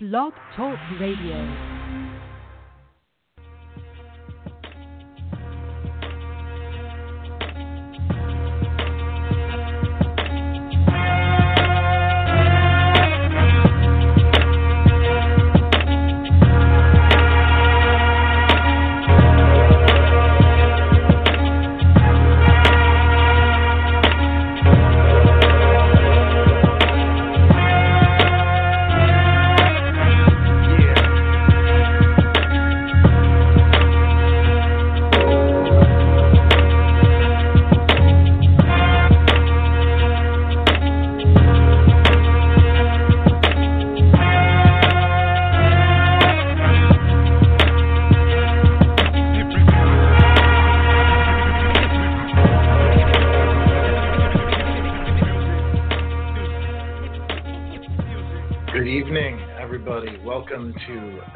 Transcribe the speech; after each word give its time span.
Blog 0.00 0.32
Talk 0.54 0.78
Radio. 1.00 1.77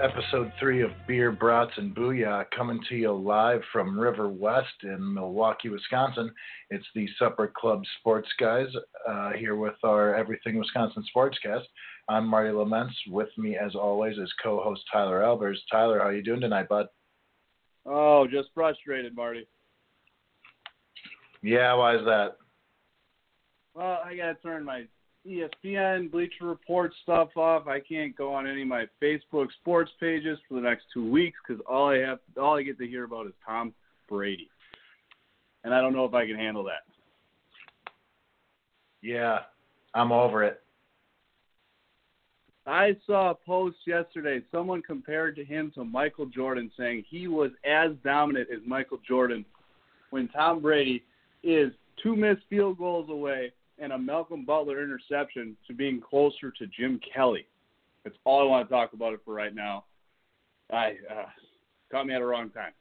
Episode 0.02 0.52
three 0.58 0.82
of 0.82 0.90
Beer, 1.06 1.30
Brats, 1.30 1.70
and 1.76 1.94
Booyah 1.94 2.46
coming 2.50 2.80
to 2.88 2.96
you 2.96 3.12
live 3.12 3.60
from 3.70 3.94
Riverwest 3.96 4.64
in 4.82 5.14
Milwaukee, 5.14 5.68
Wisconsin. 5.68 6.28
It's 6.70 6.84
the 6.92 7.06
Supper 7.20 7.52
Club 7.56 7.82
Sports 8.00 8.28
Guys 8.40 8.66
uh, 9.08 9.30
here 9.38 9.54
with 9.54 9.76
our 9.84 10.16
Everything 10.16 10.58
Wisconsin 10.58 11.04
Sportscast. 11.14 11.62
I'm 12.08 12.26
Marty 12.26 12.50
Laments. 12.50 12.96
With 13.10 13.28
me, 13.38 13.56
as 13.56 13.76
always, 13.76 14.18
is 14.18 14.32
co-host 14.42 14.82
Tyler 14.92 15.20
Albers. 15.20 15.58
Tyler, 15.70 16.00
how 16.00 16.08
you 16.08 16.24
doing 16.24 16.40
tonight, 16.40 16.68
bud? 16.68 16.86
Oh, 17.86 18.26
just 18.26 18.48
frustrated, 18.54 19.14
Marty. 19.14 19.46
Yeah, 21.44 21.74
why 21.74 21.94
is 21.94 22.04
that? 22.06 22.38
Well, 23.74 24.00
I 24.04 24.16
got 24.16 24.32
to 24.32 24.34
turn 24.42 24.64
my 24.64 24.86
ESPN, 25.26 26.10
Bleacher 26.10 26.46
Report 26.46 26.92
stuff 27.02 27.36
off. 27.36 27.68
I 27.68 27.78
can't 27.80 28.16
go 28.16 28.34
on 28.34 28.48
any 28.48 28.62
of 28.62 28.68
my 28.68 28.86
Facebook 29.00 29.48
sports 29.60 29.90
pages 30.00 30.38
for 30.48 30.54
the 30.54 30.60
next 30.60 30.84
two 30.92 31.08
weeks 31.08 31.38
because 31.46 31.62
all 31.68 31.90
I 31.90 31.98
have, 31.98 32.18
all 32.40 32.58
I 32.58 32.62
get 32.62 32.78
to 32.78 32.86
hear 32.86 33.04
about 33.04 33.26
is 33.26 33.32
Tom 33.46 33.72
Brady, 34.08 34.48
and 35.64 35.72
I 35.72 35.80
don't 35.80 35.92
know 35.92 36.04
if 36.04 36.14
I 36.14 36.26
can 36.26 36.36
handle 36.36 36.64
that. 36.64 36.82
Yeah, 39.00 39.40
I'm 39.94 40.10
over 40.10 40.42
it. 40.42 40.60
I 42.66 42.96
saw 43.06 43.30
a 43.30 43.34
post 43.34 43.76
yesterday. 43.86 44.40
Someone 44.52 44.82
compared 44.82 45.34
to 45.36 45.44
him 45.44 45.72
to 45.74 45.84
Michael 45.84 46.26
Jordan, 46.26 46.70
saying 46.76 47.04
he 47.08 47.26
was 47.26 47.50
as 47.64 47.90
dominant 48.04 48.48
as 48.52 48.60
Michael 48.66 48.98
Jordan 49.06 49.44
when 50.10 50.28
Tom 50.28 50.60
Brady 50.60 51.02
is 51.42 51.72
two 52.02 52.14
missed 52.14 52.42
field 52.48 52.78
goals 52.78 53.08
away 53.10 53.52
and 53.78 53.92
a 53.92 53.98
Malcolm 53.98 54.44
Butler 54.44 54.82
interception 54.82 55.56
to 55.66 55.74
being 55.74 56.00
closer 56.00 56.50
to 56.50 56.66
Jim 56.66 57.00
Kelly. 57.14 57.46
That's 58.04 58.16
all 58.24 58.40
I 58.40 58.44
want 58.44 58.68
to 58.68 58.74
talk 58.74 58.92
about 58.92 59.12
it 59.12 59.20
for 59.24 59.34
right 59.34 59.54
now. 59.54 59.84
I 60.72 60.96
uh, 61.10 61.26
caught 61.90 62.06
me 62.06 62.14
at 62.14 62.22
a 62.22 62.26
wrong 62.26 62.50
time. 62.50 62.72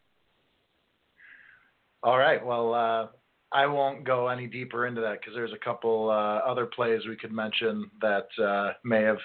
All 2.04 2.18
right. 2.18 2.44
Well, 2.44 2.74
uh, 2.74 3.08
I 3.52 3.68
won't 3.68 4.04
go 4.04 4.28
any 4.28 4.48
deeper 4.48 4.88
into 4.88 5.02
that 5.02 5.20
because 5.20 5.36
there's 5.36 5.54
a 5.54 5.64
couple 5.64 6.10
uh, 6.10 6.40
other 6.50 6.66
plays 6.66 7.02
we 7.08 7.16
could 7.16 7.32
mention 7.32 7.92
that 8.02 8.28
uh, 8.44 8.74
may 8.84 9.02
have 9.02 9.20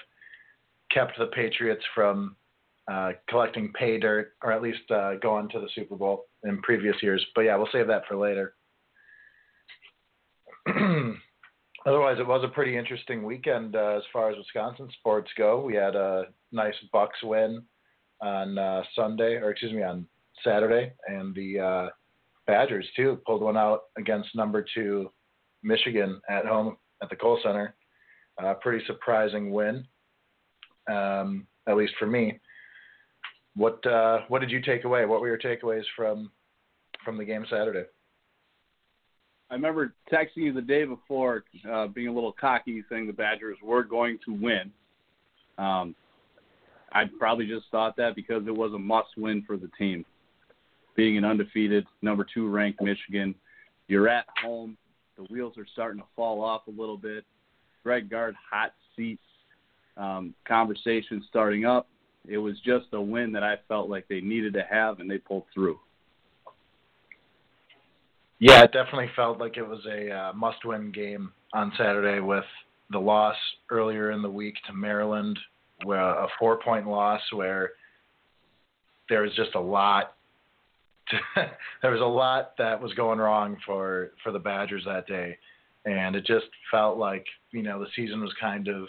kept 0.91 1.17
the 1.17 1.27
Patriots 1.27 1.83
from 1.95 2.35
uh, 2.91 3.11
collecting 3.29 3.73
pay 3.73 3.97
dirt 3.97 4.33
or 4.43 4.51
at 4.51 4.61
least 4.61 4.89
uh, 4.91 5.15
going 5.15 5.49
to 5.49 5.59
the 5.59 5.69
Super 5.75 5.95
Bowl 5.95 6.25
in 6.43 6.61
previous 6.61 6.95
years. 7.01 7.25
But 7.35 7.41
yeah, 7.41 7.55
we'll 7.55 7.69
save 7.71 7.87
that 7.87 8.03
for 8.07 8.15
later. 8.15 8.53
otherwise, 11.85 12.17
it 12.19 12.27
was 12.27 12.43
a 12.43 12.49
pretty 12.49 12.77
interesting 12.77 13.23
weekend 13.23 13.75
uh, 13.75 13.95
as 13.97 14.03
far 14.11 14.29
as 14.29 14.37
Wisconsin 14.37 14.89
sports 14.99 15.29
go. 15.37 15.61
We 15.61 15.75
had 15.75 15.95
a 15.95 16.25
nice 16.51 16.75
Bucks 16.91 17.19
win 17.23 17.63
on 18.21 18.57
uh, 18.57 18.83
Sunday, 18.95 19.35
or 19.35 19.51
excuse 19.51 19.73
me, 19.73 19.83
on 19.83 20.07
Saturday, 20.43 20.93
and 21.07 21.35
the 21.35 21.59
uh, 21.59 21.89
Badgers 22.45 22.87
too 22.95 23.19
pulled 23.25 23.41
one 23.41 23.57
out 23.57 23.83
against 23.97 24.35
number 24.35 24.65
two 24.73 25.11
Michigan 25.63 26.21
at 26.29 26.45
home 26.45 26.77
at 27.01 27.09
the 27.09 27.15
Kohl 27.15 27.39
Center. 27.43 27.75
Uh, 28.41 28.53
pretty 28.55 28.85
surprising 28.85 29.51
win, 29.51 29.85
um, 30.89 31.47
at 31.67 31.75
least 31.75 31.93
for 31.99 32.05
me. 32.05 32.39
What 33.55 33.85
uh, 33.85 34.19
what 34.27 34.39
did 34.39 34.51
you 34.51 34.61
take 34.61 34.83
away? 34.83 35.05
What 35.05 35.21
were 35.21 35.27
your 35.27 35.39
takeaways 35.39 35.83
from 35.95 36.31
from 37.03 37.17
the 37.17 37.25
game 37.25 37.45
Saturday? 37.49 37.85
I 39.49 39.53
remember 39.53 39.93
texting 40.11 40.37
you 40.37 40.53
the 40.53 40.61
day 40.61 40.83
before, 40.83 41.45
uh, 41.69 41.87
being 41.87 42.09
a 42.09 42.13
little 42.13 42.33
cocky, 42.33 42.83
saying 42.89 43.07
the 43.07 43.13
Badgers 43.13 43.57
were 43.63 43.83
going 43.83 44.19
to 44.25 44.33
win. 44.33 44.71
Um, 45.57 45.95
I 46.91 47.05
probably 47.17 47.47
just 47.47 47.65
thought 47.71 47.95
that 47.97 48.15
because 48.15 48.45
it 48.47 48.55
was 48.55 48.73
a 48.73 48.79
must-win 48.79 49.43
for 49.47 49.57
the 49.57 49.69
team. 49.77 50.05
Being 50.95 51.17
an 51.17 51.25
undefeated 51.25 51.85
number 52.01 52.25
two 52.33 52.49
ranked 52.49 52.81
Michigan, 52.81 53.35
you're 53.87 54.09
at 54.09 54.25
home. 54.41 54.77
The 55.17 55.23
wheels 55.23 55.57
are 55.57 55.67
starting 55.71 56.01
to 56.01 56.07
fall 56.15 56.43
off 56.43 56.67
a 56.67 56.71
little 56.71 56.97
bit. 56.97 57.23
Greg 57.83 58.09
Gard 58.09 58.35
hot 58.49 58.73
seat 58.95 59.19
um, 59.95 60.33
conversation 60.45 61.23
starting 61.29 61.65
up. 61.65 61.87
It 62.27 62.37
was 62.37 62.59
just 62.65 62.87
a 62.93 63.01
win 63.01 63.31
that 63.31 63.43
I 63.43 63.55
felt 63.67 63.89
like 63.89 64.07
they 64.07 64.19
needed 64.19 64.53
to 64.53 64.63
have, 64.69 64.99
and 64.99 65.09
they 65.09 65.17
pulled 65.17 65.45
through. 65.53 65.79
Yeah, 68.39 68.63
it 68.63 68.71
definitely 68.71 69.09
felt 69.15 69.39
like 69.39 69.57
it 69.57 69.67
was 69.67 69.85
a 69.87 70.11
uh, 70.11 70.33
must-win 70.33 70.91
game 70.91 71.31
on 71.53 71.71
Saturday 71.77 72.19
with 72.19 72.43
the 72.91 72.99
loss 72.99 73.35
earlier 73.71 74.11
in 74.11 74.21
the 74.21 74.29
week 74.29 74.55
to 74.67 74.73
Maryland, 74.73 75.39
where 75.83 75.99
a 75.99 76.27
four-point 76.39 76.87
loss 76.87 77.21
where 77.33 77.71
there 79.09 79.23
was 79.23 79.33
just 79.35 79.55
a 79.55 79.59
lot. 79.59 80.13
There 81.81 81.91
was 81.91 82.01
a 82.01 82.05
lot 82.05 82.53
that 82.57 82.81
was 82.81 82.93
going 82.93 83.19
wrong 83.19 83.57
for 83.65 84.11
for 84.23 84.31
the 84.31 84.39
Badgers 84.39 84.83
that 84.85 85.07
day, 85.07 85.37
and 85.85 86.15
it 86.15 86.25
just 86.25 86.47
felt 86.69 86.97
like 86.97 87.25
you 87.51 87.61
know 87.63 87.79
the 87.79 87.87
season 87.95 88.19
was 88.19 88.33
kind 88.41 88.67
of 88.67 88.87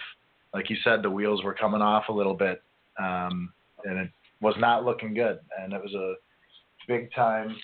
like 0.53 0.69
you 0.71 0.77
said 0.83 1.03
the 1.03 1.11
wheels 1.11 1.45
were 1.45 1.55
coming 1.55 1.83
off 1.83 2.05
a 2.09 2.13
little 2.13 2.35
bit, 2.35 2.63
um, 2.99 3.53
and 3.85 3.99
it 3.99 4.11
was 4.41 4.55
not 4.59 4.85
looking 4.85 5.15
good, 5.15 5.39
and 5.61 5.73
it 5.73 5.81
was 5.81 5.95
a 5.95 6.15
big 6.89 7.13
time 7.15 7.55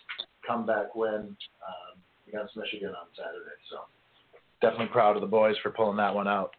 comeback 0.46 0.94
win 0.94 1.36
um, 1.66 2.00
against 2.28 2.56
Michigan 2.56 2.88
on 2.88 3.06
Saturday. 3.16 3.56
So 3.70 3.78
definitely 4.60 4.92
proud 4.92 5.16
of 5.16 5.22
the 5.22 5.28
boys 5.28 5.56
for 5.62 5.70
pulling 5.70 5.96
that 5.98 6.14
one 6.14 6.28
out. 6.28 6.52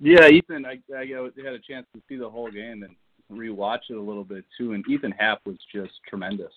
Yeah, 0.00 0.28
Ethan, 0.28 0.66
I, 0.66 0.78
I 0.94 1.06
had 1.06 1.54
a 1.54 1.58
chance 1.58 1.86
to 1.94 2.02
see 2.08 2.16
the 2.16 2.28
whole 2.28 2.50
game 2.50 2.82
and 2.82 2.94
rewatch 3.32 3.90
it 3.90 3.96
a 3.96 4.00
little 4.00 4.24
bit 4.24 4.44
too, 4.58 4.72
and 4.72 4.84
Ethan 4.88 5.12
Happ 5.12 5.40
was 5.46 5.56
just 5.72 5.92
tremendous. 6.08 6.52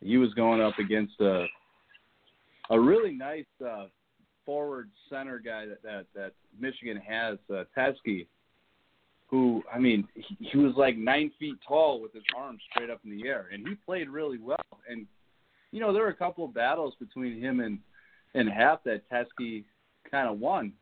He 0.00 0.16
was 0.16 0.32
going 0.34 0.60
up 0.60 0.78
against 0.78 1.20
a 1.20 1.46
a 2.70 2.80
really 2.80 3.12
nice 3.12 3.44
uh, 3.64 3.86
forward 4.44 4.90
center 5.08 5.38
guy 5.38 5.66
that 5.66 5.82
that, 5.82 6.06
that 6.14 6.32
Michigan 6.58 7.00
has, 7.06 7.38
uh, 7.54 7.64
who 9.28 9.62
I 9.72 9.78
mean, 9.78 10.06
he, 10.14 10.36
he 10.40 10.58
was 10.58 10.74
like 10.76 10.96
nine 10.96 11.30
feet 11.38 11.56
tall 11.66 12.00
with 12.00 12.12
his 12.12 12.22
arms 12.36 12.60
straight 12.70 12.90
up 12.90 13.00
in 13.04 13.10
the 13.10 13.26
air, 13.26 13.46
and 13.52 13.66
he 13.66 13.74
played 13.74 14.08
really 14.08 14.38
well. 14.38 14.56
And 14.88 15.06
you 15.72 15.80
know, 15.80 15.92
there 15.92 16.02
were 16.02 16.10
a 16.10 16.14
couple 16.14 16.44
of 16.44 16.54
battles 16.54 16.94
between 16.98 17.40
him 17.40 17.60
and 17.60 17.78
and 18.34 18.48
Happ 18.48 18.84
that 18.84 19.02
Teske 19.10 19.64
kind 20.10 20.28
of 20.28 20.38
won, 20.38 20.72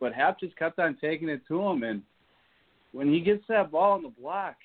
but 0.00 0.12
Happ 0.12 0.40
just 0.40 0.56
kept 0.56 0.78
on 0.78 0.96
taking 1.00 1.28
it 1.28 1.42
to 1.48 1.62
him. 1.62 1.82
And 1.82 2.02
when 2.92 3.12
he 3.12 3.20
gets 3.20 3.44
that 3.48 3.70
ball 3.70 3.92
on 3.92 4.02
the 4.02 4.08
block, 4.08 4.56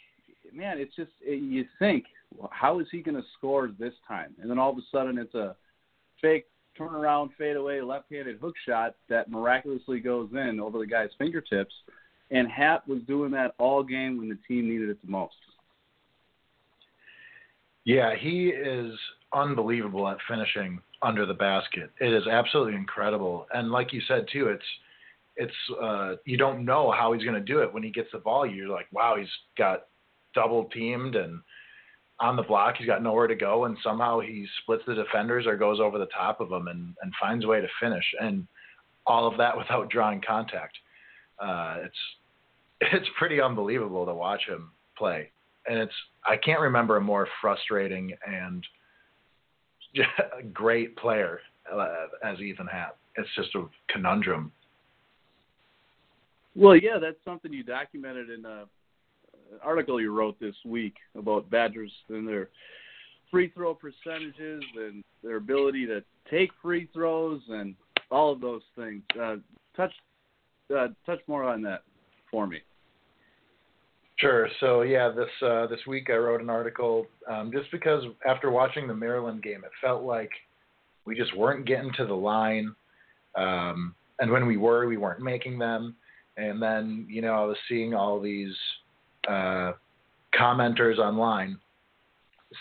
man, 0.53 0.79
it's 0.79 0.95
just 0.95 1.11
it, 1.21 1.41
you 1.41 1.65
think, 1.77 2.05
well, 2.35 2.49
how 2.51 2.79
is 2.79 2.87
he 2.91 3.01
going 3.01 3.17
to 3.17 3.27
score 3.37 3.69
this 3.79 3.93
time? 4.07 4.33
And 4.41 4.49
then 4.49 4.57
all 4.57 4.71
of 4.71 4.77
a 4.77 4.81
sudden, 4.91 5.17
it's 5.17 5.35
a 5.35 5.55
fake 6.21 6.47
turnaround, 6.79 7.29
fade 7.37 7.57
away, 7.57 7.81
left-handed 7.81 8.37
hook 8.39 8.55
shot 8.65 8.95
that 9.09 9.29
miraculously 9.29 9.99
goes 9.99 10.29
in 10.31 10.59
over 10.59 10.79
the 10.79 10.87
guy's 10.87 11.09
fingertips 11.17 11.73
and 12.31 12.49
Happ 12.49 12.87
was 12.87 12.99
doing 13.07 13.31
that 13.31 13.55
all 13.57 13.83
game 13.83 14.17
when 14.17 14.29
the 14.29 14.37
team 14.47 14.69
needed 14.69 14.89
it 14.89 15.01
the 15.03 15.11
most. 15.11 15.35
Yeah, 17.85 18.15
he 18.15 18.49
is 18.49 18.93
unbelievable 19.33 20.07
at 20.07 20.17
finishing 20.27 20.79
under 21.01 21.25
the 21.25 21.33
basket. 21.33 21.89
It 21.99 22.13
is 22.13 22.27
absolutely 22.27 22.75
incredible. 22.75 23.47
And 23.53 23.71
like 23.71 23.93
you 23.93 24.01
said 24.07 24.27
too, 24.31 24.47
it's 24.47 24.63
it's 25.37 25.53
uh, 25.81 26.15
you 26.25 26.37
don't 26.37 26.65
know 26.65 26.91
how 26.91 27.13
he's 27.13 27.23
going 27.23 27.35
to 27.35 27.41
do 27.41 27.59
it 27.59 27.73
when 27.73 27.81
he 27.81 27.89
gets 27.89 28.09
the 28.11 28.19
ball. 28.19 28.45
You're 28.45 28.67
like, 28.67 28.87
wow, 28.91 29.15
he's 29.17 29.29
got 29.57 29.85
double 30.35 30.65
teamed 30.65 31.15
and 31.15 31.39
on 32.19 32.35
the 32.35 32.43
block. 32.43 32.75
He's 32.77 32.87
got 32.87 33.01
nowhere 33.01 33.27
to 33.27 33.35
go, 33.35 33.65
and 33.65 33.77
somehow 33.81 34.19
he 34.19 34.45
splits 34.61 34.83
the 34.85 34.95
defenders 34.95 35.47
or 35.47 35.55
goes 35.55 35.79
over 35.79 35.97
the 35.97 36.07
top 36.07 36.41
of 36.41 36.49
them 36.49 36.67
and, 36.67 36.93
and 37.01 37.13
finds 37.19 37.45
a 37.45 37.47
way 37.47 37.61
to 37.61 37.67
finish. 37.81 38.03
And 38.19 38.45
all 39.05 39.27
of 39.27 39.37
that 39.37 39.57
without 39.57 39.89
drawing 39.89 40.21
contact. 40.25 40.77
Uh, 41.39 41.77
it's 41.79 41.97
it's 42.81 43.07
pretty 43.17 43.41
unbelievable 43.41 44.05
to 44.05 44.13
watch 44.13 44.41
him 44.47 44.71
play, 44.97 45.29
and 45.67 45.79
it's 45.79 45.93
I 46.25 46.37
can't 46.37 46.59
remember 46.59 46.97
a 46.97 47.01
more 47.01 47.27
frustrating 47.41 48.13
and 48.25 48.65
great 50.53 50.95
player 50.97 51.39
uh, 51.73 52.07
as 52.23 52.39
Ethan 52.39 52.67
Happ. 52.67 52.97
It's 53.15 53.29
just 53.35 53.53
a 53.55 53.65
conundrum. 53.89 54.51
Well, 56.55 56.75
yeah, 56.75 56.97
that's 56.99 57.17
something 57.23 57.53
you 57.53 57.63
documented 57.63 58.29
in 58.29 58.45
a, 58.45 58.61
an 59.51 59.59
article 59.63 60.01
you 60.01 60.11
wrote 60.13 60.39
this 60.39 60.55
week 60.65 60.95
about 61.17 61.49
Badgers 61.49 61.91
and 62.09 62.27
their 62.27 62.49
free 63.31 63.49
throw 63.49 63.73
percentages 63.73 64.63
and 64.75 65.03
their 65.23 65.37
ability 65.37 65.85
to 65.87 66.03
take 66.29 66.51
free 66.61 66.89
throws 66.93 67.41
and 67.49 67.75
all 68.11 68.31
of 68.31 68.41
those 68.41 68.61
things. 68.75 69.03
Uh, 69.19 69.35
touch 69.75 69.91
uh, 70.75 70.87
touch 71.05 71.19
more 71.27 71.43
on 71.43 71.61
that 71.63 71.83
for 72.29 72.47
me. 72.47 72.59
Sure. 74.19 74.49
So 74.59 74.81
yeah, 74.81 75.09
this 75.09 75.29
uh, 75.41 75.67
this 75.67 75.79
week 75.87 76.09
I 76.09 76.15
wrote 76.15 76.41
an 76.41 76.49
article 76.49 77.07
um, 77.29 77.51
just 77.53 77.71
because 77.71 78.03
after 78.27 78.51
watching 78.51 78.85
the 78.87 78.93
Maryland 78.93 79.41
game, 79.41 79.63
it 79.63 79.71
felt 79.79 80.03
like 80.03 80.31
we 81.05 81.15
just 81.15 81.35
weren't 81.37 81.65
getting 81.65 81.91
to 81.93 82.05
the 82.05 82.13
line, 82.13 82.75
um, 83.35 83.95
and 84.19 84.29
when 84.29 84.45
we 84.45 84.57
were, 84.57 84.87
we 84.87 84.97
weren't 84.97 85.21
making 85.21 85.57
them. 85.57 85.95
And 86.35 86.61
then 86.61 87.07
you 87.09 87.21
know 87.21 87.33
I 87.33 87.45
was 87.45 87.57
seeing 87.69 87.93
all 87.93 88.19
these 88.19 88.53
uh, 89.27 89.73
commenters 90.37 90.97
online 90.97 91.57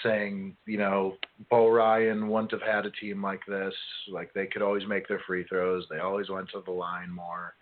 saying, 0.04 0.56
you 0.66 0.76
know, 0.78 1.16
Bo 1.50 1.70
Ryan 1.70 2.28
wouldn't 2.28 2.52
have 2.52 2.62
had 2.62 2.86
a 2.86 2.90
team 2.92 3.22
like 3.22 3.40
this. 3.48 3.74
Like 4.08 4.32
they 4.32 4.46
could 4.46 4.62
always 4.62 4.86
make 4.86 5.08
their 5.08 5.22
free 5.26 5.44
throws. 5.48 5.86
They 5.90 5.98
always 5.98 6.28
went 6.28 6.50
to 6.50 6.62
the 6.64 6.70
line 6.70 7.10
more 7.10 7.54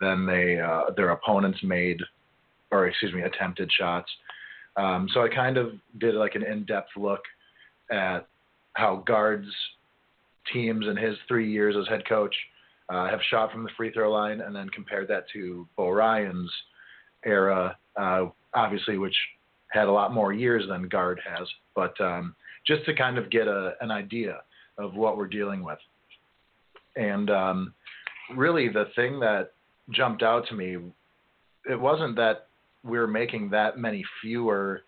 than 0.00 0.24
they 0.24 0.58
uh, 0.58 0.84
their 0.96 1.10
opponents 1.10 1.58
made 1.62 2.00
or 2.70 2.86
excuse 2.86 3.12
me, 3.12 3.22
attempted 3.22 3.70
shots. 3.72 4.10
Um, 4.76 5.08
so 5.12 5.22
I 5.22 5.28
kind 5.28 5.56
of 5.56 5.72
did 5.98 6.14
like 6.14 6.34
an 6.34 6.42
in-depth 6.42 6.90
look 6.96 7.22
at 7.90 8.26
how 8.74 9.02
Gard's 9.06 9.46
teams 10.52 10.86
in 10.86 10.96
his 10.96 11.16
three 11.26 11.50
years 11.50 11.74
as 11.80 11.88
head 11.88 12.06
coach 12.08 12.34
uh, 12.88 13.08
have 13.08 13.20
shot 13.30 13.50
from 13.50 13.64
the 13.64 13.70
free 13.76 13.90
throw 13.92 14.12
line, 14.12 14.40
and 14.40 14.54
then 14.54 14.68
compared 14.68 15.08
that 15.08 15.24
to 15.32 15.66
Bo 15.76 15.90
Ryan's 15.90 16.50
era, 17.24 17.76
uh, 17.96 18.26
obviously, 18.54 18.98
which 18.98 19.16
had 19.68 19.88
a 19.88 19.92
lot 19.92 20.12
more 20.14 20.32
years 20.32 20.64
than 20.68 20.88
Gard 20.88 21.20
has, 21.26 21.48
but 21.74 22.00
um, 22.00 22.34
just 22.66 22.84
to 22.84 22.94
kind 22.94 23.18
of 23.18 23.30
get 23.30 23.48
a, 23.48 23.74
an 23.80 23.90
idea 23.90 24.40
of 24.78 24.94
what 24.94 25.16
we're 25.16 25.26
dealing 25.26 25.64
with. 25.64 25.78
And 26.94 27.30
um, 27.30 27.74
really, 28.34 28.68
the 28.68 28.86
thing 28.94 29.18
that 29.20 29.52
jumped 29.90 30.22
out 30.22 30.46
to 30.48 30.54
me, 30.54 30.76
it 31.68 31.80
wasn't 31.80 32.16
that 32.16 32.45
we 32.86 32.98
are 32.98 33.06
making 33.06 33.50
that 33.50 33.78
many 33.78 34.04
fewer 34.20 34.82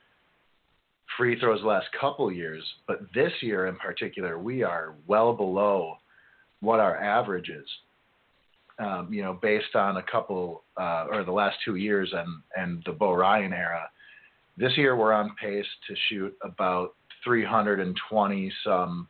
free 1.16 1.38
throws 1.38 1.62
last 1.62 1.86
couple 1.98 2.30
years, 2.30 2.62
but 2.86 3.00
this 3.14 3.32
year 3.40 3.66
in 3.66 3.76
particular, 3.76 4.38
we 4.38 4.62
are 4.62 4.94
well 5.06 5.32
below 5.32 5.96
what 6.60 6.80
our 6.80 6.96
average 6.96 7.48
is. 7.48 7.66
Um, 8.78 9.12
you 9.12 9.22
know, 9.22 9.36
based 9.42 9.74
on 9.74 9.96
a 9.96 10.02
couple 10.04 10.62
uh, 10.80 11.06
or 11.10 11.24
the 11.24 11.32
last 11.32 11.56
two 11.64 11.74
years 11.74 12.12
and 12.12 12.42
and 12.56 12.82
the 12.86 12.92
Bo 12.92 13.12
Ryan 13.12 13.52
era, 13.52 13.90
this 14.56 14.76
year 14.76 14.94
we're 14.94 15.12
on 15.12 15.34
pace 15.40 15.66
to 15.88 15.96
shoot 16.08 16.36
about 16.42 16.94
320 17.24 18.52
some 18.64 19.08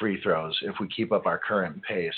free 0.00 0.20
throws 0.22 0.58
if 0.62 0.74
we 0.80 0.88
keep 0.88 1.12
up 1.12 1.26
our 1.26 1.38
current 1.38 1.80
pace 1.82 2.12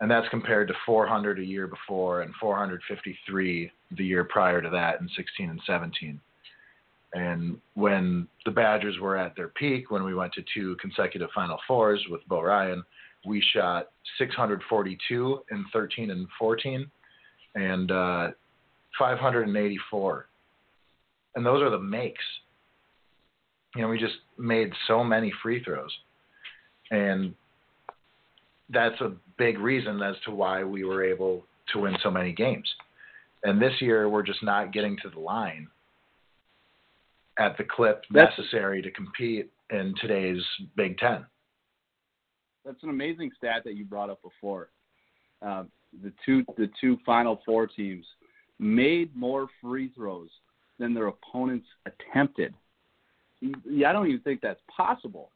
and 0.00 0.10
that's 0.10 0.28
compared 0.28 0.68
to 0.68 0.74
400 0.84 1.38
a 1.38 1.44
year 1.44 1.66
before 1.66 2.22
and 2.22 2.34
453 2.40 3.70
the 3.96 4.04
year 4.04 4.24
prior 4.24 4.60
to 4.60 4.68
that 4.70 5.00
in 5.00 5.08
16 5.16 5.50
and 5.50 5.60
17. 5.66 6.20
And 7.14 7.58
when 7.74 8.28
the 8.44 8.50
Badgers 8.50 8.98
were 9.00 9.16
at 9.16 9.34
their 9.36 9.48
peak, 9.48 9.90
when 9.90 10.04
we 10.04 10.14
went 10.14 10.34
to 10.34 10.44
two 10.52 10.76
consecutive 10.80 11.30
Final 11.34 11.58
Fours 11.66 12.04
with 12.10 12.20
Bo 12.28 12.42
Ryan, 12.42 12.82
we 13.24 13.42
shot 13.54 13.88
642 14.18 15.40
in 15.50 15.64
13 15.72 16.10
and 16.10 16.26
14, 16.38 16.90
and 17.54 17.90
uh, 17.90 18.28
584. 18.98 20.26
And 21.34 21.46
those 21.46 21.62
are 21.62 21.70
the 21.70 21.78
makes. 21.78 22.24
You 23.74 23.82
know, 23.82 23.88
we 23.88 23.98
just 23.98 24.16
made 24.38 24.72
so 24.86 25.02
many 25.02 25.32
free 25.42 25.62
throws, 25.62 25.90
and 26.90 27.34
that's 28.70 29.00
a 29.00 29.12
big 29.38 29.58
reason 29.58 30.02
as 30.02 30.16
to 30.24 30.30
why 30.30 30.64
we 30.64 30.84
were 30.84 31.04
able 31.04 31.44
to 31.72 31.80
win 31.80 31.96
so 32.02 32.10
many 32.10 32.32
games. 32.32 32.68
And 33.44 33.60
this 33.60 33.74
year, 33.80 34.08
we're 34.08 34.22
just 34.22 34.42
not 34.42 34.72
getting 34.72 34.96
to 35.02 35.10
the 35.10 35.20
line 35.20 35.68
at 37.38 37.56
the 37.58 37.64
clip 37.64 38.04
that's, 38.10 38.32
necessary 38.36 38.82
to 38.82 38.90
compete 38.90 39.50
in 39.70 39.94
today's 40.00 40.42
Big 40.76 40.98
Ten. 40.98 41.24
That's 42.64 42.82
an 42.82 42.90
amazing 42.90 43.30
stat 43.36 43.62
that 43.64 43.74
you 43.74 43.84
brought 43.84 44.10
up 44.10 44.20
before. 44.22 44.68
Uh, 45.42 45.64
the 46.02 46.12
two 46.24 46.44
the 46.56 46.68
two 46.80 46.98
Final 47.06 47.40
Four 47.46 47.66
teams 47.66 48.04
made 48.58 49.14
more 49.14 49.48
free 49.62 49.92
throws 49.94 50.30
than 50.78 50.94
their 50.94 51.06
opponents 51.06 51.66
attempted. 51.84 52.54
I 53.44 53.92
don't 53.92 54.08
even 54.08 54.20
think 54.22 54.40
that's 54.40 54.60
possible. 54.74 55.30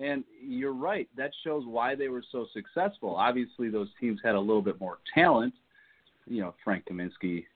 And 0.00 0.22
you're 0.40 0.74
right. 0.74 1.08
That 1.16 1.32
shows 1.44 1.64
why 1.66 1.94
they 1.94 2.08
were 2.08 2.22
so 2.30 2.46
successful. 2.52 3.16
Obviously, 3.16 3.68
those 3.68 3.88
teams 4.00 4.20
had 4.22 4.36
a 4.36 4.40
little 4.40 4.62
bit 4.62 4.80
more 4.80 4.98
talent. 5.12 5.54
You 6.26 6.42
know, 6.42 6.54
Frank 6.62 6.84
Kaminsky, 6.86 7.46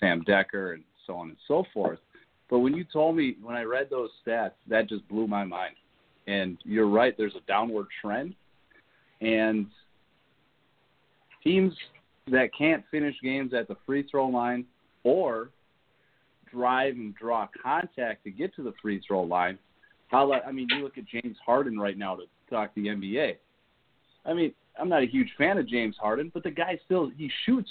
Sam 0.00 0.24
Dekker, 0.26 0.74
and 0.74 0.82
so 1.06 1.14
on 1.14 1.28
and 1.28 1.38
so 1.46 1.64
forth. 1.72 2.00
But 2.50 2.60
when 2.60 2.74
you 2.74 2.84
told 2.84 3.16
me 3.16 3.36
when 3.42 3.54
I 3.54 3.62
read 3.62 3.88
those 3.90 4.10
stats, 4.26 4.52
that 4.68 4.88
just 4.88 5.06
blew 5.08 5.26
my 5.26 5.44
mind. 5.44 5.76
And 6.26 6.58
you're 6.64 6.88
right. 6.88 7.14
There's 7.16 7.34
a 7.36 7.46
downward 7.46 7.86
trend, 8.00 8.34
and 9.20 9.66
teams 11.42 11.74
that 12.30 12.48
can't 12.56 12.82
finish 12.90 13.14
games 13.22 13.52
at 13.52 13.68
the 13.68 13.76
free 13.84 14.06
throw 14.10 14.26
line 14.28 14.64
or 15.02 15.50
drive 16.50 16.94
and 16.94 17.14
draw 17.14 17.46
contact 17.62 18.24
to 18.24 18.30
get 18.30 18.54
to 18.56 18.62
the 18.62 18.72
free 18.80 19.02
throw 19.06 19.22
line 19.22 19.58
how 20.14 20.32
I 20.32 20.52
mean, 20.52 20.68
you 20.70 20.82
look 20.82 20.96
at 20.96 21.04
James 21.06 21.36
Harden 21.44 21.78
right 21.78 21.98
now 21.98 22.14
to 22.14 22.22
talk 22.48 22.72
the 22.76 22.86
NBA. 22.86 23.36
I 24.24 24.32
mean, 24.32 24.54
I'm 24.80 24.88
not 24.88 25.02
a 25.02 25.06
huge 25.06 25.28
fan 25.36 25.58
of 25.58 25.68
James 25.68 25.96
Harden, 26.00 26.30
but 26.32 26.44
the 26.44 26.50
guy 26.50 26.78
still 26.84 27.10
he 27.16 27.30
shoots 27.44 27.70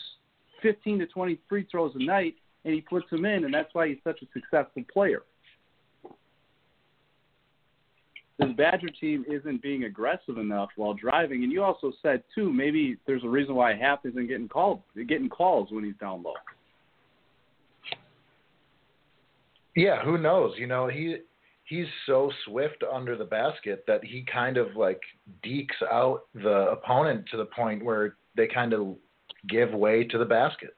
15 0.62 1.00
to 1.00 1.06
20 1.08 1.40
free 1.48 1.66
throws 1.72 1.94
a 1.96 2.04
night 2.04 2.36
and 2.66 2.74
he 2.74 2.82
puts 2.82 3.10
them 3.10 3.26
in, 3.26 3.46
and 3.46 3.54
that's 3.54 3.74
why 3.74 3.88
he's 3.88 3.98
such 4.04 4.22
a 4.22 4.26
successful 4.34 4.84
player. 4.92 5.24
This 8.40 8.50
Badger 8.58 8.90
team 9.00 9.24
isn't 9.30 9.62
being 9.62 9.84
aggressive 9.84 10.38
enough 10.38 10.70
while 10.76 10.94
driving, 10.94 11.44
and 11.44 11.52
you 11.52 11.64
also 11.64 11.94
said 12.02 12.24
too 12.36 12.52
maybe 12.52 12.98
there's 13.08 13.24
a 13.24 13.30
reason 13.30 13.56
why 13.56 13.74
Happ 13.74 14.06
isn't 14.06 14.28
getting 14.28 14.50
called, 14.50 14.82
getting 15.08 15.30
calls 15.30 15.70
when 15.72 15.86
he's 15.86 15.96
down 16.00 16.24
low. 16.24 16.34
Yeah, 19.76 20.04
who 20.04 20.18
knows? 20.18 20.54
You 20.58 20.68
know, 20.68 20.88
he 20.88 21.18
he's 21.64 21.88
so 22.06 22.32
swift 22.46 22.84
under 22.92 23.16
the 23.16 23.26
basket 23.26 23.84
that 23.88 24.04
he 24.04 24.26
kind 24.32 24.58
of 24.58 24.76
like 24.76 25.02
dekes 25.46 25.82
out 25.92 26.24
the 26.34 26.70
opponent 26.72 27.26
to 27.32 27.38
the 27.38 27.46
point 27.46 27.84
where 27.84 28.16
they 28.36 28.48
kind 28.48 28.74
of 28.74 28.96
give 29.48 29.72
way 29.72 30.04
to 30.06 30.18
the 30.18 30.26
basket. 30.26 30.76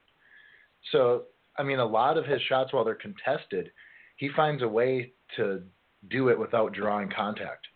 So, 0.92 1.24
I 1.58 1.64
mean, 1.64 1.80
a 1.80 1.86
lot 1.86 2.18
of 2.18 2.26
his 2.26 2.42
shots 2.44 2.74
while 2.74 2.84
they're 2.84 2.96
contested, 2.96 3.72
he 4.18 4.30
finds 4.36 4.62
a 4.62 4.68
way 4.68 5.14
to 5.38 5.62
do 6.10 6.30
it 6.30 6.38
without 6.38 6.74
drawing 6.74 7.10
contact. 7.16 7.68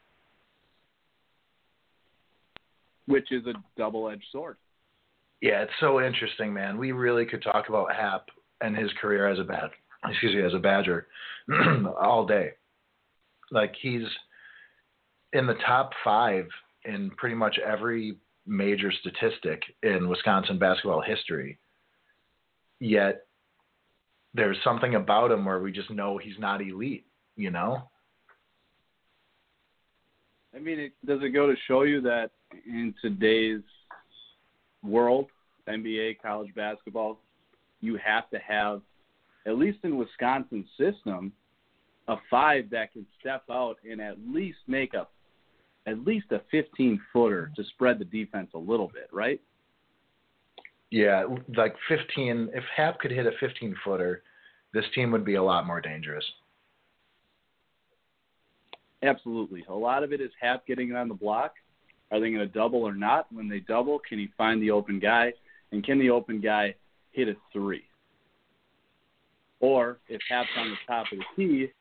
Which 3.07 3.31
is 3.31 3.45
a 3.47 3.53
double-edged 3.75 4.25
sword. 4.31 4.57
Yeah, 5.41 5.63
it's 5.63 5.71
so 5.79 6.01
interesting, 6.01 6.53
man. 6.53 6.77
We 6.77 6.91
really 6.91 7.25
could 7.25 7.41
talk 7.41 7.69
about 7.69 7.93
Happ 7.95 8.27
and 8.61 8.77
his 8.77 8.91
career 9.01 9.27
as 9.27 9.39
a 9.39 9.43
bad, 9.43 9.69
excuse 10.07 10.35
me, 10.35 10.43
as 10.43 10.53
a 10.53 10.59
Badger 10.59 11.07
all 11.99 12.27
day. 12.27 12.51
Like 13.51 13.73
he's 13.81 14.03
in 15.33 15.47
the 15.47 15.55
top 15.65 15.91
five 16.03 16.45
in 16.85 17.11
pretty 17.17 17.35
much 17.35 17.57
every 17.59 18.17
major 18.45 18.91
statistic 18.91 19.61
in 19.83 20.09
Wisconsin 20.09 20.57
basketball 20.57 21.01
history. 21.01 21.59
Yet 22.79 23.25
there's 24.33 24.57
something 24.63 24.95
about 24.95 25.31
him 25.31 25.45
where 25.45 25.59
we 25.59 25.71
just 25.71 25.89
know 25.89 26.17
he's 26.17 26.39
not 26.39 26.61
elite, 26.61 27.05
you 27.35 27.51
know? 27.51 27.89
I 30.55 30.59
mean, 30.59 30.79
it, 30.79 30.93
does 31.05 31.19
it 31.21 31.29
go 31.29 31.47
to 31.47 31.55
show 31.67 31.83
you 31.83 32.01
that 32.01 32.31
in 32.65 32.93
today's 33.01 33.61
world, 34.83 35.27
NBA, 35.67 36.21
college 36.21 36.53
basketball, 36.55 37.19
you 37.81 37.97
have 38.03 38.29
to 38.31 38.39
have, 38.39 38.81
at 39.45 39.57
least 39.57 39.79
in 39.83 39.97
Wisconsin's 39.97 40.67
system, 40.77 41.31
a 42.09 42.15
five 42.29 42.69
that 42.71 42.91
can 42.91 43.05
step 43.19 43.43
out 43.49 43.77
and 43.89 44.01
at 44.01 44.17
least 44.27 44.57
make 44.67 44.93
a 44.93 45.07
at 45.87 46.05
least 46.05 46.25
a 46.31 46.41
15 46.51 46.99
footer 47.13 47.51
to 47.55 47.63
spread 47.63 47.99
the 47.99 48.05
defense 48.05 48.49
a 48.53 48.57
little 48.57 48.87
bit, 48.87 49.07
right? 49.11 49.39
Yeah, 50.91 51.25
like 51.55 51.75
15. 51.87 52.49
If 52.53 52.63
Happ 52.75 52.99
could 52.99 53.11
hit 53.11 53.25
a 53.25 53.31
15 53.39 53.75
footer, 53.83 54.23
this 54.73 54.85
team 54.93 55.11
would 55.11 55.23
be 55.23 55.35
a 55.35 55.43
lot 55.43 55.65
more 55.65 55.79
dangerous. 55.79 56.25
Absolutely. 59.01 59.63
A 59.69 59.73
lot 59.73 60.03
of 60.03 60.11
it 60.11 60.19
is 60.19 60.31
Happ 60.39 60.67
getting 60.67 60.89
it 60.89 60.95
on 60.95 61.07
the 61.07 61.13
block. 61.13 61.53
Are 62.11 62.19
they 62.19 62.31
going 62.31 62.39
to 62.39 62.47
double 62.47 62.83
or 62.83 62.93
not? 62.93 63.31
When 63.31 63.47
they 63.47 63.59
double, 63.59 63.99
can 63.99 64.19
he 64.19 64.29
find 64.37 64.61
the 64.61 64.71
open 64.71 64.99
guy? 64.99 65.31
And 65.71 65.83
can 65.83 65.99
the 65.99 66.09
open 66.09 66.41
guy 66.41 66.75
hit 67.11 67.29
a 67.29 67.35
three? 67.53 67.83
Or 69.59 69.99
if 70.07 70.19
Happ's 70.29 70.49
on 70.57 70.69
the 70.69 70.75
top 70.87 71.05
of 71.11 71.19
the 71.19 71.25
key, 71.35 71.71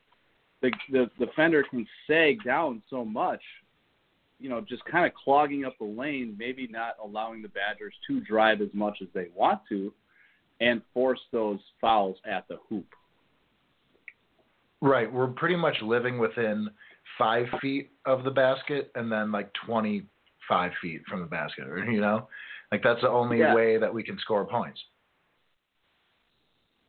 the, 0.62 0.70
the 0.90 1.10
defender 1.18 1.64
can 1.68 1.86
sag 2.06 2.42
down 2.44 2.82
so 2.90 3.04
much, 3.04 3.40
you 4.38 4.48
know, 4.48 4.60
just 4.60 4.84
kind 4.84 5.06
of 5.06 5.12
clogging 5.14 5.64
up 5.64 5.76
the 5.78 5.84
lane, 5.84 6.36
maybe 6.38 6.66
not 6.66 6.96
allowing 7.02 7.42
the 7.42 7.48
Badgers 7.48 7.94
to 8.06 8.20
drive 8.20 8.60
as 8.60 8.68
much 8.72 8.98
as 9.02 9.08
they 9.14 9.28
want 9.34 9.60
to, 9.68 9.92
and 10.60 10.82
force 10.92 11.20
those 11.32 11.60
fouls 11.80 12.16
at 12.24 12.46
the 12.48 12.58
hoop. 12.68 12.86
Right. 14.80 15.12
We're 15.12 15.28
pretty 15.28 15.56
much 15.56 15.76
living 15.82 16.18
within 16.18 16.68
five 17.16 17.46
feet 17.60 17.90
of 18.06 18.24
the 18.24 18.30
basket 18.30 18.92
and 18.94 19.10
then 19.10 19.32
like 19.32 19.50
25 19.66 20.72
feet 20.80 21.02
from 21.08 21.20
the 21.20 21.26
basket, 21.26 21.66
you 21.90 22.00
know? 22.00 22.28
Like 22.70 22.82
that's 22.82 23.00
the 23.00 23.08
only 23.08 23.38
yeah. 23.38 23.54
way 23.54 23.78
that 23.78 23.92
we 23.92 24.02
can 24.02 24.18
score 24.18 24.44
points. 24.44 24.78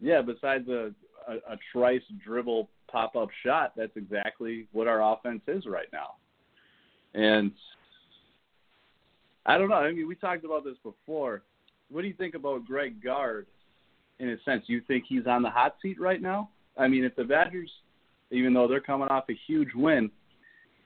Yeah, 0.01 0.21
besides 0.21 0.67
a, 0.69 0.91
a, 1.29 1.53
a 1.53 1.57
trice 1.71 2.01
dribble 2.23 2.69
pop 2.91 3.15
up 3.15 3.29
shot, 3.45 3.73
that's 3.75 3.95
exactly 3.95 4.67
what 4.71 4.87
our 4.87 5.13
offense 5.13 5.41
is 5.47 5.65
right 5.65 5.87
now. 5.93 6.15
And 7.13 7.51
I 9.45 9.57
don't 9.57 9.69
know. 9.69 9.75
I 9.75 9.91
mean, 9.91 10.07
we 10.07 10.15
talked 10.15 10.45
about 10.45 10.63
this 10.63 10.77
before. 10.83 11.43
What 11.89 12.01
do 12.01 12.07
you 12.07 12.13
think 12.13 12.35
about 12.35 12.65
Greg 12.65 13.01
Gard 13.03 13.47
in 14.19 14.29
a 14.29 14.37
sense? 14.43 14.63
You 14.67 14.81
think 14.87 15.05
he's 15.07 15.27
on 15.27 15.41
the 15.41 15.49
hot 15.49 15.75
seat 15.81 15.99
right 15.99 16.21
now? 16.21 16.49
I 16.77 16.87
mean, 16.87 17.03
if 17.03 17.15
the 17.15 17.23
Badgers, 17.23 17.71
even 18.31 18.53
though 18.53 18.67
they're 18.67 18.79
coming 18.79 19.07
off 19.07 19.25
a 19.29 19.39
huge 19.47 19.69
win, 19.75 20.11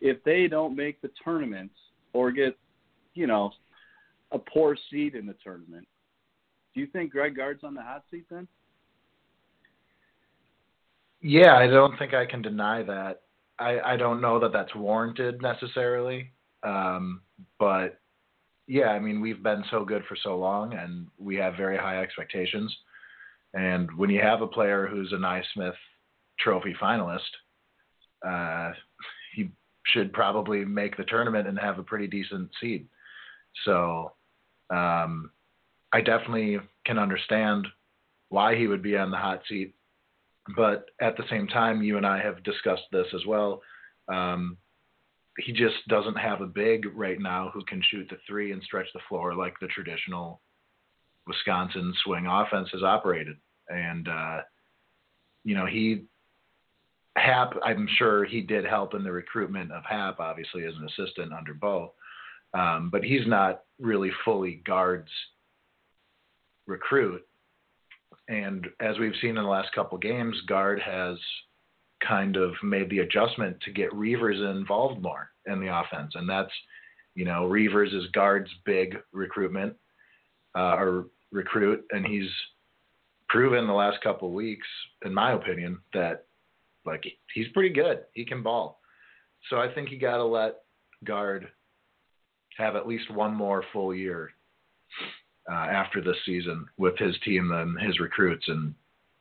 if 0.02 0.24
they 0.24 0.48
don't 0.48 0.76
make 0.76 1.02
the 1.02 1.12
tournament 1.24 1.72
or 2.14 2.32
get, 2.32 2.58
you 3.14 3.28
know, 3.28 3.52
a 4.32 4.40
poor 4.40 4.78
seed 4.90 5.16
in 5.16 5.26
the 5.26 5.36
tournament, 5.44 5.88
do 6.74 6.80
you 6.80 6.88
think 6.88 7.12
Greg 7.12 7.36
Gard's 7.36 7.64
on 7.64 7.74
the 7.74 7.82
hot 7.82 8.04
seat 8.10 8.26
then? 8.30 8.48
Yeah, 11.24 11.56
I 11.56 11.68
don't 11.68 11.98
think 11.98 12.14
I 12.14 12.26
can 12.26 12.42
deny 12.42 12.84
that. 12.84 13.22
I, 13.58 13.80
I 13.80 13.98
don't 13.98 14.20
know 14.20 14.40
that 14.40 14.52
that's 14.52 14.76
warranted 14.76 15.42
necessarily, 15.42 16.34
um, 16.64 17.22
but 17.58 17.98
yeah, 18.68 18.88
I 18.88 19.00
mean 19.00 19.22
we've 19.22 19.42
been 19.42 19.64
so 19.72 19.86
good 19.86 20.04
for 20.10 20.18
so 20.22 20.38
long, 20.38 20.74
and 20.74 21.08
we 21.18 21.38
have 21.38 21.56
very 21.56 21.78
high 21.78 22.02
expectations. 22.02 22.76
And 23.54 23.90
when 23.98 24.10
you 24.10 24.20
have 24.22 24.42
a 24.42 24.48
player 24.48 24.86
who's 24.86 25.14
a 25.14 25.18
Naismith 25.18 25.76
Trophy 26.40 26.76
finalist, 26.82 27.20
uh, 28.28 28.74
he 29.34 29.50
should 29.86 30.12
probably 30.12 30.66
make 30.66 30.98
the 30.98 31.06
tournament 31.06 31.48
and 31.48 31.58
have 31.58 31.80
a 31.80 31.84
pretty 31.84 32.08
decent 32.08 32.50
seed. 32.60 32.86
So 33.64 34.12
um, 34.72 35.32
I 35.94 36.02
definitely 36.02 36.60
can 36.86 37.00
understand 37.00 37.66
why 38.28 38.58
he 38.58 38.68
would 38.68 38.82
be 38.82 38.98
on 38.98 39.12
the 39.12 39.18
hot 39.18 39.42
seat 39.48 39.76
but 40.56 40.86
at 41.00 41.16
the 41.18 41.24
same 41.30 41.48
time, 41.48 41.82
you 41.82 41.98
and 41.98 42.06
I 42.06 42.22
have 42.22 42.44
discussed 42.44 42.84
this 42.92 43.08
as 43.14 43.26
well. 43.26 43.62
Um, 44.08 44.58
he 45.40 45.52
just 45.52 45.76
doesn't 45.88 46.18
have 46.18 46.42
a 46.42 46.46
big 46.48 46.86
right 46.96 47.20
now 47.20 47.50
who 47.54 47.64
can 47.66 47.82
shoot 47.90 48.08
the 48.10 48.18
three 48.28 48.52
and 48.52 48.62
stretch 48.64 48.88
the 48.94 49.00
floor 49.10 49.34
like 49.34 49.56
the 49.60 49.68
traditional 49.68 50.42
Wisconsin 51.26 51.94
swing 52.04 52.28
offense 52.28 52.70
has 52.74 52.84
operated. 52.84 53.38
And, 53.70 54.08
uh, 54.08 54.42
you 55.44 55.56
know, 55.56 55.66
he, 55.66 56.04
Happ, 57.16 57.54
I'm 57.64 57.88
sure 57.98 58.26
he 58.26 58.42
did 58.42 58.66
help 58.66 58.94
in 58.94 59.04
the 59.04 59.12
recruitment 59.12 59.72
of 59.72 59.84
Happ, 59.86 60.20
obviously, 60.20 60.66
as 60.66 60.74
an 60.76 60.88
assistant 60.88 61.34
under 61.34 61.54
Bo. 61.54 61.94
Um, 62.54 62.90
but 62.92 63.04
he's 63.04 63.26
not 63.26 63.62
really 63.80 64.12
fully 64.24 64.62
Gard's 64.66 65.12
recruit. 66.68 67.26
And 68.34 68.68
as 68.80 68.98
we've 68.98 69.16
seen 69.22 69.38
in 69.38 69.44
the 69.44 69.50
last 69.50 69.72
couple 69.74 69.98
games, 70.00 70.36
Gard 70.48 70.82
has 70.82 71.18
kind 72.06 72.36
of 72.36 72.52
made 72.64 72.90
the 72.90 73.00
adjustment 73.00 73.62
to 73.62 73.72
get 73.72 73.94
Reuvers 73.94 74.40
involved 74.40 75.02
more 75.02 75.30
in 75.46 75.60
the 75.60 75.68
offense, 75.68 76.14
and 76.16 76.28
that's 76.28 76.52
you 77.14 77.26
know 77.26 77.46
Reuvers 77.46 77.94
is 77.94 78.10
Gard's 78.12 78.50
big 78.66 78.98
recruitment 79.12 79.76
uh, 80.56 80.76
or 80.78 81.06
recruit, 81.32 81.86
and 81.92 82.06
he's 82.06 82.30
proven 83.30 83.68
the 83.68 83.74
last 83.74 84.02
couple 84.02 84.32
weeks, 84.32 84.68
in 85.06 85.14
my 85.14 85.34
opinion, 85.34 85.78
that 85.94 86.26
like 86.88 87.04
he's 87.36 87.48
pretty 87.54 87.74
good. 87.74 88.00
He 88.14 88.26
can 88.26 88.42
ball. 88.42 88.80
So 89.52 89.58
I 89.58 89.72
think 89.72 89.92
you 89.92 90.00
got 90.00 90.18
to 90.18 90.26
let 90.26 90.56
Gard 91.04 91.50
have 92.58 92.76
at 92.76 92.88
least 92.88 93.12
one 93.12 93.36
more 93.36 93.64
full 93.72 93.94
year 93.94 94.32
uh, 95.50 95.56
after 95.56 96.02
this 96.02 96.18
season 96.26 96.66
with 96.78 96.98
his 96.98 97.16
team 97.26 97.52
and 97.52 97.80
his 97.82 98.00
recruits, 98.00 98.46
and 98.48 98.74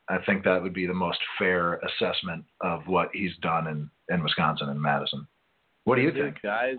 I 0.08 0.18
think 0.24 0.44
that 0.44 0.62
would 0.62 0.74
be 0.74 0.86
the 0.86 0.94
most 0.94 1.18
fair 1.38 1.74
assessment 1.74 2.44
of 2.60 2.86
what 2.86 3.10
he's 3.12 3.36
done 3.40 3.66
in 3.66 3.90
in 4.12 4.22
Wisconsin 4.22 4.68
and 4.68 4.80
Madison. 4.80 5.26
What 5.84 5.96
do 5.96 6.02
you 6.02 6.12
think, 6.12 6.36
guys? 6.42 6.76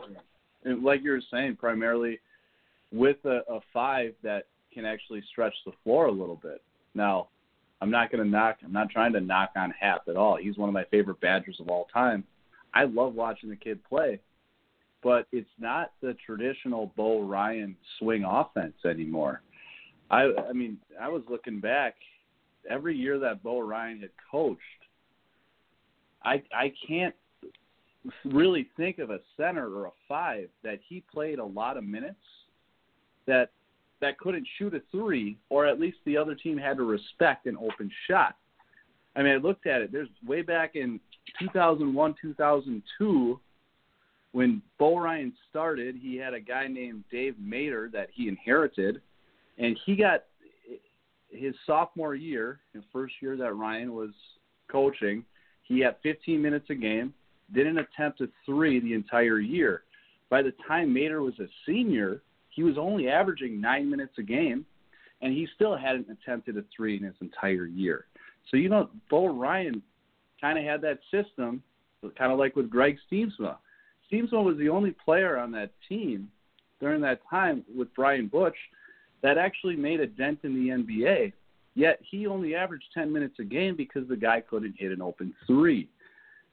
Like 0.65 1.03
you 1.03 1.11
were 1.11 1.21
saying, 1.29 1.57
primarily 1.57 2.19
with 2.91 3.17
a, 3.25 3.41
a 3.49 3.59
five 3.73 4.13
that 4.23 4.45
can 4.73 4.85
actually 4.85 5.23
stretch 5.31 5.53
the 5.65 5.73
floor 5.83 6.05
a 6.05 6.11
little 6.11 6.39
bit. 6.41 6.61
Now, 6.95 7.27
I'm 7.81 7.91
not 7.91 8.11
going 8.11 8.23
to 8.23 8.29
knock. 8.29 8.57
I'm 8.63 8.71
not 8.71 8.89
trying 8.89 9.13
to 9.13 9.19
knock 9.19 9.51
on 9.57 9.71
Happ 9.71 10.07
at 10.07 10.15
all. 10.15 10.37
He's 10.37 10.57
one 10.57 10.69
of 10.69 10.73
my 10.73 10.85
favorite 10.85 11.19
Badgers 11.19 11.57
of 11.59 11.67
all 11.67 11.87
time. 11.93 12.23
I 12.73 12.85
love 12.85 13.13
watching 13.13 13.49
the 13.49 13.55
kid 13.55 13.83
play, 13.83 14.19
but 15.03 15.27
it's 15.31 15.49
not 15.59 15.91
the 16.01 16.15
traditional 16.25 16.91
Bo 16.95 17.21
Ryan 17.21 17.75
swing 17.99 18.23
offense 18.23 18.75
anymore. 18.85 19.41
I 20.09 20.29
I 20.49 20.53
mean, 20.53 20.77
I 20.99 21.09
was 21.09 21.23
looking 21.29 21.59
back 21.59 21.95
every 22.69 22.95
year 22.95 23.19
that 23.19 23.43
Bo 23.43 23.59
Ryan 23.59 23.99
had 23.99 24.11
coached. 24.31 24.61
I 26.23 26.41
I 26.55 26.73
can't 26.87 27.15
really 28.25 28.69
think 28.77 28.99
of 28.99 29.09
a 29.09 29.19
center 29.37 29.73
or 29.73 29.85
a 29.87 29.91
five 30.07 30.49
that 30.63 30.79
he 30.87 31.03
played 31.11 31.39
a 31.39 31.45
lot 31.45 31.77
of 31.77 31.83
minutes 31.83 32.15
that 33.27 33.51
that 34.01 34.17
couldn't 34.17 34.47
shoot 34.57 34.73
a 34.73 34.81
three, 34.91 35.37
or 35.49 35.65
at 35.65 35.79
least 35.79 35.97
the 36.05 36.17
other 36.17 36.35
team 36.35 36.57
had 36.57 36.77
to 36.77 36.83
respect 36.83 37.45
an 37.45 37.57
open 37.57 37.89
shot. 38.09 38.35
I 39.15 39.23
mean, 39.23 39.33
I 39.33 39.37
looked 39.37 39.67
at 39.67 39.81
it. 39.81 39.91
There's 39.91 40.09
way 40.25 40.41
back 40.41 40.75
in 40.75 40.99
2001, 41.39 42.15
2002 42.21 43.39
when 44.33 44.61
Bo 44.79 44.97
Ryan 44.97 45.31
started, 45.49 45.95
he 45.95 46.17
had 46.17 46.33
a 46.33 46.39
guy 46.39 46.67
named 46.67 47.03
Dave 47.11 47.35
Mader 47.41 47.91
that 47.91 48.09
he 48.11 48.27
inherited, 48.27 48.99
and 49.57 49.79
he 49.85 49.95
got 49.95 50.23
his 51.29 51.55
sophomore 51.65 52.15
year, 52.15 52.59
the 52.73 52.83
first 52.91 53.13
year 53.21 53.37
that 53.37 53.55
Ryan 53.55 53.93
was 53.93 54.11
coaching, 54.71 55.23
he 55.63 55.79
had 55.79 55.95
15 56.03 56.41
minutes 56.41 56.65
a 56.69 56.75
game, 56.75 57.13
didn't 57.53 57.77
attempt 57.77 58.21
a 58.21 58.29
three 58.45 58.79
the 58.79 58.93
entire 58.93 59.39
year. 59.39 59.83
By 60.29 60.41
the 60.41 60.53
time 60.67 60.93
Mader 60.93 61.21
was 61.21 61.39
a 61.39 61.47
senior, 61.65 62.21
he 62.49 62.63
was 62.63 62.77
only 62.77 63.07
averaging 63.07 63.61
nine 63.61 63.89
minutes 63.89 64.13
a 64.17 64.23
game, 64.23 64.65
and 65.21 65.31
he 65.31 65.47
still 65.55 65.77
hadn't 65.77 66.07
attempted 66.09 66.57
a 66.57 66.63
three 66.75 66.97
in 66.97 67.03
his 67.03 67.15
entire 67.21 67.65
year. 67.65 68.05
So 68.49 68.57
you 68.57 68.69
know, 68.69 68.89
Bo 69.09 69.27
Ryan 69.27 69.81
kind 70.41 70.57
of 70.57 70.65
had 70.65 70.81
that 70.81 70.99
system, 71.11 71.61
kind 72.17 72.31
of 72.31 72.39
like 72.39 72.55
with 72.55 72.69
Greg 72.69 72.97
Stiemsma. 73.11 73.57
Stiemsma 74.13 74.43
was 74.43 74.57
the 74.57 74.69
only 74.69 74.91
player 74.91 75.37
on 75.37 75.51
that 75.51 75.71
team 75.89 76.29
during 76.79 77.01
that 77.01 77.21
time 77.29 77.63
with 77.75 77.93
Brian 77.95 78.27
Butch 78.27 78.55
that 79.23 79.37
actually 79.37 79.75
made 79.75 79.99
a 79.99 80.07
dent 80.07 80.39
in 80.43 80.53
the 80.53 80.69
NBA. 80.69 81.33
Yet 81.75 81.99
he 82.09 82.27
only 82.27 82.53
averaged 82.53 82.85
10 82.93 83.11
minutes 83.11 83.35
a 83.39 83.43
game 83.43 83.75
because 83.75 84.07
the 84.07 84.15
guy 84.15 84.41
couldn't 84.41 84.75
hit 84.77 84.91
an 84.91 85.01
open 85.01 85.33
three. 85.47 85.89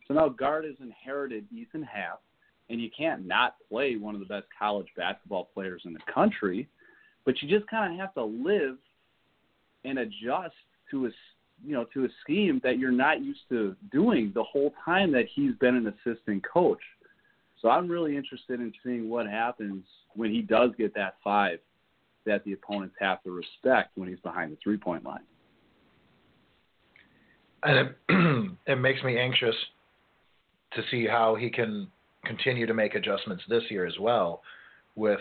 So 0.09 0.14
now 0.14 0.29
Gard 0.31 0.64
has 0.64 0.76
inherited 0.81 1.47
Ethan 1.55 1.83
Happ, 1.83 2.23
and 2.71 2.81
you 2.81 2.88
can't 2.97 3.26
not 3.26 3.57
play 3.69 3.97
one 3.97 4.14
of 4.14 4.21
the 4.21 4.26
best 4.26 4.47
college 4.59 4.87
basketball 4.97 5.50
players 5.52 5.83
in 5.85 5.93
the 5.93 6.00
country, 6.12 6.69
but 7.26 7.43
you 7.43 7.49
just 7.49 7.69
kind 7.71 7.93
of 7.93 8.00
have 8.00 8.14
to 8.14 8.25
live 8.25 8.79
and 9.85 9.99
adjust 9.99 10.55
to 10.90 11.07
a 11.07 11.11
you 11.64 11.75
know 11.75 11.85
to 11.93 12.07
a 12.07 12.09
scheme 12.23 12.61
that 12.64 12.79
you're 12.79 12.90
not 12.90 13.23
used 13.23 13.40
to 13.50 13.76
doing 13.93 14.33
the 14.35 14.43
whole 14.43 14.73
time 14.85 15.12
that 15.12 15.26
he's 15.35 15.55
been 15.57 15.76
an 15.76 15.87
assistant 15.87 16.43
coach. 16.50 16.81
So 17.61 17.69
I'm 17.69 17.88
really 17.88 18.17
interested 18.17 18.61
in 18.61 18.73
seeing 18.83 19.09
what 19.09 19.26
happens 19.26 19.85
when 20.14 20.31
he 20.31 20.43
does 20.43 20.71
get 20.79 20.95
that 20.95 21.17
five 21.23 21.59
that 22.26 22.45
the 22.45 22.52
opponents 22.52 22.95
have 23.00 23.23
to 23.23 23.31
respect 23.31 23.90
when 23.97 24.09
he's 24.09 24.21
behind 24.21 24.52
the 24.52 24.57
three 24.62 24.76
point 24.76 25.05
line. 25.05 25.21
And 27.62 27.88
it, 28.09 28.57
it 28.73 28.76
makes 28.76 29.02
me 29.02 29.19
anxious 29.19 29.55
to 30.75 30.83
see 30.90 31.07
how 31.07 31.35
he 31.35 31.50
can 31.50 31.88
continue 32.25 32.67
to 32.67 32.75
make 32.75 32.95
adjustments 32.95 33.43
this 33.49 33.62
year 33.71 33.87
as 33.87 33.99
well. 33.99 34.43
With 34.95 35.21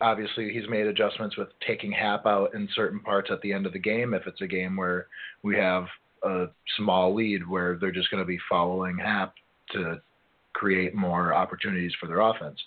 obviously, 0.00 0.52
he's 0.52 0.68
made 0.68 0.86
adjustments 0.86 1.36
with 1.36 1.48
taking 1.66 1.92
Happ 1.92 2.26
out 2.26 2.54
in 2.54 2.68
certain 2.74 3.00
parts 3.00 3.30
at 3.30 3.40
the 3.42 3.52
end 3.52 3.66
of 3.66 3.72
the 3.72 3.78
game 3.78 4.14
if 4.14 4.26
it's 4.26 4.40
a 4.40 4.46
game 4.46 4.76
where 4.76 5.06
we 5.42 5.56
have 5.56 5.86
a 6.24 6.46
small 6.76 7.14
lead 7.14 7.46
where 7.48 7.76
they're 7.76 7.92
just 7.92 8.10
going 8.10 8.22
to 8.22 8.26
be 8.26 8.38
following 8.48 8.98
Happ 8.98 9.34
to 9.72 10.00
create 10.58 10.94
more 10.94 11.32
opportunities 11.32 11.92
for 12.00 12.06
their 12.06 12.20
offense. 12.20 12.58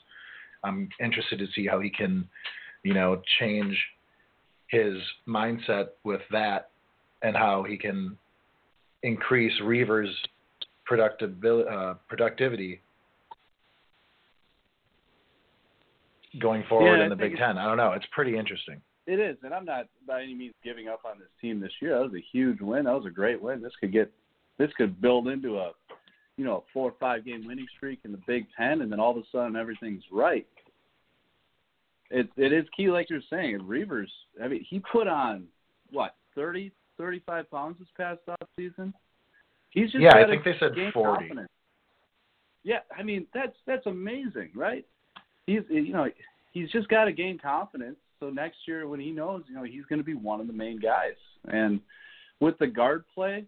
I'm 0.63 0.89
interested 0.99 1.39
to 1.39 1.47
see 1.55 1.67
how 1.67 1.79
he 1.79 1.89
can, 1.89 2.27
you 2.83 2.93
know, 2.93 3.21
change 3.39 3.77
his 4.67 4.95
mindset 5.27 5.87
with 6.03 6.21
that 6.31 6.69
and 7.21 7.35
how 7.35 7.63
he 7.67 7.77
can 7.77 8.17
increase 9.03 9.53
Reuvers' 9.61 10.15
productivity, 10.85 11.63
uh, 11.69 11.95
productivity 12.07 12.81
going 16.39 16.63
forward 16.69 16.97
Yeah, 16.97 17.03
in 17.03 17.09
the 17.09 17.15
Big 17.15 17.35
Ten. 17.35 17.57
I 17.57 17.65
don't 17.65 17.77
know. 17.77 17.91
It's 17.91 18.05
pretty 18.11 18.37
interesting. 18.37 18.81
It 19.07 19.19
is, 19.19 19.35
and 19.43 19.53
I'm 19.53 19.65
not 19.65 19.87
by 20.07 20.21
any 20.21 20.35
means 20.35 20.53
giving 20.63 20.87
up 20.87 21.01
on 21.05 21.19
this 21.19 21.27
team 21.41 21.59
this 21.59 21.71
year. 21.81 21.97
That 21.97 22.11
was 22.11 22.13
a 22.13 22.25
huge 22.31 22.61
win. 22.61 22.85
That 22.85 22.93
was 22.93 23.05
a 23.05 23.09
great 23.09 23.41
win. 23.41 23.61
This 23.61 23.73
could 23.79 23.91
get, 23.91 24.11
this 24.57 24.69
could 24.77 25.01
build 25.01 25.27
into 25.27 25.57
a, 25.57 25.71
you 26.41 26.47
know, 26.47 26.57
a 26.57 26.61
four 26.73 26.89
or 26.89 26.95
five 26.99 27.23
game 27.23 27.45
winning 27.45 27.67
streak 27.77 27.99
in 28.03 28.11
the 28.11 28.19
Big 28.25 28.47
Ten, 28.57 28.81
and 28.81 28.91
then 28.91 28.99
all 28.99 29.11
of 29.11 29.17
a 29.17 29.21
sudden 29.31 29.55
everything's 29.55 30.01
right. 30.11 30.47
It 32.09 32.29
it 32.35 32.51
is 32.51 32.65
key, 32.75 32.89
like 32.89 33.11
you're 33.11 33.21
saying. 33.29 33.59
Reuvers, 33.67 34.11
I 34.43 34.47
mean, 34.47 34.65
he 34.67 34.79
put 34.79 35.07
on 35.07 35.43
what 35.91 36.15
30, 36.33 36.71
35 36.97 37.51
pounds 37.51 37.75
this 37.77 37.87
past 37.95 38.21
off 38.27 38.49
season. 38.57 38.91
He's 39.69 39.91
just 39.91 40.01
Yeah, 40.01 40.15
I 40.15 40.25
think 40.25 40.43
they 40.43 40.55
said 40.59 40.71
40. 40.91 41.19
confidence. 41.19 41.49
Yeah, 42.63 42.79
I 42.97 43.03
mean 43.03 43.27
that's 43.35 43.55
that's 43.67 43.85
amazing, 43.85 44.49
right? 44.55 44.83
He's 45.45 45.61
you 45.69 45.93
know 45.93 46.07
he's 46.53 46.71
just 46.71 46.87
got 46.87 47.05
to 47.05 47.11
gain 47.11 47.37
confidence. 47.37 47.97
So 48.19 48.31
next 48.31 48.57
year 48.67 48.87
when 48.87 48.99
he 48.99 49.11
knows 49.11 49.43
you 49.47 49.53
know 49.53 49.63
he's 49.63 49.85
going 49.85 49.99
to 49.99 50.03
be 50.05 50.15
one 50.15 50.41
of 50.41 50.47
the 50.47 50.53
main 50.53 50.79
guys, 50.79 51.17
and 51.47 51.81
with 52.39 52.57
the 52.57 52.65
guard 52.65 53.03
play, 53.13 53.45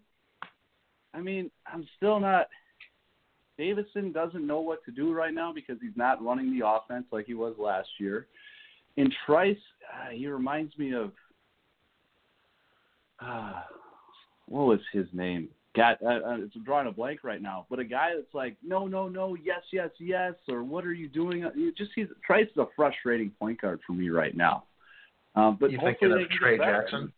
I 1.12 1.20
mean 1.20 1.50
I'm 1.66 1.84
still 1.96 2.20
not. 2.20 2.46
Davison 3.56 4.12
doesn't 4.12 4.46
know 4.46 4.60
what 4.60 4.84
to 4.84 4.90
do 4.90 5.12
right 5.12 5.32
now 5.32 5.52
because 5.52 5.76
he's 5.80 5.96
not 5.96 6.22
running 6.24 6.58
the 6.58 6.66
offense 6.66 7.06
like 7.12 7.26
he 7.26 7.34
was 7.34 7.54
last 7.58 7.88
year. 7.98 8.26
And 8.96 9.14
Trice, 9.26 9.56
uh, 9.92 10.10
he 10.10 10.26
reminds 10.26 10.76
me 10.78 10.94
of 10.94 11.12
uh, 13.20 13.62
what 14.48 14.66
was 14.66 14.80
his 14.92 15.06
name? 15.12 15.48
God, 15.76 15.96
uh, 16.04 16.06
uh, 16.06 16.36
it's 16.38 16.54
drawing 16.64 16.86
a 16.86 16.92
blank 16.92 17.24
right 17.24 17.42
now. 17.42 17.66
But 17.68 17.80
a 17.80 17.84
guy 17.84 18.10
that's 18.14 18.32
like, 18.32 18.56
no, 18.62 18.86
no, 18.86 19.08
no, 19.08 19.34
yes, 19.34 19.62
yes, 19.72 19.90
yes, 19.98 20.34
or 20.48 20.62
what 20.62 20.84
are 20.84 20.92
you 20.92 21.08
doing? 21.08 21.44
Just 21.76 21.90
he's 21.94 22.06
Trice 22.24 22.46
is 22.46 22.56
a 22.58 22.66
frustrating 22.76 23.30
point 23.30 23.60
guard 23.60 23.80
for 23.86 23.92
me 23.92 24.08
right 24.10 24.36
now. 24.36 24.64
Um, 25.34 25.56
but 25.60 25.72
You 25.72 25.78
think 25.78 25.98
hopefully 25.98 26.12
of 26.12 26.18
they 26.18 26.24
can 26.26 26.38
Trey. 26.38 26.58
Jackson? 26.58 27.12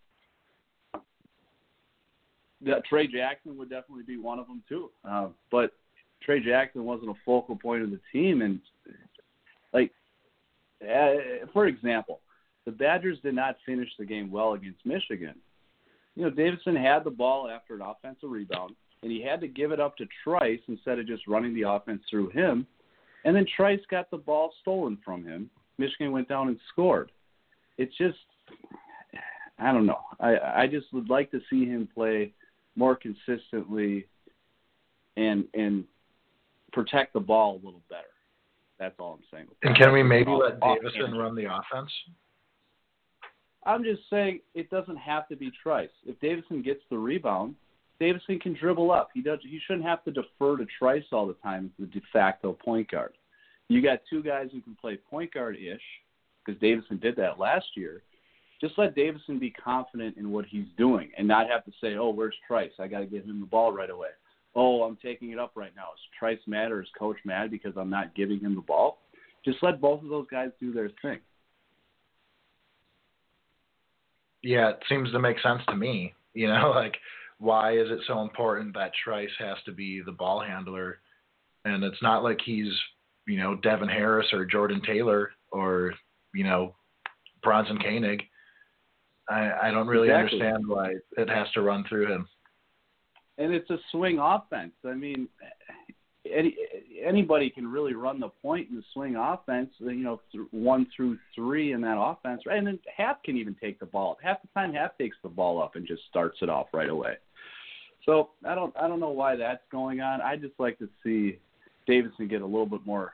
Yeah, 2.62 2.76
Trey 2.88 3.07
Jackson 3.07 3.59
would 3.59 3.69
definitely 3.69 4.05
be 4.05 4.16
one 4.16 4.38
of 4.38 4.47
them 4.47 4.62
too. 4.66 4.90
Uh, 5.07 5.28
but 5.50 5.73
Trey 6.23 6.40
Jackson 6.40 6.85
wasn't 6.85 7.11
a 7.11 7.14
focal 7.25 7.56
point 7.56 7.82
of 7.82 7.90
the 7.90 8.00
team, 8.12 8.42
and 8.42 8.61
like, 9.73 9.92
uh, 10.82 11.46
for 11.52 11.66
example, 11.66 12.20
the 12.64 12.73
Badgers 12.73 13.18
did 13.23 13.35
not 13.35 13.56
finish 13.64 13.88
the 13.99 14.04
game 14.04 14.30
well 14.30 14.54
against 14.54 14.85
Michigan. 14.85 15.35
You 16.14 16.25
know, 16.25 16.30
Davison 16.30 16.75
had 16.75 17.04
the 17.04 17.11
ball 17.11 17.49
after 17.49 17.75
an 17.75 17.82
offensive 17.82 18.30
rebound, 18.30 18.75
and 19.02 19.12
he 19.12 19.23
had 19.23 19.40
to 19.42 19.49
give 19.49 19.70
it 19.70 19.80
up 19.80 19.97
to 19.99 20.06
Trice 20.25 20.60
instead 20.67 20.99
of 20.99 21.06
just 21.06 21.26
running 21.28 21.54
the 21.54 21.69
offense 21.69 22.02
through 22.10 22.30
him. 22.30 22.67
And 23.25 23.36
then 23.36 23.47
Trice 23.56 23.80
got 23.91 24.10
the 24.10 24.17
ball 24.17 24.52
stolen 24.62 24.99
from 25.04 25.25
him. 25.25 25.50
Michigan 25.78 26.12
went 26.12 26.28
down 26.28 26.49
and 26.49 26.58
scored. 26.73 27.12
It's 27.76 27.97
just, 27.99 28.19
I 29.58 29.73
don't 29.73 29.86
know. 29.86 30.00
I 30.19 30.62
I 30.62 30.67
just 30.67 30.93
would 30.93 31.10
like 31.10 31.30
to 31.32 31.41
see 31.50 31.67
him 31.67 31.88
play 31.95 32.32
more 32.76 32.97
consistently 32.97 34.06
and 35.17 35.45
and 35.54 35.84
protect 36.76 37.15
the 37.15 37.21
ball 37.21 37.54
a 37.54 37.60
little 37.65 37.82
better. 37.89 38.02
That's 38.78 38.95
all 38.99 39.15
I'm 39.15 39.25
saying. 39.32 39.47
And 39.62 39.75
can 39.75 39.93
we 39.93 40.02
maybe 40.02 40.30
let 40.30 40.60
Davison 40.60 41.17
run 41.17 41.34
the 41.34 41.47
offense? 41.47 41.91
I'm 43.65 43.82
just 43.82 44.02
saying 44.10 44.41
it 44.54 44.71
doesn't 44.71 44.99
have 44.99 45.26
to 45.28 45.36
be 45.36 45.50
Trice. 45.62 45.89
If 46.04 46.21
Davison 46.21 46.60
gets 46.60 46.82
the 46.91 46.99
rebound, 46.99 47.54
Davison 47.99 48.39
can 48.39 48.52
dribble 48.52 48.91
up. 48.91 49.08
He 49.15 49.23
does. 49.23 49.39
He 49.43 49.58
shouldn't 49.67 49.86
have 49.86 50.04
to 50.04 50.10
defer 50.10 50.58
to 50.58 50.67
Trice 50.78 51.04
all 51.10 51.26
the 51.26 51.34
time 51.34 51.73
as 51.80 51.86
the 51.86 51.99
de 51.99 52.04
facto 52.12 52.52
point 52.52 52.91
guard. 52.91 53.15
You 53.69 53.82
got 53.82 54.00
two 54.08 54.23
guys 54.23 54.49
who 54.52 54.60
can 54.60 54.76
play 54.78 54.99
point 55.10 55.32
guard 55.32 55.56
ish 55.56 55.80
because 56.45 56.60
Davison 56.60 56.99
did 56.99 57.17
that 57.17 57.39
last 57.39 57.67
year. 57.75 58.02
Just 58.60 58.75
let 58.76 58.95
Davison 58.95 59.39
be 59.39 59.50
confident 59.50 60.19
in 60.19 60.30
what 60.30 60.45
he's 60.45 60.67
doing 60.76 61.10
and 61.17 61.26
not 61.26 61.49
have 61.49 61.65
to 61.65 61.73
say, 61.80 61.97
"Oh, 61.97 62.10
where's 62.10 62.36
Trice? 62.47 62.73
I 62.78 62.86
got 62.86 63.00
to 63.00 63.06
get 63.06 63.25
him 63.25 63.41
the 63.41 63.47
ball 63.47 63.73
right 63.73 63.91
away." 63.91 64.10
Oh, 64.56 64.82
I'm 64.82 64.97
taking 64.97 65.30
it 65.30 65.38
up 65.38 65.52
right 65.54 65.73
now. 65.76 65.88
Is 65.95 66.00
Trice 66.19 66.38
mad 66.47 66.73
or 66.73 66.80
is 66.80 66.88
Coach 66.99 67.19
mad 67.26 67.50
because 67.50 67.75
I'm 67.76 67.90
not 67.90 68.14
giving 68.14 68.40
him 68.40 68.54
the 68.54 68.62
ball? 68.62 69.02
Just 69.45 69.58
let 69.62 69.80
both 69.80 70.02
of 70.02 70.08
those 70.08 70.26
guys 70.30 70.49
do 70.58 70.73
their 70.73 70.90
thing. 71.02 71.19
Yeah, 74.42 74.71
it 74.71 74.82
seems 74.88 75.12
to 75.12 75.19
make 75.19 75.38
sense 75.40 75.60
to 75.69 75.76
me. 75.76 76.14
You 76.32 76.49
know, 76.49 76.71
like 76.75 76.97
why 77.38 77.76
is 77.76 77.90
it 77.90 78.00
so 78.06 78.23
important 78.23 78.75
that 78.75 78.92
Trice 79.04 79.30
has 79.38 79.58
to 79.66 79.73
be 79.73 80.00
the 80.00 80.12
ball 80.12 80.40
handler? 80.40 81.00
And 81.64 81.84
it's 81.84 82.02
not 82.02 82.23
like 82.23 82.38
he's, 82.45 82.73
you 83.26 83.38
know, 83.38 83.56
Devin 83.56 83.88
Harris 83.88 84.28
or 84.32 84.47
Jordan 84.47 84.80
Taylor 84.86 85.32
or, 85.50 85.92
you 86.34 86.45
know, 86.45 86.75
Bronson 87.42 87.78
Koenig. 87.78 88.23
I, 89.28 89.50
I 89.64 89.71
don't 89.71 89.88
really 89.88 90.08
Exactly. 90.08 90.40
understand 90.40 90.66
why 90.66 90.95
it 91.16 91.28
has 91.28 91.49
to 91.54 91.62
run 91.62 91.84
through 91.88 92.10
him. 92.12 92.28
And 93.38 93.52
it's 93.52 93.68
a 93.70 93.78
swing 93.90 94.18
offense. 94.18 94.72
I 94.84 94.94
mean, 94.94 95.28
any, 96.30 96.56
anybody 97.04 97.50
can 97.50 97.68
really 97.68 97.94
run 97.94 98.18
the 98.18 98.28
point 98.28 98.70
in 98.70 98.76
the 98.76 98.82
swing 98.92 99.16
offense. 99.16 99.70
You 99.78 99.94
know, 99.94 100.20
th- 100.32 100.46
one 100.50 100.86
through 100.96 101.18
three 101.34 101.72
in 101.72 101.80
that 101.82 101.99
offense, 101.99 102.42
right? 102.46 102.58
And 102.58 102.66
then 102.66 102.78
Happ 102.94 103.22
can 103.25 103.36
even 103.36 103.54
take 103.60 103.78
the 103.78 103.86
ball. 103.86 104.18
Half 104.22 104.42
the 104.42 104.49
time, 104.54 104.72
Happ 104.72 104.96
takes 104.99 105.16
the 105.22 105.28
ball 105.28 105.62
up 105.62 105.76
and 105.76 105.86
just 105.86 106.02
starts 106.08 106.38
it 106.42 106.49
off 106.49 106.68
right 106.72 106.88
away. 106.88 107.16
So 108.04 108.30
I 108.46 108.54
don't, 108.54 108.75
I 108.80 108.88
don't 108.88 109.00
know 109.00 109.10
why 109.10 109.36
that's 109.36 109.62
going 109.70 110.00
on. 110.00 110.20
I 110.20 110.36
just 110.36 110.54
like 110.58 110.78
to 110.78 110.88
see 111.02 111.38
Davison 111.86 112.28
get 112.28 112.40
a 112.40 112.46
little 112.46 112.66
bit 112.66 112.86
more 112.86 113.12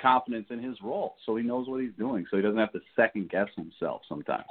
confidence 0.00 0.46
in 0.50 0.62
his 0.62 0.76
role, 0.82 1.14
so 1.24 1.36
he 1.36 1.44
knows 1.44 1.68
what 1.68 1.80
he's 1.80 1.92
doing, 1.96 2.26
so 2.30 2.36
he 2.36 2.42
doesn't 2.42 2.58
have 2.58 2.72
to 2.72 2.80
second 2.96 3.30
guess 3.30 3.48
himself 3.56 4.02
sometimes. 4.08 4.44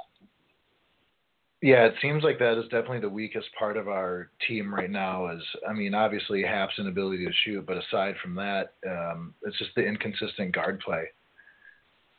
Yeah, 1.62 1.84
it 1.84 1.94
seems 2.02 2.24
like 2.24 2.40
that 2.40 2.58
is 2.58 2.64
definitely 2.64 2.98
the 2.98 3.08
weakest 3.08 3.46
part 3.56 3.76
of 3.76 3.86
our 3.86 4.30
team 4.48 4.74
right 4.74 4.90
now. 4.90 5.30
Is 5.30 5.42
I 5.66 5.72
mean, 5.72 5.94
obviously 5.94 6.42
Happ's 6.42 6.76
inability 6.76 7.24
to 7.24 7.32
shoot, 7.44 7.64
but 7.64 7.76
aside 7.76 8.16
from 8.20 8.34
that, 8.34 8.74
um, 8.84 9.32
it's 9.42 9.56
just 9.58 9.70
the 9.76 9.84
inconsistent 9.86 10.52
guard 10.52 10.80
play. 10.80 11.04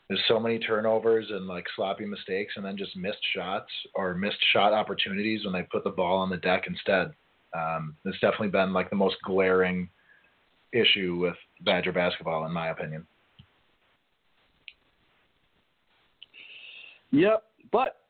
There's 0.08 0.24
so 0.30 0.40
many 0.40 0.60
turnovers 0.60 1.28
and 1.30 1.46
like 1.46 1.66
sloppy 1.76 2.06
mistakes, 2.06 2.54
and 2.56 2.64
then 2.64 2.78
just 2.78 2.96
missed 2.96 3.20
shots 3.36 3.70
or 3.96 4.16
missed 4.16 4.38
shot 4.54 4.72
opportunities 4.72 5.44
when 5.44 5.54
they 5.54 5.64
put 5.64 5.84
the 5.84 5.90
ball 5.90 6.20
on 6.20 6.30
the 6.30 6.38
deck 6.38 6.64
instead. 6.66 7.14
Um, 7.54 7.98
it's 8.06 8.20
definitely 8.22 8.48
been 8.48 8.72
like 8.72 8.90
the 8.90 8.96
most 8.96 9.18
glaring 9.26 9.90
issue 10.72 11.18
with 11.18 11.36
Badger 11.66 11.92
basketball, 11.92 12.46
in 12.46 12.54
my 12.54 12.70
opinion. 12.70 13.06
Yep, 17.12 17.44
but 17.74 18.03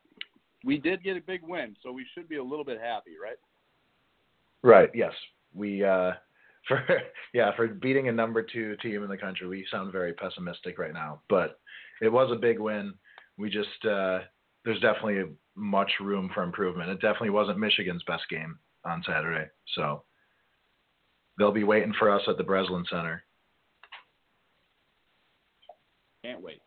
we 0.64 0.78
did 0.78 1.04
get 1.04 1.18
a 1.18 1.22
big 1.22 1.42
win, 1.44 1.76
so 1.84 1.92
we 1.92 2.06
should 2.14 2.30
be 2.30 2.38
a 2.38 2.44
little 2.44 2.66
bit 2.66 2.80
happy, 2.80 3.12
right? 3.22 3.38
Right. 4.62 4.90
Yes. 4.94 5.14
We 5.54 5.84
uh, 5.84 6.12
for 6.68 6.82
yeah 7.34 7.56
for 7.56 7.68
beating 7.68 8.08
a 8.08 8.12
number 8.12 8.42
two 8.42 8.76
team 8.78 9.04
in 9.04 9.10
the 9.10 9.18
country, 9.18 9.48
we 9.48 9.66
sound 9.70 9.92
very 9.92 10.14
pessimistic 10.14 10.80
right 10.80 10.94
now. 10.94 11.22
But 11.30 11.60
it 12.02 12.12
was 12.12 12.32
a 12.32 12.40
big 12.40 12.60
win. 12.60 12.94
We 13.38 13.50
just 13.50 13.86
uh, 13.86 14.20
there's 14.64 14.80
definitely 14.80 15.24
much 15.56 15.92
room 16.00 16.32
for 16.34 16.44
improvement. 16.44 16.90
It 16.90 17.02
definitely 17.02 17.32
wasn't 17.32 17.60
Michigan's 17.60 18.04
best 18.04 18.24
game 18.30 18.58
on 18.86 19.04
Saturday, 19.06 19.50
so 19.76 20.04
they'll 21.38 21.52
be 21.52 21.64
waiting 21.64 21.94
for 22.00 22.10
us 22.10 22.22
at 22.28 22.38
the 22.38 22.44
Breslin 22.44 22.86
Center. 22.90 23.24
Can't 26.24 26.42
wait. 26.42 26.63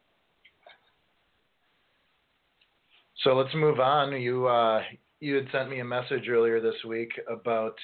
So 3.27 3.35
let's 3.35 3.53
move 3.57 3.81
on. 3.81 4.13
You 4.21 4.47
uh, 4.47 4.83
you 5.19 5.35
had 5.35 5.49
sent 5.51 5.69
me 5.69 5.81
a 5.81 5.85
message 5.85 6.29
earlier 6.29 6.61
this 6.61 6.77
week 6.87 7.11
about 7.29 7.75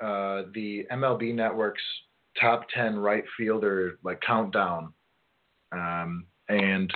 uh, 0.00 0.48
the 0.54 0.86
MLB 0.90 1.34
Network's 1.34 1.82
top 2.40 2.64
ten 2.74 2.98
right 2.98 3.24
fielder 3.36 3.98
like 4.02 4.18
countdown, 4.22 4.94
um, 5.72 6.24
and 6.48 6.90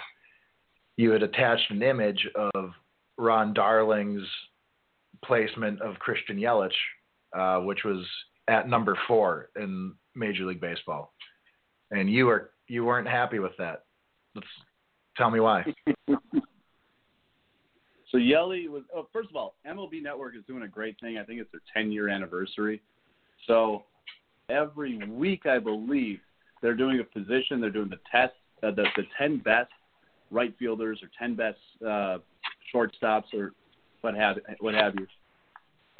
you 0.96 1.11
had 1.11 1.23
attached 1.23 1.70
an 1.70 1.83
image 1.83 2.27
of 2.55 2.70
Ron 3.18 3.53
Darling's 3.53 4.27
placement 5.23 5.83
of 5.83 5.99
Christian 5.99 6.38
Yelich, 6.38 6.70
uh, 7.37 7.61
which 7.61 7.85
was 7.85 8.07
at 8.49 8.70
number 8.70 8.96
four 9.07 9.51
in 9.61 9.92
Major 10.16 10.46
League 10.46 10.62
Baseball, 10.62 11.12
and 11.90 12.11
you 12.11 12.25
were 12.25 12.53
you 12.68 12.87
weren't 12.87 13.07
happy 13.07 13.38
with 13.38 13.53
that. 13.59 13.83
Let's 14.35 14.49
tell 15.18 15.31
me 15.31 15.40
why. 15.40 15.66
so 18.11 18.18
Yelly 18.18 18.68
was 18.68 18.83
oh, 18.94 19.07
first 19.12 19.31
of 19.31 19.37
all, 19.37 19.55
MLB 19.66 20.03
Network 20.03 20.37
is 20.37 20.42
doing 20.46 20.62
a 20.62 20.68
great 20.68 20.99
thing. 21.01 21.18
I 21.18 21.25
think 21.25 21.40
it's 21.40 21.51
their 21.53 21.61
10 21.75 21.92
year 21.92 22.09
anniversary. 22.09 22.83
So 23.46 23.85
every 24.49 24.99
week, 25.09 25.46
I 25.46 25.59
believe 25.59 26.20
they're 26.62 26.75
doing 26.75 27.01
a 27.01 27.05
position. 27.05 27.61
They're 27.61 27.70
doing 27.70 27.90
the 27.90 28.01
test, 28.11 28.35
uh, 28.62 28.70
the 28.73 28.87
the 28.96 29.05
10 29.18 29.38
best 29.38 29.70
right 30.31 30.55
fielders 30.59 31.01
or 31.03 31.11
10 31.18 31.35
best 31.35 31.59
uh, 31.85 32.18
shortstops 32.75 33.35
or 33.35 33.53
what 34.01 34.14
have 34.14 34.38
what 34.61 34.75
have 34.75 34.94
you 34.96 35.07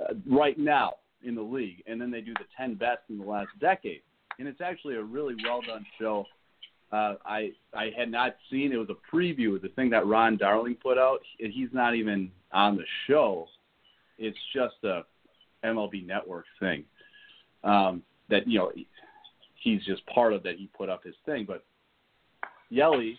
uh, 0.01 0.15
right 0.29 0.59
now 0.59 0.95
in 1.23 1.35
the 1.35 1.43
league, 1.43 1.83
and 1.87 2.01
then 2.01 2.11
they 2.11 2.21
do 2.21 2.33
the 2.35 2.47
10 2.57 2.75
best 2.75 3.01
in 3.09 3.19
the 3.19 3.25
last 3.25 3.51
decade. 3.61 4.01
And 4.39 4.49
it's 4.49 4.61
actually 4.61 4.97
a 4.97 5.03
really 5.03 5.35
well 5.45 5.61
done 5.61 5.85
show. 5.99 6.25
Uh, 6.93 7.15
I 7.25 7.53
I 7.73 7.91
had 7.97 8.11
not 8.11 8.37
seen 8.51 8.73
it 8.73 8.77
was 8.77 8.89
a 8.91 9.17
preview 9.17 9.57
of 9.57 9.63
the 9.63 9.69
thing 9.71 9.91
that 9.91 10.07
Ron 10.07 10.37
Darling 10.37 10.77
put 10.83 10.99
out. 10.99 11.21
He's 11.39 11.69
not 11.73 11.95
even 11.95 12.31
on 12.53 12.77
the 12.77 12.85
show. 13.07 13.47
It's 14.19 14.39
just 14.55 14.75
a 14.85 15.03
MLB 15.65 16.05
Network 16.05 16.47
thing 16.59 16.85
um, 17.63 18.03
that 18.29 18.49
you 18.49 18.59
know 18.59 18.73
he's 19.63 19.85
just 19.85 20.05
part 20.07 20.33
of 20.33 20.43
that. 20.43 20.57
He 20.57 20.69
put 20.77 20.89
up 20.89 21.05
his 21.05 21.15
thing, 21.27 21.45
but 21.47 21.65
Yelly 22.71 23.19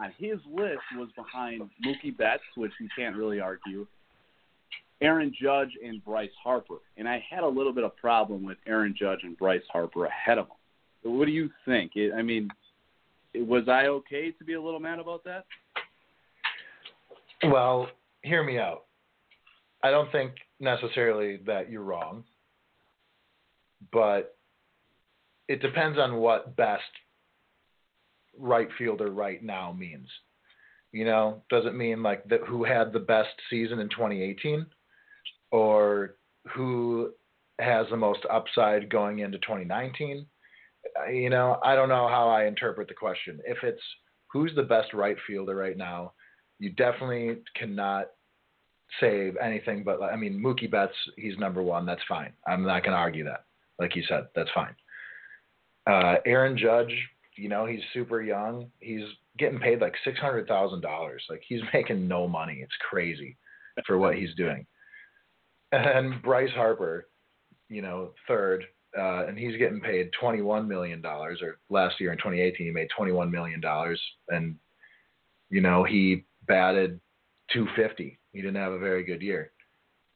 on 0.00 0.12
his 0.18 0.38
list 0.52 0.80
was 0.96 1.08
behind 1.16 1.62
Mookie 1.84 2.16
Betts, 2.16 2.42
which 2.56 2.72
you 2.80 2.88
can't 2.96 3.16
really 3.16 3.40
argue, 3.40 3.86
Aaron 5.00 5.32
Judge 5.40 5.70
and 5.84 6.04
Bryce 6.04 6.30
Harper. 6.42 6.76
And 6.96 7.08
I 7.08 7.24
had 7.28 7.42
a 7.42 7.48
little 7.48 7.72
bit 7.72 7.84
of 7.84 7.96
problem 7.96 8.44
with 8.44 8.58
Aaron 8.66 8.94
Judge 8.98 9.20
and 9.22 9.36
Bryce 9.36 9.62
Harper 9.72 10.06
ahead 10.06 10.38
of 10.38 10.46
them. 10.48 11.16
What 11.16 11.26
do 11.26 11.32
you 11.32 11.50
think? 11.64 11.92
I 12.16 12.22
mean, 12.22 12.48
was 13.46 13.68
I 13.68 13.86
okay 13.86 14.30
to 14.32 14.44
be 14.44 14.54
a 14.54 14.62
little 14.62 14.80
mad 14.80 14.98
about 14.98 15.24
that? 15.24 15.44
Well, 17.44 17.88
hear 18.22 18.42
me 18.42 18.58
out. 18.58 18.84
I 19.82 19.90
don't 19.90 20.10
think 20.10 20.32
necessarily 20.58 21.38
that 21.46 21.70
you're 21.70 21.82
wrong, 21.82 22.24
but 23.92 24.36
it 25.46 25.62
depends 25.62 25.98
on 25.98 26.16
what 26.16 26.56
best 26.56 26.82
right 28.36 28.68
fielder 28.76 29.10
right 29.10 29.42
now 29.42 29.72
means. 29.72 30.08
You 30.92 31.04
know, 31.04 31.42
does 31.50 31.66
it 31.66 31.74
mean 31.74 32.02
like 32.02 32.24
that 32.28 32.40
who 32.46 32.64
had 32.64 32.92
the 32.92 32.98
best 32.98 33.34
season 33.50 33.78
in 33.78 33.88
2018 33.88 34.66
or 35.50 36.16
who 36.54 37.12
has 37.58 37.86
the 37.90 37.96
most 37.96 38.20
upside 38.30 38.88
going 38.88 39.20
into 39.20 39.38
2019? 39.38 40.26
You 41.10 41.30
know, 41.30 41.58
I 41.62 41.74
don't 41.74 41.88
know 41.88 42.08
how 42.08 42.28
I 42.28 42.46
interpret 42.46 42.88
the 42.88 42.94
question. 42.94 43.40
If 43.44 43.58
it's 43.62 43.82
who's 44.32 44.52
the 44.54 44.62
best 44.62 44.92
right 44.92 45.16
fielder 45.26 45.54
right 45.54 45.76
now, 45.76 46.12
you 46.58 46.70
definitely 46.70 47.38
cannot 47.56 48.06
save 49.00 49.36
anything 49.36 49.84
but 49.84 50.02
I 50.02 50.16
mean 50.16 50.42
Mookie 50.42 50.70
Betts, 50.70 50.94
he's 51.16 51.38
number 51.38 51.62
one. 51.62 51.86
That's 51.86 52.00
fine. 52.08 52.32
I'm 52.46 52.64
not 52.64 52.82
going 52.82 52.92
to 52.92 52.98
argue 52.98 53.24
that. 53.24 53.44
Like 53.78 53.94
you 53.94 54.02
said, 54.08 54.28
that's 54.34 54.50
fine. 54.54 54.74
Uh, 55.86 56.16
Aaron 56.26 56.56
Judge, 56.56 56.92
you 57.36 57.48
know, 57.48 57.64
he's 57.64 57.80
super 57.94 58.22
young. 58.22 58.70
He's 58.80 59.04
getting 59.38 59.58
paid 59.58 59.80
like 59.80 59.94
six 60.04 60.18
hundred 60.18 60.48
thousand 60.48 60.80
dollars. 60.80 61.22
Like 61.28 61.42
he's 61.46 61.60
making 61.72 62.08
no 62.08 62.26
money. 62.26 62.60
It's 62.62 62.72
crazy 62.88 63.36
for 63.86 63.98
what 63.98 64.16
he's 64.16 64.34
doing. 64.36 64.66
And 65.70 66.20
Bryce 66.22 66.50
Harper, 66.54 67.08
you 67.68 67.82
know, 67.82 68.12
third, 68.26 68.64
uh, 68.96 69.26
and 69.26 69.38
he's 69.38 69.56
getting 69.56 69.80
paid 69.80 70.10
twenty 70.18 70.42
one 70.42 70.68
million 70.68 71.00
dollars. 71.00 71.40
Or 71.42 71.58
last 71.70 72.00
year 72.00 72.12
in 72.12 72.18
2018, 72.18 72.66
he 72.66 72.72
made 72.72 72.88
twenty 72.94 73.12
one 73.12 73.30
million 73.30 73.60
dollars, 73.60 74.00
and 74.28 74.56
you 75.50 75.60
know 75.60 75.84
he 75.84 76.24
batted 76.46 77.00
250. 77.52 78.18
He 78.32 78.40
didn't 78.40 78.56
have 78.56 78.72
a 78.72 78.78
very 78.78 79.04
good 79.04 79.22
year. 79.22 79.52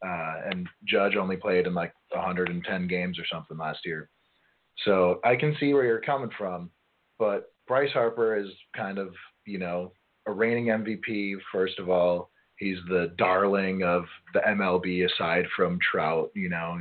Uh, 0.05 0.35
and 0.51 0.69
Judge 0.85 1.17
only 1.17 1.37
played 1.37 1.67
in 1.67 1.75
like 1.75 1.93
110 2.11 2.89
games 2.89 3.19
or 3.19 3.25
something 3.31 3.57
last 3.57 3.81
year. 3.85 4.11
So 4.85 5.21
I 5.25 5.37
can 5.37 5.57
see 5.61 5.75
where 5.75 5.85
you're 5.85 6.01
coming 6.01 6.31
from, 6.37 6.71
but 7.19 7.53
Bryce 7.69 7.93
Harper 7.93 8.37
is 8.37 8.49
kind 8.75 8.99
of, 8.99 9.15
you 9.47 9.59
know, 9.59 9.93
a 10.27 10.33
reigning 10.33 10.67
MVP, 10.67 11.37
first 11.53 11.79
of 11.79 11.89
all. 11.89 12.31
He's 12.57 12.79
the 12.89 13.13
darling 13.19 13.83
of 13.83 14.05
the 14.35 14.41
MLB 14.41 15.07
aside 15.07 15.47
from 15.57 15.79
Trout, 15.81 16.31
you 16.35 16.49
know. 16.49 16.81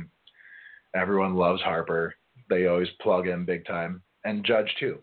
Everyone 0.94 1.34
loves 1.34 1.62
Harper. 1.62 2.14
They 2.48 2.66
always 2.66 2.88
plug 3.00 3.26
him 3.26 3.44
big 3.44 3.66
time. 3.66 4.02
And 4.24 4.44
Judge, 4.44 4.72
too. 4.78 4.98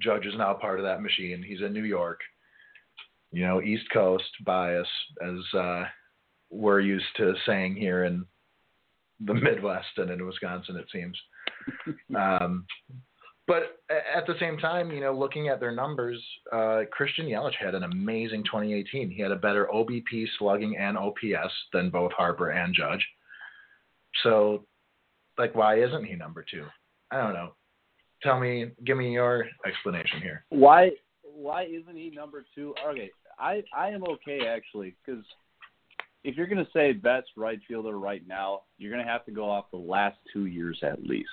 Judge 0.00 0.26
is 0.26 0.34
now 0.36 0.52
part 0.54 0.78
of 0.78 0.84
that 0.84 1.02
machine. 1.02 1.42
He's 1.42 1.62
in 1.62 1.72
New 1.72 1.84
York. 1.84 2.20
You 3.32 3.46
know, 3.46 3.62
East 3.62 3.84
Coast 3.92 4.24
bias, 4.44 4.88
as 5.22 5.58
uh, 5.58 5.84
we're 6.50 6.80
used 6.80 7.06
to 7.16 7.34
saying 7.46 7.76
here 7.76 8.04
in 8.04 8.24
the 9.20 9.34
Midwest 9.34 9.86
and 9.96 10.10
in 10.10 10.24
Wisconsin, 10.24 10.76
it 10.76 10.86
seems. 10.92 11.18
um, 12.16 12.64
but 13.48 13.78
at 13.90 14.26
the 14.26 14.34
same 14.38 14.58
time, 14.58 14.90
you 14.90 15.00
know, 15.00 15.12
looking 15.18 15.48
at 15.48 15.58
their 15.58 15.74
numbers, 15.74 16.22
uh, 16.52 16.80
Christian 16.92 17.26
Yelich 17.26 17.54
had 17.58 17.74
an 17.74 17.82
amazing 17.82 18.44
2018. 18.44 19.10
He 19.10 19.22
had 19.22 19.32
a 19.32 19.36
better 19.36 19.68
OBP, 19.72 20.26
slugging, 20.38 20.76
and 20.76 20.98
OPS 20.98 21.52
than 21.72 21.88
both 21.88 22.12
Harper 22.12 22.50
and 22.50 22.74
Judge. 22.74 23.04
So, 24.22 24.66
like, 25.38 25.54
why 25.54 25.80
isn't 25.80 26.04
he 26.04 26.14
number 26.14 26.44
two? 26.48 26.64
I 27.10 27.20
don't 27.22 27.32
know. 27.32 27.52
Tell 28.22 28.38
me, 28.38 28.70
give 28.84 28.96
me 28.96 29.12
your 29.12 29.46
explanation 29.66 30.20
here. 30.20 30.44
Why? 30.50 30.90
Why 31.22 31.64
isn't 31.64 31.96
he 31.96 32.10
number 32.10 32.44
two? 32.54 32.74
Okay, 32.90 33.10
I 33.38 33.62
I 33.76 33.88
am 33.90 34.02
okay 34.04 34.40
actually 34.48 34.96
because 35.04 35.24
if 36.24 36.36
you're 36.36 36.48
going 36.48 36.64
to 36.64 36.70
say 36.72 36.92
best 36.92 37.28
right 37.36 37.60
fielder 37.68 37.98
right 37.98 38.26
now, 38.26 38.62
you're 38.76 38.92
going 38.92 39.04
to 39.04 39.10
have 39.10 39.24
to 39.26 39.30
go 39.30 39.48
off 39.48 39.70
the 39.70 39.78
last 39.78 40.16
two 40.32 40.46
years 40.46 40.78
at 40.82 41.02
least 41.04 41.28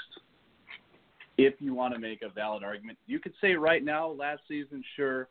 if 1.38 1.56
you 1.60 1.74
want 1.74 1.94
to 1.94 2.00
make 2.00 2.22
a 2.22 2.30
valid 2.30 2.64
argument. 2.64 2.98
You 3.08 3.20
could 3.20 3.34
say 3.42 3.56
right 3.56 3.84
now, 3.84 4.10
last 4.10 4.42
season, 4.48 4.84
sure, 4.96 5.28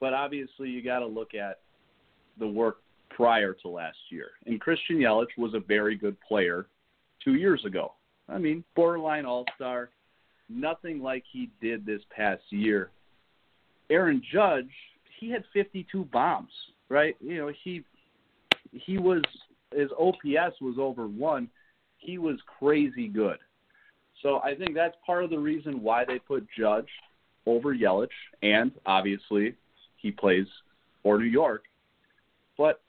but 0.00 0.12
obviously 0.12 0.68
you 0.68 0.82
got 0.82 1.00
to 1.00 1.06
look 1.06 1.34
at 1.34 1.60
the 2.38 2.46
work 2.46 2.78
prior 3.10 3.54
to 3.62 3.68
last 3.68 3.98
year. 4.10 4.28
And 4.46 4.60
Christian 4.60 4.96
Yelich 4.96 5.26
was 5.38 5.54
a 5.54 5.60
very 5.60 5.96
good 5.96 6.16
player 6.20 6.66
two 7.22 7.34
years 7.34 7.64
ago. 7.64 7.92
I 8.28 8.38
mean, 8.38 8.64
borderline 8.74 9.24
all 9.24 9.44
star, 9.54 9.90
nothing 10.48 11.00
like 11.00 11.24
he 11.30 11.50
did 11.60 11.86
this 11.86 12.02
past 12.14 12.42
year. 12.50 12.90
Aaron 13.90 14.22
Judge, 14.32 14.70
he 15.18 15.30
had 15.30 15.44
52 15.52 16.04
bombs, 16.06 16.50
right? 16.88 17.16
You 17.20 17.38
know, 17.38 17.52
he 17.62 17.84
he 18.72 18.98
was 18.98 19.22
his 19.74 19.90
OPS 19.98 20.60
was 20.60 20.76
over 20.78 21.06
one. 21.06 21.48
He 21.98 22.18
was 22.18 22.36
crazy 22.58 23.08
good. 23.08 23.38
So 24.22 24.40
I 24.42 24.54
think 24.54 24.74
that's 24.74 24.96
part 25.04 25.24
of 25.24 25.30
the 25.30 25.38
reason 25.38 25.82
why 25.82 26.04
they 26.04 26.18
put 26.18 26.46
Judge 26.58 26.88
over 27.46 27.74
Yelich, 27.74 28.08
and 28.42 28.72
obviously 28.86 29.54
he 29.96 30.10
plays 30.10 30.46
for 31.02 31.18
New 31.18 31.26
York. 31.26 31.62
But 32.58 32.80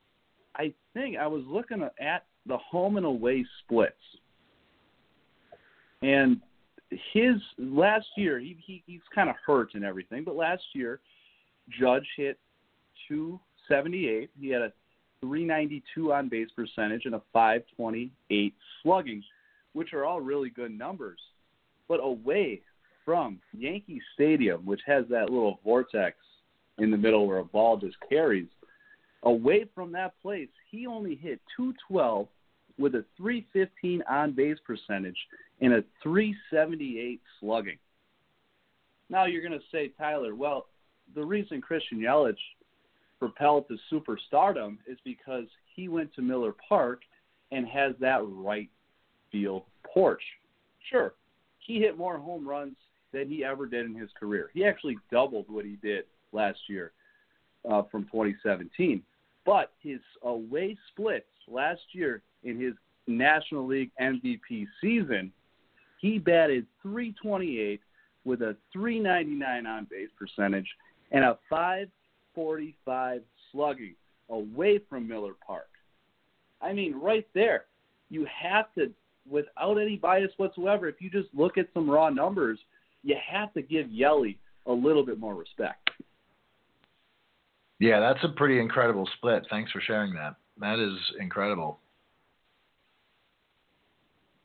I 0.55 0.73
think 0.93 1.17
I 1.17 1.27
was 1.27 1.43
looking 1.45 1.87
at 1.99 2.25
the 2.45 2.57
home 2.57 2.97
and 2.97 3.05
away 3.05 3.45
splits, 3.63 3.95
and 6.01 6.41
his 7.13 7.35
last 7.57 8.07
year 8.15 8.39
he, 8.39 8.57
he 8.65 8.83
he's 8.85 9.01
kind 9.13 9.29
of 9.29 9.35
hurt 9.45 9.73
and 9.73 9.83
everything, 9.83 10.23
but 10.23 10.35
last 10.35 10.63
year 10.73 10.99
Judge 11.79 12.07
hit 12.15 12.39
278. 13.07 14.29
He 14.39 14.49
had 14.49 14.61
a 14.61 14.71
392 15.21 16.13
on 16.13 16.29
base 16.29 16.49
percentage 16.55 17.05
and 17.05 17.15
a 17.15 17.21
528 17.33 18.53
slugging 18.81 19.23
which 19.73 19.93
are 19.93 20.05
all 20.05 20.21
really 20.21 20.49
good 20.49 20.75
numbers. 20.75 21.19
But 21.87 21.99
away 22.01 22.61
from 23.05 23.39
Yankee 23.53 24.01
Stadium, 24.15 24.65
which 24.65 24.81
has 24.87 25.05
that 25.09 25.29
little 25.29 25.59
vortex 25.63 26.17
in 26.79 26.89
the 26.89 26.97
middle 26.97 27.27
where 27.27 27.37
a 27.37 27.45
ball 27.45 27.77
just 27.77 27.95
carries, 28.09 28.47
away 29.23 29.65
from 29.75 29.91
that 29.91 30.13
place, 30.21 30.49
he 30.71 30.87
only 30.87 31.15
hit 31.15 31.39
212 31.55 32.27
with 32.77 32.95
a 32.95 33.05
315 33.17 34.03
on 34.09 34.31
base 34.33 34.57
percentage 34.65 35.17
and 35.61 35.73
a 35.73 35.83
378 36.03 37.21
slugging. 37.39 37.77
Now 39.09 39.25
you're 39.25 39.41
going 39.41 39.59
to 39.59 39.65
say, 39.71 39.91
Tyler, 39.97 40.35
well, 40.35 40.67
the 41.15 41.23
reason 41.23 41.61
Christian 41.61 41.99
Yelich 41.99 42.35
propelled 43.19 43.65
to 43.69 43.77
superstardom 43.91 44.77
is 44.87 44.97
because 45.03 45.45
he 45.75 45.87
went 45.87 46.13
to 46.15 46.21
Miller 46.21 46.53
Park 46.67 47.01
and 47.51 47.67
has 47.67 47.93
that 47.99 48.21
right 48.27 48.69
field 49.31 49.63
porch. 49.83 50.21
Sure, 50.91 51.13
he 51.59 51.79
hit 51.79 51.97
more 51.97 52.17
home 52.17 52.47
runs 52.47 52.75
than 53.13 53.29
he 53.29 53.43
ever 53.43 53.65
did 53.65 53.85
in 53.85 53.95
his 53.95 54.09
career. 54.19 54.49
He 54.53 54.65
actually 54.65 54.97
doubled 55.11 55.45
what 55.49 55.65
he 55.65 55.77
did 55.81 56.03
last 56.33 56.59
year. 56.67 56.91
uh, 57.69 57.83
from 57.91 58.03
2017. 58.05 59.01
But 59.45 59.71
his 59.81 59.99
away 60.23 60.77
splits 60.91 61.25
last 61.47 61.81
year 61.91 62.21
in 62.47 62.59
his 62.59 62.73
National 63.07 63.67
League 63.67 63.91
MVP 64.01 64.65
season, 64.81 65.31
he 65.99 66.17
batted 66.17 66.65
328 66.81 67.81
with 68.25 68.41
a 68.41 68.55
399 68.73 69.65
on 69.65 69.87
base 69.89 70.09
percentage 70.17 70.67
and 71.11 71.23
a 71.23 71.37
545 71.49 73.21
slugging 73.51 73.95
away 74.29 74.79
from 74.89 75.07
Miller 75.07 75.33
Park. 75.45 75.69
I 76.61 76.73
mean, 76.73 76.95
right 76.95 77.27
there, 77.33 77.65
you 78.09 78.25
have 78.25 78.65
to, 78.75 78.91
without 79.29 79.77
any 79.77 79.97
bias 79.97 80.31
whatsoever, 80.37 80.87
if 80.87 80.95
you 80.99 81.09
just 81.09 81.29
look 81.33 81.57
at 81.57 81.67
some 81.73 81.89
raw 81.89 82.09
numbers, 82.09 82.59
you 83.03 83.15
have 83.29 83.53
to 83.53 83.61
give 83.61 83.91
Yelly 83.91 84.39
a 84.65 84.71
little 84.71 85.05
bit 85.05 85.19
more 85.19 85.35
respect. 85.35 85.89
Yeah, 87.79 87.99
that's 87.99 88.23
a 88.23 88.29
pretty 88.29 88.59
incredible 88.59 89.07
split. 89.17 89.45
Thanks 89.49 89.71
for 89.71 89.81
sharing 89.81 90.13
that. 90.15 90.35
That 90.59 90.79
is 90.79 90.97
incredible. 91.19 91.79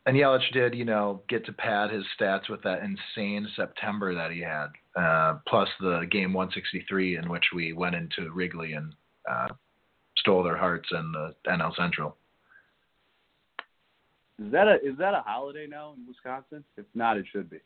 And 0.04 0.16
Yelich 0.16 0.52
did, 0.52 0.74
you 0.74 0.84
know, 0.84 1.22
get 1.28 1.46
to 1.46 1.52
pad 1.52 1.90
his 1.90 2.04
stats 2.18 2.48
with 2.48 2.62
that 2.62 2.80
insane 2.82 3.48
September 3.54 4.14
that 4.14 4.32
he 4.32 4.40
had, 4.40 4.66
uh, 4.96 5.38
plus 5.46 5.68
the 5.80 6.06
game 6.10 6.32
163 6.32 7.18
in 7.18 7.28
which 7.28 7.44
we 7.54 7.72
went 7.72 7.94
into 7.94 8.32
Wrigley 8.32 8.72
and 8.72 8.94
uh, 9.30 9.48
stole 10.18 10.42
their 10.42 10.56
hearts 10.56 10.88
in 10.90 11.12
the 11.12 11.34
NL 11.48 11.74
Central. 11.76 12.16
Is 14.44 14.50
that 14.50 14.66
a 14.66 14.74
is 14.82 14.98
that 14.98 15.14
a 15.14 15.22
holiday 15.24 15.66
now 15.68 15.94
in 15.96 16.06
Wisconsin? 16.06 16.64
If 16.76 16.86
not, 16.94 17.16
it 17.16 17.26
should 17.30 17.48
be. 17.48 17.58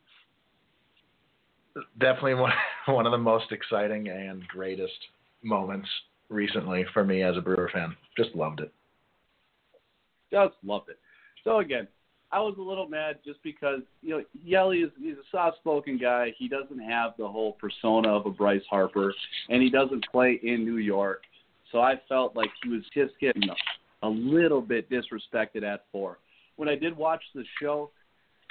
Definitely 1.99 2.35
one 2.35 2.53
one 2.87 3.07
of 3.07 3.13
the 3.13 3.19
most 3.19 3.51
exciting 3.51 4.09
and 4.09 4.47
greatest 4.49 4.99
moments 5.43 5.89
recently 6.29 6.85
for 6.93 7.03
me 7.03 7.23
as 7.23 7.37
a 7.37 7.41
Brewer 7.41 7.71
fan. 7.73 7.97
Just 8.17 8.35
loved 8.35 8.61
it. 8.61 8.73
Just 10.31 10.55
loved 10.63 10.91
it. 10.91 10.99
So 11.45 11.61
again, 11.61 11.87
I 12.33 12.41
was 12.41 12.57
a 12.59 12.63
little 12.63 12.89
mad 12.89 13.19
just 13.25 13.43
because 13.43 13.81
you 14.03 14.11
know 14.11 14.25
Yelly 14.45 14.79
is 14.79 14.91
he's 14.99 15.15
a 15.15 15.29
soft-spoken 15.31 15.99
guy. 15.99 16.35
He 16.37 16.49
doesn't 16.49 16.81
have 16.81 17.13
the 17.19 17.29
whole 17.29 17.53
persona 17.53 18.09
of 18.09 18.27
a 18.27 18.31
Bryce 18.31 18.65
Harper, 18.69 19.15
and 19.49 19.63
he 19.63 19.71
doesn't 19.71 20.05
play 20.11 20.41
in 20.43 20.65
New 20.65 20.79
York. 20.79 21.23
So 21.73 21.81
I 21.81 22.01
felt 22.09 22.37
like 22.37 22.51
he 22.63 22.71
was 22.71 22.83
just 22.95 23.13
getting 23.21 23.49
a 24.03 24.09
little 24.09 24.61
bit 24.61 24.91
disrespected 24.91 25.63
at 25.63 25.85
four. 25.93 26.19
When 26.57 26.69
I 26.69 26.77
did 26.77 26.97
watch 26.97 27.23
the 27.35 27.45
show, 27.61 27.91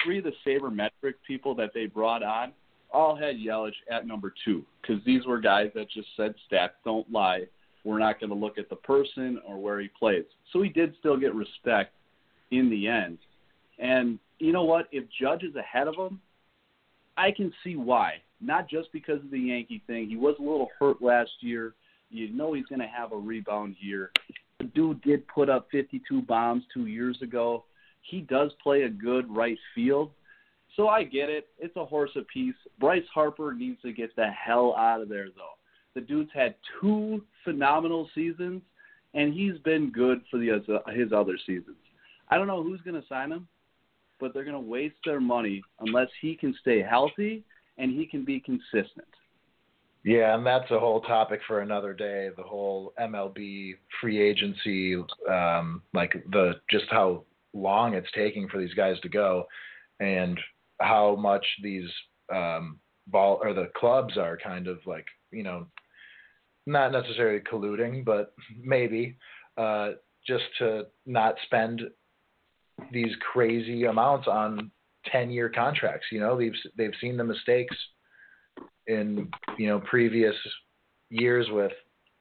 three 0.03 0.19
of 0.19 0.25
the 0.25 0.33
sabermetric 0.45 1.15
people 1.25 1.55
that 1.55 1.71
they 1.73 1.85
brought 1.85 2.23
on 2.23 2.51
all 2.91 3.15
had 3.15 3.35
Yelich 3.35 3.73
at 3.91 4.07
number 4.07 4.33
two 4.45 4.63
because 4.81 5.03
these 5.05 5.25
were 5.25 5.39
guys 5.39 5.71
that 5.75 5.89
just 5.89 6.07
said 6.15 6.33
stats 6.49 6.69
don't 6.83 7.09
lie. 7.11 7.43
We're 7.83 7.99
not 7.99 8.19
going 8.19 8.29
to 8.29 8.35
look 8.35 8.57
at 8.57 8.69
the 8.69 8.75
person 8.77 9.39
or 9.45 9.57
where 9.57 9.79
he 9.79 9.89
plays. 9.99 10.25
So 10.51 10.61
he 10.61 10.69
did 10.69 10.95
still 10.99 11.17
get 11.17 11.35
respect 11.35 11.93
in 12.51 12.69
the 12.69 12.87
end. 12.87 13.17
And 13.79 14.19
you 14.39 14.51
know 14.51 14.63
what? 14.63 14.87
If 14.91 15.05
Judge 15.19 15.43
is 15.43 15.55
ahead 15.55 15.87
of 15.87 15.95
him, 15.95 16.19
I 17.17 17.31
can 17.31 17.53
see 17.63 17.75
why. 17.75 18.15
Not 18.41 18.69
just 18.69 18.91
because 18.91 19.23
of 19.23 19.31
the 19.31 19.39
Yankee 19.39 19.81
thing. 19.87 20.09
He 20.09 20.17
was 20.17 20.35
a 20.39 20.43
little 20.43 20.69
hurt 20.79 21.01
last 21.01 21.31
year. 21.39 21.73
You 22.09 22.31
know 22.31 22.53
he's 22.53 22.65
going 22.65 22.81
to 22.81 22.87
have 22.87 23.11
a 23.11 23.17
rebound 23.17 23.75
year. 23.79 24.11
The 24.59 24.65
dude 24.65 25.01
did 25.01 25.27
put 25.27 25.49
up 25.49 25.67
52 25.71 26.21
bombs 26.21 26.63
two 26.73 26.87
years 26.87 27.17
ago. 27.21 27.65
He 28.01 28.21
does 28.21 28.51
play 28.61 28.83
a 28.83 28.89
good 28.89 29.33
right 29.33 29.57
field. 29.73 30.11
So 30.75 30.89
I 30.89 31.03
get 31.03 31.29
it. 31.29 31.47
It's 31.57 31.75
a 31.77 31.85
horse 31.85 32.11
apiece. 32.15 32.55
Bryce 32.79 33.05
Harper 33.13 33.53
needs 33.53 33.81
to 33.81 33.93
get 33.93 34.15
the 34.15 34.27
hell 34.27 34.75
out 34.77 35.01
of 35.01 35.09
there, 35.09 35.27
though. 35.35 35.55
The 35.93 36.01
dude's 36.01 36.31
had 36.33 36.55
two 36.81 37.23
phenomenal 37.43 38.09
seasons, 38.13 38.61
and 39.13 39.33
he's 39.33 39.57
been 39.59 39.91
good 39.91 40.21
for 40.29 40.37
the 40.37 40.61
his 40.93 41.13
other 41.13 41.37
seasons. 41.45 41.77
I 42.29 42.37
don't 42.37 42.47
know 42.47 42.61
who's 42.61 42.81
going 42.81 43.01
to 43.01 43.07
sign 43.07 43.31
him, 43.31 43.47
but 44.19 44.33
they're 44.33 44.43
going 44.43 44.55
to 44.55 44.59
waste 44.59 44.95
their 45.05 45.19
money 45.19 45.61
unless 45.79 46.09
he 46.21 46.35
can 46.35 46.55
stay 46.61 46.81
healthy 46.81 47.43
and 47.77 47.91
he 47.91 48.05
can 48.05 48.23
be 48.23 48.39
consistent. 48.39 49.07
Yeah, 50.03 50.35
and 50.35 50.45
that's 50.45 50.69
a 50.69 50.79
whole 50.79 51.01
topic 51.01 51.41
for 51.47 51.61
another 51.61 51.91
day. 51.93 52.29
The 52.37 52.43
whole 52.43 52.93
MLB 52.99 53.73
free 53.99 54.21
agency, 54.21 54.95
um, 55.27 55.81
like 55.95 56.13
the 56.31 56.53
just 56.69 56.85
how 56.91 57.23
long 57.53 57.95
it's 57.95 58.11
taking 58.13 58.47
for 58.47 58.59
these 58.59 58.73
guys 58.75 58.99
to 59.01 59.09
go, 59.09 59.45
and 59.99 60.39
how 60.79 61.15
much 61.15 61.43
these 61.63 61.89
um, 62.31 62.79
ball 63.07 63.39
or 63.41 63.53
the 63.55 63.71
clubs 63.75 64.15
are 64.15 64.37
kind 64.37 64.67
of 64.67 64.77
like 64.85 65.05
you 65.31 65.41
know 65.41 65.65
not 66.67 66.91
necessarily 66.91 67.39
colluding, 67.39 68.05
but 68.05 68.33
maybe 68.61 69.17
uh, 69.57 69.91
just 70.27 70.43
to 70.59 70.85
not 71.07 71.35
spend 71.45 71.81
these 72.91 73.13
crazy 73.31 73.85
amounts 73.85 74.27
on 74.27 74.71
10 75.11 75.31
year 75.31 75.49
contracts. 75.49 76.07
You 76.11 76.19
know, 76.19 76.37
they've 76.37 76.53
they've 76.77 76.93
seen 77.01 77.17
the 77.17 77.23
mistakes 77.23 77.75
in 78.87 79.29
you 79.57 79.67
know 79.67 79.79
previous 79.81 80.35
years 81.09 81.47
with 81.51 81.71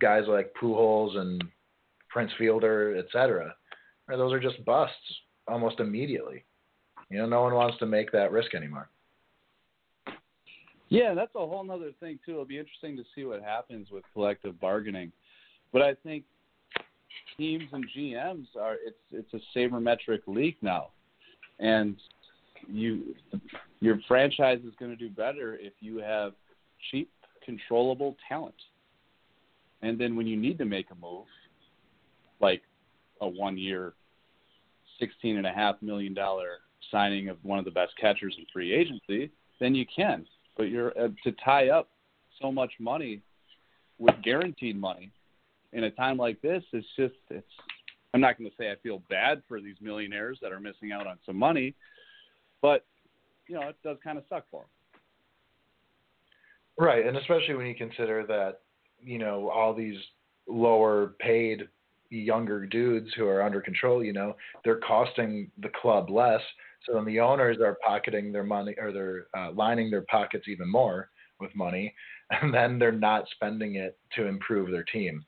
guys 0.00 0.24
like 0.28 0.52
Pujols 0.60 1.16
and 1.16 1.42
Prince 2.10 2.30
Fielder, 2.38 2.96
et 2.96 3.06
cetera. 3.12 3.54
Those 4.08 4.32
are 4.32 4.40
just 4.40 4.64
busts 4.64 4.94
almost 5.48 5.80
immediately. 5.80 6.44
You 7.10 7.18
know, 7.18 7.26
no 7.26 7.42
one 7.42 7.54
wants 7.54 7.78
to 7.78 7.86
make 7.86 8.12
that 8.12 8.32
risk 8.32 8.54
anymore. 8.54 8.88
Yeah, 10.88 11.14
that's 11.14 11.34
a 11.34 11.38
whole 11.38 11.68
other 11.70 11.90
thing 11.98 12.18
too. 12.24 12.32
It'll 12.32 12.44
be 12.44 12.58
interesting 12.58 12.96
to 12.96 13.04
see 13.14 13.24
what 13.24 13.42
happens 13.42 13.90
with 13.90 14.04
collective 14.12 14.60
bargaining. 14.60 15.12
But 15.72 15.82
I 15.82 15.94
think 15.94 16.24
teams 17.37 17.64
and 17.72 17.85
GMs 17.96 18.46
are 18.61 18.77
it's 18.85 18.98
it's 19.12 19.35
a 19.35 19.59
sabermetric 19.59 20.20
league 20.27 20.57
now, 20.62 20.88
and 21.59 21.96
you 22.68 23.14
your 23.81 23.98
franchise 24.09 24.61
is 24.66 24.72
going 24.79 24.90
to 24.90 24.96
do 24.96 25.11
better 25.11 25.57
if 25.61 25.72
you 25.81 25.98
have 25.98 26.33
cheap, 26.90 27.11
controllable 27.44 28.16
talent. 28.29 28.55
And 29.83 29.98
then 29.98 30.16
when 30.16 30.27
you 30.27 30.37
need 30.37 30.59
to 30.59 30.64
make 30.64 30.87
a 30.90 30.94
move, 30.94 31.27
like 32.40 32.62
a 33.20 33.29
one 33.29 33.59
year, 33.59 33.92
sixteen 34.98 35.37
and 35.37 35.46
a 35.46 35.53
half 35.53 35.77
million 35.83 36.14
dollar 36.14 36.59
signing 36.90 37.29
of 37.29 37.37
one 37.42 37.59
of 37.59 37.64
the 37.64 37.70
best 37.70 37.92
catchers 38.00 38.35
in 38.38 38.46
free 38.53 38.72
agency, 38.72 39.31
then 39.61 39.74
you 39.74 39.85
can. 39.94 40.27
But 40.57 40.64
you're 40.64 40.98
uh, 40.98 41.09
to 41.24 41.33
tie 41.44 41.68
up 41.68 41.88
so 42.40 42.53
much 42.53 42.72
money 42.79 43.20
with 43.98 44.14
guaranteed 44.22 44.81
money 44.81 45.12
in 45.74 45.84
a 45.84 45.90
time 45.90 46.16
like 46.16 46.40
this, 46.40 46.62
it's 46.72 46.87
just 46.96 47.14
it's. 47.30 47.46
I'm 48.14 48.20
not 48.20 48.38
going 48.38 48.48
to 48.48 48.56
say 48.56 48.70
I 48.70 48.76
feel 48.80 49.02
bad 49.10 49.42
for 49.48 49.60
these 49.60 49.74
millionaires 49.80 50.38
that 50.40 50.52
are 50.52 50.60
missing 50.60 50.92
out 50.92 51.04
on 51.04 51.18
some 51.26 51.37
money, 51.37 51.74
but 52.62 52.87
you 53.48 53.56
know 53.56 53.68
it 53.68 53.76
does 53.82 53.98
kind 54.02 54.16
of 54.16 54.24
suck 54.28 54.44
for 54.50 54.62
them. 54.62 54.68
Right, 56.78 57.06
and 57.06 57.16
especially 57.16 57.54
when 57.54 57.66
you 57.66 57.74
consider 57.74 58.24
that 58.26 58.60
you 59.02 59.18
know 59.18 59.50
all 59.50 59.74
these 59.74 59.98
lower 60.46 61.14
paid 61.18 61.68
younger 62.10 62.66
dudes 62.66 63.08
who 63.16 63.26
are 63.26 63.42
under 63.42 63.60
control, 63.60 64.04
you 64.04 64.12
know, 64.12 64.37
they're 64.64 64.80
costing 64.80 65.50
the 65.62 65.70
club 65.80 66.10
less. 66.10 66.40
So 66.87 66.94
then 66.94 67.04
the 67.04 67.18
owners 67.20 67.56
are 67.60 67.78
pocketing 67.84 68.30
their 68.30 68.44
money 68.44 68.74
or 68.78 68.92
they're 68.92 69.26
uh, 69.37 69.52
lining 69.52 69.90
their 69.90 70.04
pockets 70.10 70.46
even 70.48 70.70
more 70.70 71.08
with 71.40 71.54
money, 71.56 71.94
and 72.30 72.54
then 72.54 72.78
they're 72.78 72.92
not 72.92 73.24
spending 73.34 73.76
it 73.76 73.98
to 74.16 74.26
improve 74.26 74.70
their 74.70 74.84
team. 74.84 75.24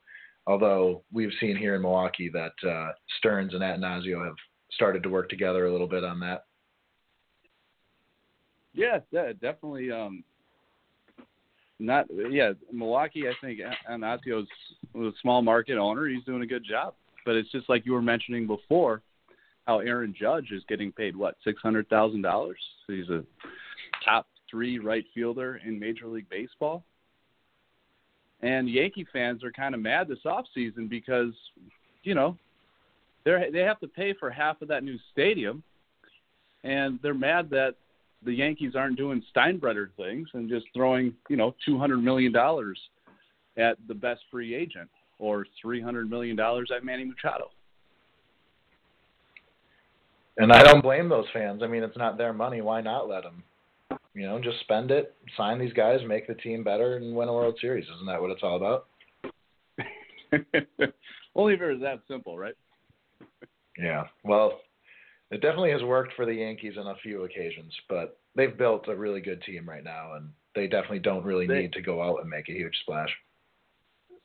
Although 0.47 1.03
we've 1.11 1.33
seen 1.41 1.57
here 1.57 1.75
in 1.75 1.81
Milwaukee 1.81 2.29
that 2.29 2.53
uh, 2.67 2.93
Stearns 3.19 3.53
and 3.53 3.61
Attanasio 3.61 4.25
have 4.25 4.35
started 4.71 5.03
to 5.03 5.09
work 5.09 5.29
together 5.29 5.65
a 5.65 5.71
little 5.71 5.87
bit 5.87 6.05
on 6.05 6.19
that. 6.21 6.45
Yeah, 8.73 8.99
yeah 9.11 9.33
definitely. 9.33 9.91
Um, 9.91 10.23
not 11.79 12.05
yeah, 12.31 12.53
Milwaukee. 12.71 13.27
I 13.27 13.33
think 13.41 13.59
Attanasio's 13.89 14.47
a 14.95 15.11
small 15.21 15.41
market 15.41 15.77
owner. 15.77 16.07
He's 16.07 16.23
doing 16.23 16.41
a 16.41 16.47
good 16.47 16.63
job. 16.63 16.95
But 17.25 17.35
it's 17.35 17.51
just 17.51 17.67
like 17.67 17.85
you 17.85 17.91
were 17.91 18.01
mentioning 18.01 18.47
before, 18.47 19.01
how 19.65 19.79
Aaron 19.79 20.15
Judge 20.17 20.51
is 20.51 20.63
getting 20.69 20.93
paid 20.93 21.15
what 21.15 21.35
six 21.43 21.61
hundred 21.61 21.89
thousand 21.89 22.21
dollars. 22.21 22.57
He's 22.87 23.09
a 23.09 23.23
top 24.05 24.27
three 24.49 24.79
right 24.79 25.03
fielder 25.13 25.59
in 25.65 25.77
Major 25.77 26.07
League 26.07 26.29
Baseball. 26.29 26.85
And 28.41 28.69
Yankee 28.69 29.07
fans 29.11 29.43
are 29.43 29.51
kind 29.51 29.73
of 29.73 29.81
mad 29.81 30.07
this 30.07 30.25
off 30.25 30.45
season 30.53 30.87
because, 30.87 31.33
you 32.03 32.13
know, 32.13 32.37
they 33.25 33.49
they 33.51 33.61
have 33.61 33.79
to 33.79 33.87
pay 33.87 34.13
for 34.13 34.29
half 34.29 34.61
of 34.61 34.67
that 34.67 34.83
new 34.83 34.97
stadium, 35.11 35.63
and 36.63 36.99
they're 37.01 37.13
mad 37.13 37.49
that 37.49 37.75
the 38.23 38.33
Yankees 38.33 38.75
aren't 38.75 38.97
doing 38.97 39.23
Steinbrenner 39.35 39.89
things 39.97 40.27
and 40.33 40.49
just 40.49 40.65
throwing, 40.73 41.13
you 41.29 41.35
know, 41.35 41.55
two 41.65 41.77
hundred 41.77 41.97
million 41.97 42.31
dollars 42.31 42.79
at 43.57 43.77
the 43.87 43.93
best 43.93 44.21
free 44.29 44.53
agent 44.53 44.89
or 45.19 45.45
three 45.61 45.81
hundred 45.81 46.09
million 46.09 46.35
dollars 46.35 46.69
at 46.75 46.85
Manny 46.85 47.05
Machado. 47.05 47.49
And 50.37 50.51
I 50.51 50.61
don't 50.61 50.81
blame 50.81 51.09
those 51.09 51.25
fans. 51.33 51.63
I 51.63 51.67
mean, 51.67 51.81
it's 51.81 51.97
not 51.97 52.17
their 52.17 52.33
money. 52.33 52.61
Why 52.61 52.81
not 52.81 53.09
let 53.09 53.23
them? 53.23 53.43
You 54.17 54.25
know, 54.25 54.39
just 54.39 54.59
spend 54.61 54.89
it, 54.89 55.13
sign 55.37 55.59
these 55.59 55.73
guys, 55.73 55.99
make 56.07 56.25
the 56.27 56.33
team 56.33 56.63
better, 56.63 56.97
and 56.97 57.15
win 57.15 57.29
a 57.29 57.33
World 57.33 57.55
Series. 57.61 57.85
Isn't 57.95 58.07
that 58.07 58.19
what 58.19 58.31
it's 58.31 58.41
all 58.41 58.55
about? 58.55 58.87
Only 61.35 61.53
if 61.53 61.61
it 61.61 61.71
was 61.71 61.81
that 61.81 61.99
simple, 62.07 62.35
right? 62.35 62.55
Yeah. 63.77 64.05
Well, 64.23 64.59
it 65.29 65.41
definitely 65.41 65.69
has 65.69 65.83
worked 65.83 66.13
for 66.15 66.25
the 66.25 66.33
Yankees 66.33 66.77
on 66.79 66.87
a 66.87 66.95
few 67.03 67.25
occasions, 67.25 67.71
but 67.87 68.17
they've 68.35 68.57
built 68.57 68.87
a 68.87 68.95
really 68.95 69.21
good 69.21 69.39
team 69.43 69.69
right 69.69 69.83
now, 69.83 70.15
and 70.15 70.29
they 70.55 70.65
definitely 70.65 70.97
don't 70.99 71.23
really 71.23 71.45
They- 71.45 71.61
need 71.61 71.73
to 71.73 71.81
go 71.83 72.01
out 72.01 72.21
and 72.21 72.29
make 72.29 72.49
a 72.49 72.53
huge 72.53 72.75
splash. 72.81 73.15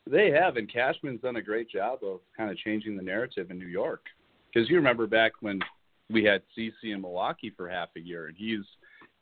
They 0.09 0.31
have, 0.31 0.57
and 0.57 0.73
Cashman's 0.73 1.21
done 1.21 1.37
a 1.37 1.43
great 1.43 1.69
job 1.69 2.03
of 2.03 2.21
kind 2.35 2.51
of 2.51 2.57
changing 2.57 2.97
the 2.97 3.03
narrative 3.03 3.51
in 3.51 3.59
New 3.59 3.67
York. 3.69 4.07
Because 4.53 4.71
you 4.71 4.77
remember 4.77 5.07
back 5.07 5.33
when 5.41 5.61
we 6.09 6.25
had 6.25 6.43
CC 6.57 6.93
in 6.93 7.03
Milwaukee 7.03 7.51
for 7.51 7.69
half 7.69 7.91
a 7.97 8.01
year, 8.01 8.29
and 8.29 8.37
he's 8.39 8.65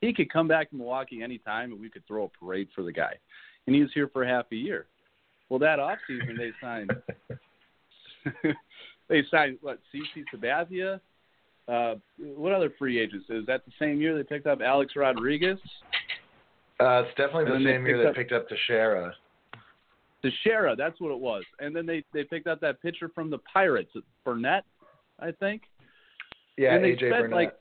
he 0.00 0.12
could 0.12 0.32
come 0.32 0.48
back 0.48 0.70
to 0.70 0.76
Milwaukee 0.76 1.22
anytime, 1.22 1.72
and 1.72 1.80
we 1.80 1.90
could 1.90 2.06
throw 2.06 2.24
a 2.24 2.28
parade 2.28 2.68
for 2.74 2.82
the 2.82 2.92
guy. 2.92 3.14
And 3.66 3.74
he 3.76 3.82
was 3.82 3.90
here 3.94 4.08
for 4.08 4.24
half 4.24 4.46
a 4.52 4.56
year. 4.56 4.86
Well, 5.48 5.58
that 5.58 5.78
offseason 5.78 6.36
they 6.38 6.52
signed 6.60 6.90
they 9.08 9.22
signed 9.30 9.58
what 9.60 9.78
CC 9.92 10.24
Sabathia. 10.34 11.00
Uh, 11.68 11.96
what 12.18 12.52
other 12.52 12.72
free 12.78 12.98
agents? 12.98 13.26
Is 13.28 13.46
that 13.46 13.64
the 13.64 13.72
same 13.78 14.00
year 14.00 14.16
they 14.16 14.24
picked 14.24 14.46
up 14.46 14.60
Alex 14.60 14.94
Rodriguez? 14.96 15.58
Uh, 16.80 17.02
it's 17.04 17.16
definitely 17.16 17.44
the 17.44 17.64
same 17.64 17.86
year 17.86 17.98
they 18.02 18.08
up- 18.08 18.14
picked 18.14 18.32
up 18.32 18.48
Teixeira. 18.48 19.12
Teixeira, 20.22 20.76
that's 20.76 21.00
what 21.00 21.12
it 21.12 21.18
was. 21.18 21.44
And 21.60 21.74
then 21.74 21.86
they 21.86 22.04
they 22.12 22.24
picked 22.24 22.46
up 22.46 22.60
that 22.60 22.80
pitcher 22.82 23.10
from 23.14 23.30
the 23.30 23.38
Pirates, 23.38 23.92
Burnett, 24.24 24.64
I 25.18 25.32
think. 25.32 25.62
Yeah, 26.56 26.74
and 26.74 26.84
they 26.84 26.92
AJ 26.92 26.96
spent 26.96 27.10
Burnett. 27.12 27.30
like 27.32 27.54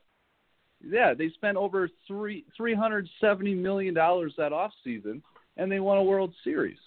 yeah, 0.88 1.14
they 1.14 1.30
spent 1.30 1.58
over 1.58 1.90
three 2.08 2.46
three 2.56 2.74
hundred 2.74 3.08
seventy 3.20 3.54
million 3.54 3.94
dollars 3.94 4.34
that 4.38 4.54
off 4.54 4.72
season, 4.84 5.22
and 5.58 5.72
they 5.72 5.80
won 5.80 5.98
a 5.98 6.04
World 6.04 6.34
Series. 6.44 6.78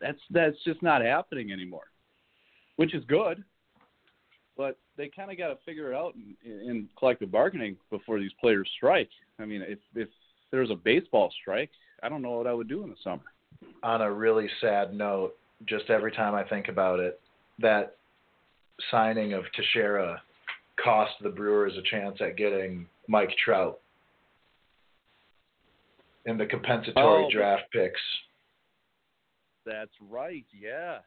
That's 0.00 0.18
that's 0.30 0.56
just 0.64 0.82
not 0.82 1.02
happening 1.02 1.52
anymore, 1.52 1.88
which 2.76 2.94
is 2.94 3.04
good. 3.04 3.42
But 4.56 4.78
they 4.96 5.10
kind 5.14 5.30
of 5.30 5.36
got 5.36 5.48
to 5.48 5.58
figure 5.66 5.92
it 5.92 5.96
out 5.96 6.14
in, 6.14 6.50
in 6.50 6.88
collective 6.98 7.30
bargaining 7.30 7.76
before 7.90 8.18
these 8.18 8.32
players 8.40 8.68
strike. 8.76 9.10
I 9.38 9.44
mean, 9.44 9.62
if 9.62 9.78
if 9.94 10.08
there 10.50 10.60
was 10.60 10.70
a 10.70 10.76
baseball 10.76 11.32
strike, 11.42 11.70
I 12.02 12.08
don't 12.08 12.22
know 12.22 12.32
what 12.32 12.46
I 12.46 12.54
would 12.54 12.68
do 12.68 12.82
in 12.82 12.90
the 12.90 12.96
summer. 13.02 13.22
on 13.82 14.02
a 14.02 14.10
really 14.10 14.48
sad 14.60 14.94
note, 14.94 15.34
just 15.66 15.90
every 15.90 16.12
time 16.12 16.34
I 16.34 16.44
think 16.44 16.68
about 16.68 17.00
it, 17.00 17.20
that 17.58 17.96
signing 18.90 19.32
of 19.32 19.44
Teixeira 19.54 20.22
cost 20.82 21.12
the 21.22 21.28
Brewers 21.28 21.72
a 21.76 21.82
chance 21.90 22.18
at 22.20 22.36
getting 22.36 22.86
Mike 23.08 23.30
Trout 23.44 23.78
in 26.26 26.36
the 26.36 26.46
compensatory 26.46 27.24
Oh, 27.24 27.30
draft 27.30 27.64
picks 27.72 28.00
That's 29.64 29.92
right. 30.10 30.44
Yeah. 30.58 30.98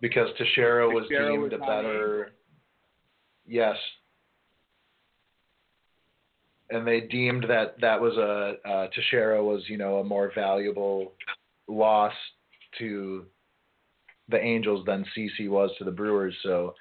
because 0.00 0.28
Teixeira 0.38 0.88
was 0.88 1.04
Teixeira 1.08 1.30
deemed 1.32 1.52
was 1.52 1.52
a 1.54 1.58
better. 1.58 2.32
Yes. 3.46 3.76
And 6.70 6.86
they 6.86 7.00
deemed 7.00 7.44
that 7.48 7.80
that 7.80 8.00
was 8.00 8.16
a 8.16 8.56
uh, 8.68 8.88
Teixeira 8.94 9.42
was 9.42 9.62
you 9.68 9.78
know 9.78 9.98
a 9.98 10.04
more 10.04 10.30
valuable 10.34 11.12
loss 11.66 12.12
to 12.78 13.24
the 14.28 14.38
Angels 14.38 14.84
than 14.84 15.06
CC 15.16 15.48
was 15.48 15.70
to 15.78 15.84
the 15.84 15.90
Brewers. 15.90 16.34
So 16.42 16.74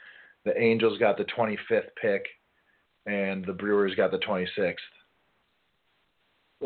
the 0.48 0.60
Angels 0.60 0.98
got 1.00 1.18
the 1.18 1.26
25th 1.26 1.90
pick, 2.02 2.26
and 3.06 3.46
the 3.46 3.54
Brewers 3.54 3.94
got 3.96 4.12
the 4.12 4.20
26th. 4.20 4.76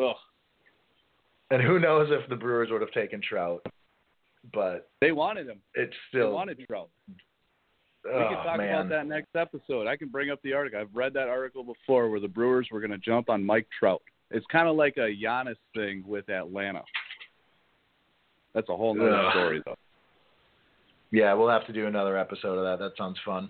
Ugh. 0.01 0.15
And 1.51 1.61
who 1.61 1.79
knows 1.79 2.09
if 2.11 2.27
the 2.29 2.35
Brewers 2.35 2.69
would 2.71 2.81
have 2.81 2.91
taken 2.91 3.21
Trout, 3.21 3.65
but 4.53 4.89
They 5.01 5.11
wanted 5.11 5.47
him. 5.47 5.59
it's 5.75 5.91
They 6.13 6.19
still. 6.19 6.31
wanted 6.31 6.59
Trout. 6.65 6.89
We 8.05 8.09
oh, 8.11 8.29
can 8.29 8.43
talk 8.45 8.57
man. 8.57 8.73
about 8.73 8.89
that 8.89 9.05
next 9.05 9.35
episode. 9.35 9.85
I 9.85 9.95
can 9.95 10.07
bring 10.07 10.31
up 10.31 10.39
the 10.43 10.53
article. 10.53 10.79
I've 10.79 10.95
read 10.95 11.13
that 11.13 11.27
article 11.27 11.63
before 11.63 12.09
where 12.09 12.19
the 12.19 12.27
Brewers 12.27 12.67
were 12.71 12.79
going 12.79 12.91
to 12.91 12.97
jump 12.97 13.29
on 13.29 13.43
Mike 13.43 13.67
Trout. 13.77 14.01
It's 14.31 14.45
kind 14.51 14.67
of 14.67 14.75
like 14.75 14.95
a 14.97 15.13
Giannis 15.13 15.57
thing 15.75 16.03
with 16.07 16.27
Atlanta. 16.29 16.81
That's 18.55 18.69
a 18.69 18.75
whole 18.75 18.95
nother 18.95 19.13
Ugh. 19.13 19.31
story, 19.33 19.61
though. 19.65 19.75
Yeah, 21.11 21.33
we'll 21.33 21.49
have 21.49 21.67
to 21.67 21.73
do 21.73 21.85
another 21.87 22.17
episode 22.17 22.57
of 22.57 22.63
that. 22.63 22.83
That 22.83 22.93
sounds 22.97 23.17
fun. 23.25 23.49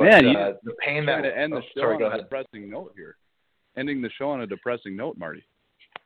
But 0.00 0.06
Man, 0.06 0.28
you 0.28 0.38
uh, 0.38 0.52
the 0.62 0.72
pain 0.82 1.04
that 1.04 1.20
to 1.20 1.38
end 1.38 1.52
the 1.52 1.58
oh, 1.58 1.60
show 1.74 1.80
sorry, 1.82 1.94
on 1.96 1.98
go 1.98 2.04
a 2.06 2.08
ahead. 2.08 2.20
depressing 2.20 2.70
note 2.70 2.94
here. 2.96 3.16
Ending 3.76 4.00
the 4.00 4.08
show 4.16 4.30
on 4.30 4.40
a 4.40 4.46
depressing 4.46 4.96
note, 4.96 5.18
Marty. 5.18 5.44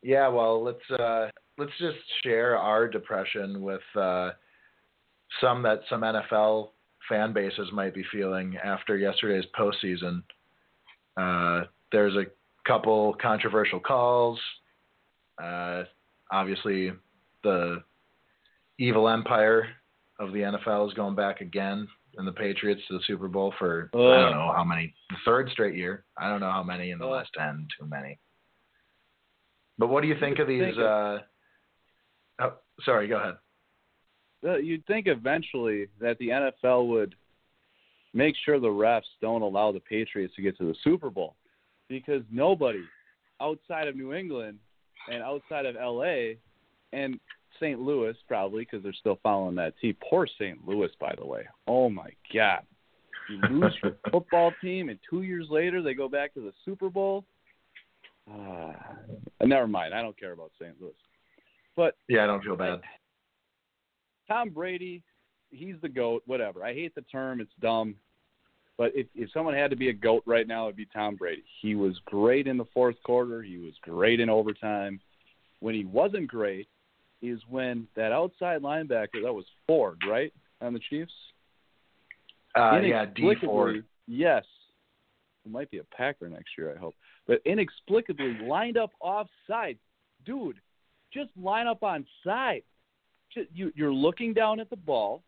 Yeah, 0.02 0.26
well, 0.26 0.64
let's 0.64 1.00
uh, 1.00 1.28
let's 1.58 1.70
just 1.78 1.98
share 2.24 2.58
our 2.58 2.88
depression 2.88 3.62
with 3.62 3.82
uh, 3.94 4.30
some 5.40 5.62
that 5.62 5.82
some 5.88 6.00
NFL 6.00 6.70
fan 7.08 7.32
bases 7.32 7.68
might 7.72 7.94
be 7.94 8.02
feeling 8.10 8.56
after 8.56 8.96
yesterday's 8.96 9.44
postseason. 9.56 10.24
Uh, 11.16 11.66
there's 11.92 12.16
a 12.16 12.24
couple 12.66 13.14
controversial 13.22 13.78
calls. 13.78 14.40
Uh, 15.40 15.84
obviously, 16.32 16.90
the 17.44 17.80
evil 18.80 19.08
empire 19.08 19.68
of 20.18 20.32
the 20.32 20.40
NFL 20.40 20.88
is 20.88 20.94
going 20.94 21.14
back 21.14 21.40
again, 21.40 21.86
and 22.18 22.26
the 22.26 22.32
Patriots 22.32 22.82
to 22.88 22.94
the 22.98 23.04
Super 23.06 23.28
Bowl 23.28 23.52
for 23.58 23.90
I 23.94 23.96
don't 23.98 24.32
know 24.32 24.52
how 24.54 24.64
many, 24.64 24.94
the 25.10 25.16
third 25.24 25.48
straight 25.50 25.74
year. 25.76 26.04
I 26.18 26.28
don't 26.28 26.40
know 26.40 26.50
how 26.50 26.62
many 26.62 26.90
in 26.90 26.98
the 26.98 27.06
Ugh. 27.06 27.12
last 27.12 27.30
ten. 27.36 27.66
Too 27.78 27.86
many. 27.86 28.18
But 29.78 29.88
what 29.88 30.02
do 30.02 30.08
you 30.08 30.18
think 30.20 30.38
of 30.38 30.46
these? 30.46 30.62
Think 30.62 30.76
of- 30.78 30.82
Uh, 30.82 31.18
oh, 32.40 32.52
sorry, 32.84 33.08
go 33.08 33.16
ahead. 33.18 33.34
Uh, 34.46 34.56
You'd 34.56 34.86
think 34.86 35.06
eventually 35.06 35.88
that 36.00 36.18
the 36.18 36.28
NFL 36.28 36.86
would 36.88 37.14
make 38.12 38.36
sure 38.44 38.60
the 38.60 38.68
refs 38.68 39.02
don't 39.20 39.42
allow 39.42 39.72
the 39.72 39.80
Patriots 39.80 40.34
to 40.36 40.42
get 40.42 40.56
to 40.58 40.64
the 40.64 40.74
Super 40.84 41.10
Bowl 41.10 41.34
because 41.88 42.22
nobody 42.30 42.82
outside 43.40 43.88
of 43.88 43.96
New 43.96 44.12
England 44.12 44.58
and 45.12 45.22
outside 45.22 45.66
of 45.66 45.74
LA 45.74 46.34
and 46.92 47.18
St. 47.60 47.80
Louis 47.80 48.14
probably 48.28 48.64
because 48.64 48.82
they're 48.82 48.92
still 48.92 49.18
following 49.22 49.54
that 49.56 49.78
team. 49.80 49.96
Poor 50.08 50.26
St. 50.26 50.66
Louis, 50.66 50.90
by 51.00 51.14
the 51.16 51.26
way. 51.26 51.46
Oh 51.66 51.88
my 51.88 52.10
God! 52.32 52.62
You 53.28 53.40
lose 53.50 53.74
your 53.82 53.96
football 54.10 54.52
team, 54.60 54.88
and 54.88 54.98
two 55.08 55.22
years 55.22 55.46
later 55.50 55.82
they 55.82 55.94
go 55.94 56.08
back 56.08 56.34
to 56.34 56.40
the 56.40 56.52
Super 56.64 56.90
Bowl. 56.90 57.24
Uh, 58.30 58.72
never 59.44 59.66
mind. 59.66 59.94
I 59.94 60.02
don't 60.02 60.18
care 60.18 60.32
about 60.32 60.50
St. 60.60 60.74
Louis. 60.80 60.92
But 61.76 61.96
Yeah, 62.08 62.24
I 62.24 62.26
don't 62.26 62.42
feel 62.42 62.56
bad. 62.56 62.80
Tom 64.28 64.50
Brady, 64.50 65.02
he's 65.50 65.76
the 65.82 65.88
goat. 65.88 66.22
Whatever. 66.26 66.64
I 66.64 66.72
hate 66.72 66.94
the 66.94 67.02
term; 67.02 67.40
it's 67.40 67.52
dumb. 67.60 67.96
But 68.76 68.92
if 68.94 69.06
if 69.14 69.30
someone 69.32 69.54
had 69.54 69.70
to 69.70 69.76
be 69.76 69.88
a 69.88 69.92
goat 69.92 70.22
right 70.26 70.46
now, 70.46 70.64
it'd 70.64 70.76
be 70.76 70.86
Tom 70.86 71.16
Brady. 71.16 71.44
He 71.60 71.74
was 71.74 71.98
great 72.06 72.46
in 72.46 72.56
the 72.56 72.64
fourth 72.72 72.96
quarter. 73.04 73.42
He 73.42 73.58
was 73.58 73.74
great 73.82 74.20
in 74.20 74.30
overtime. 74.30 75.00
When 75.60 75.74
he 75.74 75.84
wasn't 75.84 76.28
great, 76.28 76.68
is 77.22 77.40
when 77.48 77.86
that 77.96 78.12
outside 78.12 78.62
linebacker 78.62 79.22
that 79.22 79.32
was 79.32 79.44
Ford, 79.66 79.98
right, 80.08 80.32
on 80.60 80.72
the 80.72 80.80
Chiefs. 80.90 81.12
Uh, 82.54 82.78
yeah, 82.80 83.06
Dee 83.06 83.34
Ford. 83.42 83.84
Yes. 84.06 84.44
It 85.44 85.50
might 85.50 85.70
be 85.70 85.78
a 85.78 85.84
Packer 85.84 86.28
next 86.28 86.50
year, 86.56 86.72
I 86.74 86.78
hope. 86.78 86.94
But 87.26 87.40
inexplicably 87.44 88.38
lined 88.46 88.76
up 88.76 88.90
offside. 89.00 89.78
Dude, 90.24 90.56
just 91.12 91.30
line 91.40 91.66
up 91.66 91.82
on 91.82 92.06
side. 92.24 92.62
Just, 93.32 93.48
you, 93.54 93.72
you're 93.74 93.92
looking 93.92 94.32
down 94.32 94.60
at 94.60 94.70
the 94.70 94.76
ball. 94.76 95.22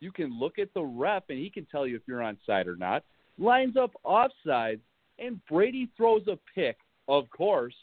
You 0.00 0.12
can 0.12 0.38
look 0.38 0.58
at 0.58 0.72
the 0.74 0.82
ref, 0.82 1.24
and 1.28 1.38
he 1.38 1.48
can 1.48 1.66
tell 1.66 1.86
you 1.86 1.96
if 1.96 2.02
you're 2.06 2.22
on 2.22 2.36
side 2.46 2.66
or 2.66 2.76
not. 2.76 3.04
Lines 3.38 3.76
up 3.76 3.92
offside, 4.04 4.80
and 5.18 5.40
Brady 5.46 5.88
throws 5.96 6.26
a 6.28 6.38
pick, 6.54 6.76
of 7.08 7.28
course. 7.30 7.74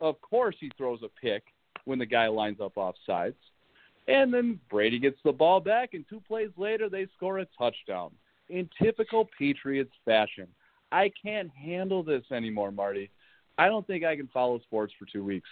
Of 0.00 0.20
course, 0.20 0.56
he 0.58 0.70
throws 0.76 1.00
a 1.02 1.08
pick 1.20 1.42
when 1.84 1.98
the 1.98 2.06
guy 2.06 2.28
lines 2.28 2.60
up 2.60 2.74
offsides. 2.76 3.34
And 4.06 4.32
then 4.32 4.60
Brady 4.70 4.98
gets 4.98 5.18
the 5.24 5.32
ball 5.32 5.60
back, 5.60 5.94
and 5.94 6.04
two 6.08 6.20
plays 6.26 6.50
later, 6.56 6.88
they 6.88 7.06
score 7.16 7.38
a 7.38 7.46
touchdown 7.58 8.10
in 8.50 8.68
typical 8.82 9.28
Patriots 9.38 9.92
fashion. 10.04 10.46
I 10.92 11.10
can't 11.22 11.50
handle 11.50 12.02
this 12.02 12.22
anymore, 12.30 12.70
Marty. 12.70 13.10
I 13.56 13.66
don't 13.66 13.86
think 13.86 14.04
I 14.04 14.16
can 14.16 14.28
follow 14.28 14.58
sports 14.60 14.92
for 14.98 15.06
two 15.06 15.24
weeks. 15.24 15.48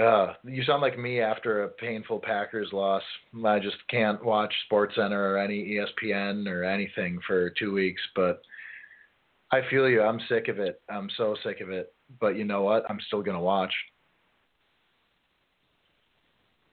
Uh, 0.00 0.34
you 0.44 0.62
sound 0.62 0.80
like 0.80 0.98
me 0.98 1.20
after 1.20 1.64
a 1.64 1.68
painful 1.68 2.20
Packers 2.20 2.68
loss. 2.72 3.02
I 3.44 3.58
just 3.58 3.76
can't 3.90 4.24
watch 4.24 4.54
SportsCenter 4.70 5.12
or 5.12 5.38
any 5.38 5.76
ESPN 5.76 6.46
or 6.46 6.62
anything 6.62 7.18
for 7.26 7.50
two 7.50 7.72
weeks. 7.72 8.00
But 8.14 8.40
I 9.50 9.62
feel 9.68 9.88
you. 9.88 10.02
I'm 10.02 10.20
sick 10.28 10.46
of 10.48 10.60
it. 10.60 10.80
I'm 10.88 11.08
so 11.16 11.36
sick 11.42 11.60
of 11.60 11.70
it. 11.70 11.92
But 12.20 12.36
you 12.36 12.44
know 12.44 12.62
what? 12.62 12.84
I'm 12.88 13.00
still 13.06 13.22
gonna 13.22 13.40
watch. 13.40 13.72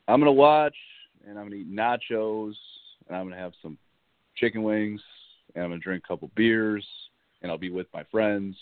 I'm 0.08 0.20
gonna 0.20 0.32
watch, 0.32 0.76
and 1.28 1.38
I'm 1.38 1.46
gonna 1.46 1.56
eat 1.56 1.72
nachos, 1.72 2.54
and 3.08 3.18
I'm 3.18 3.28
gonna 3.30 3.42
have 3.42 3.54
some 3.62 3.78
chicken 4.36 4.64
wings, 4.64 5.02
and 5.56 5.64
I'm 5.64 5.72
gonna 5.72 5.82
drink 5.82 6.04
a 6.06 6.08
couple 6.08 6.32
beers, 6.36 6.86
and 7.42 7.52
I'll 7.52 7.58
be 7.58 7.72
with 7.72 7.88
my 7.94 8.04
friends 8.12 8.56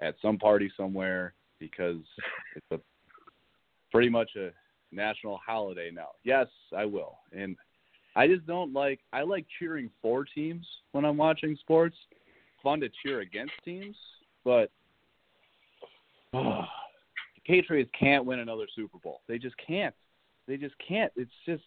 at 0.00 0.16
some 0.20 0.38
party 0.38 0.70
somewhere 0.76 1.34
because 1.58 2.02
it's 2.56 2.66
a 2.72 2.78
pretty 3.92 4.08
much 4.08 4.30
a 4.36 4.50
national 4.92 5.38
holiday 5.44 5.90
now. 5.92 6.08
Yes, 6.24 6.46
I 6.76 6.84
will. 6.84 7.18
And 7.36 7.56
I 8.16 8.26
just 8.26 8.46
don't 8.46 8.72
like 8.72 9.00
I 9.12 9.22
like 9.22 9.46
cheering 9.58 9.90
for 10.02 10.24
teams 10.24 10.66
when 10.92 11.04
I'm 11.04 11.16
watching 11.16 11.56
sports. 11.60 11.96
Fun 12.62 12.80
to 12.80 12.88
cheer 13.02 13.20
against 13.20 13.52
teams, 13.64 13.96
but 14.44 14.70
the 17.36 17.40
Patriots 17.46 17.90
can't 17.98 18.24
win 18.24 18.40
another 18.40 18.66
Super 18.74 18.98
Bowl. 18.98 19.20
They 19.28 19.38
just 19.38 19.54
can't. 19.64 19.94
They 20.48 20.56
just 20.56 20.74
can't. 20.86 21.12
It's 21.16 21.30
just 21.46 21.62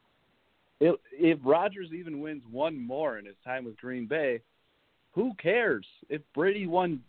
if, 0.80 0.96
if 1.12 1.38
Rodgers 1.44 1.88
even 1.92 2.20
wins 2.20 2.42
one 2.50 2.78
more 2.78 3.18
in 3.18 3.26
his 3.26 3.36
time 3.44 3.64
with 3.64 3.76
Green 3.78 4.06
Bay, 4.06 4.40
who 5.12 5.32
cares 5.42 5.84
if 6.08 6.22
Brady 6.34 6.66
won 6.66 7.02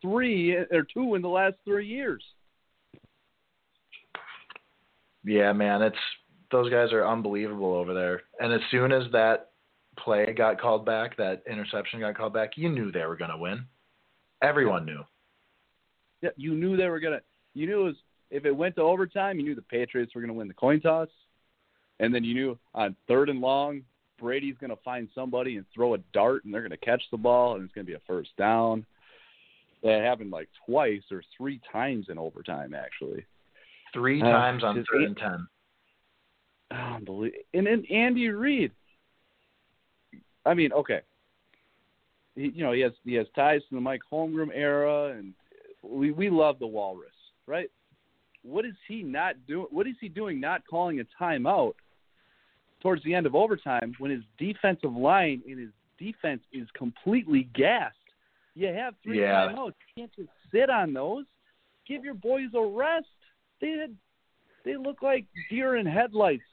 three 0.00 0.52
or 0.54 0.86
two 0.94 1.16
in 1.16 1.22
the 1.22 1.28
last 1.28 1.56
three 1.64 1.86
years? 1.86 2.22
Yeah, 5.24 5.52
man, 5.52 5.82
it's 5.82 5.96
those 6.52 6.70
guys 6.70 6.92
are 6.92 7.04
unbelievable 7.04 7.74
over 7.74 7.92
there. 7.92 8.22
And 8.38 8.52
as 8.52 8.60
soon 8.70 8.92
as 8.92 9.10
that 9.10 9.50
play 9.98 10.32
got 10.32 10.60
called 10.60 10.86
back, 10.86 11.16
that 11.16 11.42
interception 11.50 11.98
got 11.98 12.16
called 12.16 12.32
back, 12.32 12.52
you 12.54 12.68
knew 12.68 12.92
they 12.92 13.04
were 13.06 13.16
going 13.16 13.32
to 13.32 13.36
win. 13.36 13.64
Everyone 14.40 14.86
knew. 14.86 15.02
You 16.36 16.54
knew 16.54 16.76
they 16.76 16.88
were 16.88 17.00
gonna. 17.00 17.20
You 17.54 17.66
knew 17.66 17.80
it 17.80 17.84
was, 17.84 17.96
if 18.30 18.44
it 18.44 18.56
went 18.56 18.76
to 18.76 18.82
overtime, 18.82 19.38
you 19.38 19.44
knew 19.44 19.54
the 19.54 19.62
Patriots 19.62 20.14
were 20.14 20.20
gonna 20.20 20.32
win 20.32 20.48
the 20.48 20.54
coin 20.54 20.80
toss, 20.80 21.08
and 22.00 22.14
then 22.14 22.24
you 22.24 22.34
knew 22.34 22.58
on 22.74 22.96
third 23.08 23.28
and 23.28 23.40
long, 23.40 23.82
Brady's 24.18 24.56
gonna 24.60 24.76
find 24.84 25.08
somebody 25.14 25.56
and 25.56 25.66
throw 25.74 25.94
a 25.94 25.98
dart, 26.12 26.44
and 26.44 26.52
they're 26.52 26.62
gonna 26.62 26.76
catch 26.76 27.02
the 27.10 27.16
ball, 27.16 27.54
and 27.54 27.64
it's 27.64 27.72
gonna 27.72 27.84
be 27.84 27.94
a 27.94 28.00
first 28.06 28.36
down. 28.36 28.84
That 29.82 30.02
happened 30.02 30.30
like 30.30 30.48
twice 30.66 31.02
or 31.10 31.22
three 31.36 31.60
times 31.70 32.08
in 32.08 32.18
overtime, 32.18 32.74
actually. 32.74 33.24
Three 33.92 34.20
Uh, 34.20 34.30
times 34.30 34.64
on 34.64 34.84
third 34.90 35.02
and 35.02 35.16
ten. 35.16 35.48
Unbelievable. 36.70 37.42
And 37.54 37.66
then 37.66 37.84
Andy 37.86 38.28
Reid. 38.28 38.72
I 40.44 40.54
mean, 40.54 40.72
okay. 40.72 41.00
He, 42.34 42.48
you 42.48 42.64
know, 42.64 42.72
he 42.72 42.80
has 42.80 42.92
he 43.04 43.14
has 43.14 43.26
ties 43.34 43.62
to 43.68 43.74
the 43.76 43.80
Mike 43.80 44.02
Holmgren 44.10 44.50
era, 44.52 45.16
and 45.16 45.34
we 45.88 46.10
we 46.10 46.30
love 46.30 46.58
the 46.58 46.66
Walrus, 46.66 47.10
right? 47.46 47.70
What 48.42 48.64
is 48.64 48.74
he 48.86 49.02
not 49.02 49.34
doing? 49.46 49.66
What 49.70 49.86
is 49.86 49.96
he 50.00 50.08
doing? 50.08 50.40
Not 50.40 50.62
calling 50.68 51.00
a 51.00 51.22
timeout 51.22 51.74
towards 52.80 53.02
the 53.04 53.14
end 53.14 53.26
of 53.26 53.34
overtime 53.34 53.94
when 53.98 54.10
his 54.10 54.22
defensive 54.38 54.94
line 54.94 55.42
and 55.48 55.58
his 55.58 55.70
defense 55.98 56.42
is 56.52 56.68
completely 56.76 57.48
gassed. 57.54 57.96
You 58.54 58.68
have 58.68 58.94
three 59.02 59.20
Yeah. 59.20 59.48
timeouts. 59.48 59.74
You 59.96 60.02
can't 60.02 60.12
just 60.14 60.28
sit 60.50 60.70
on 60.70 60.92
those. 60.92 61.26
Give 61.86 62.04
your 62.04 62.14
boys 62.14 62.48
a 62.54 62.64
rest. 62.64 63.06
They 63.60 63.72
had, 63.72 63.96
they 64.64 64.76
look 64.76 65.02
like 65.02 65.24
deer 65.50 65.76
in 65.76 65.86
headlights. 65.86 66.44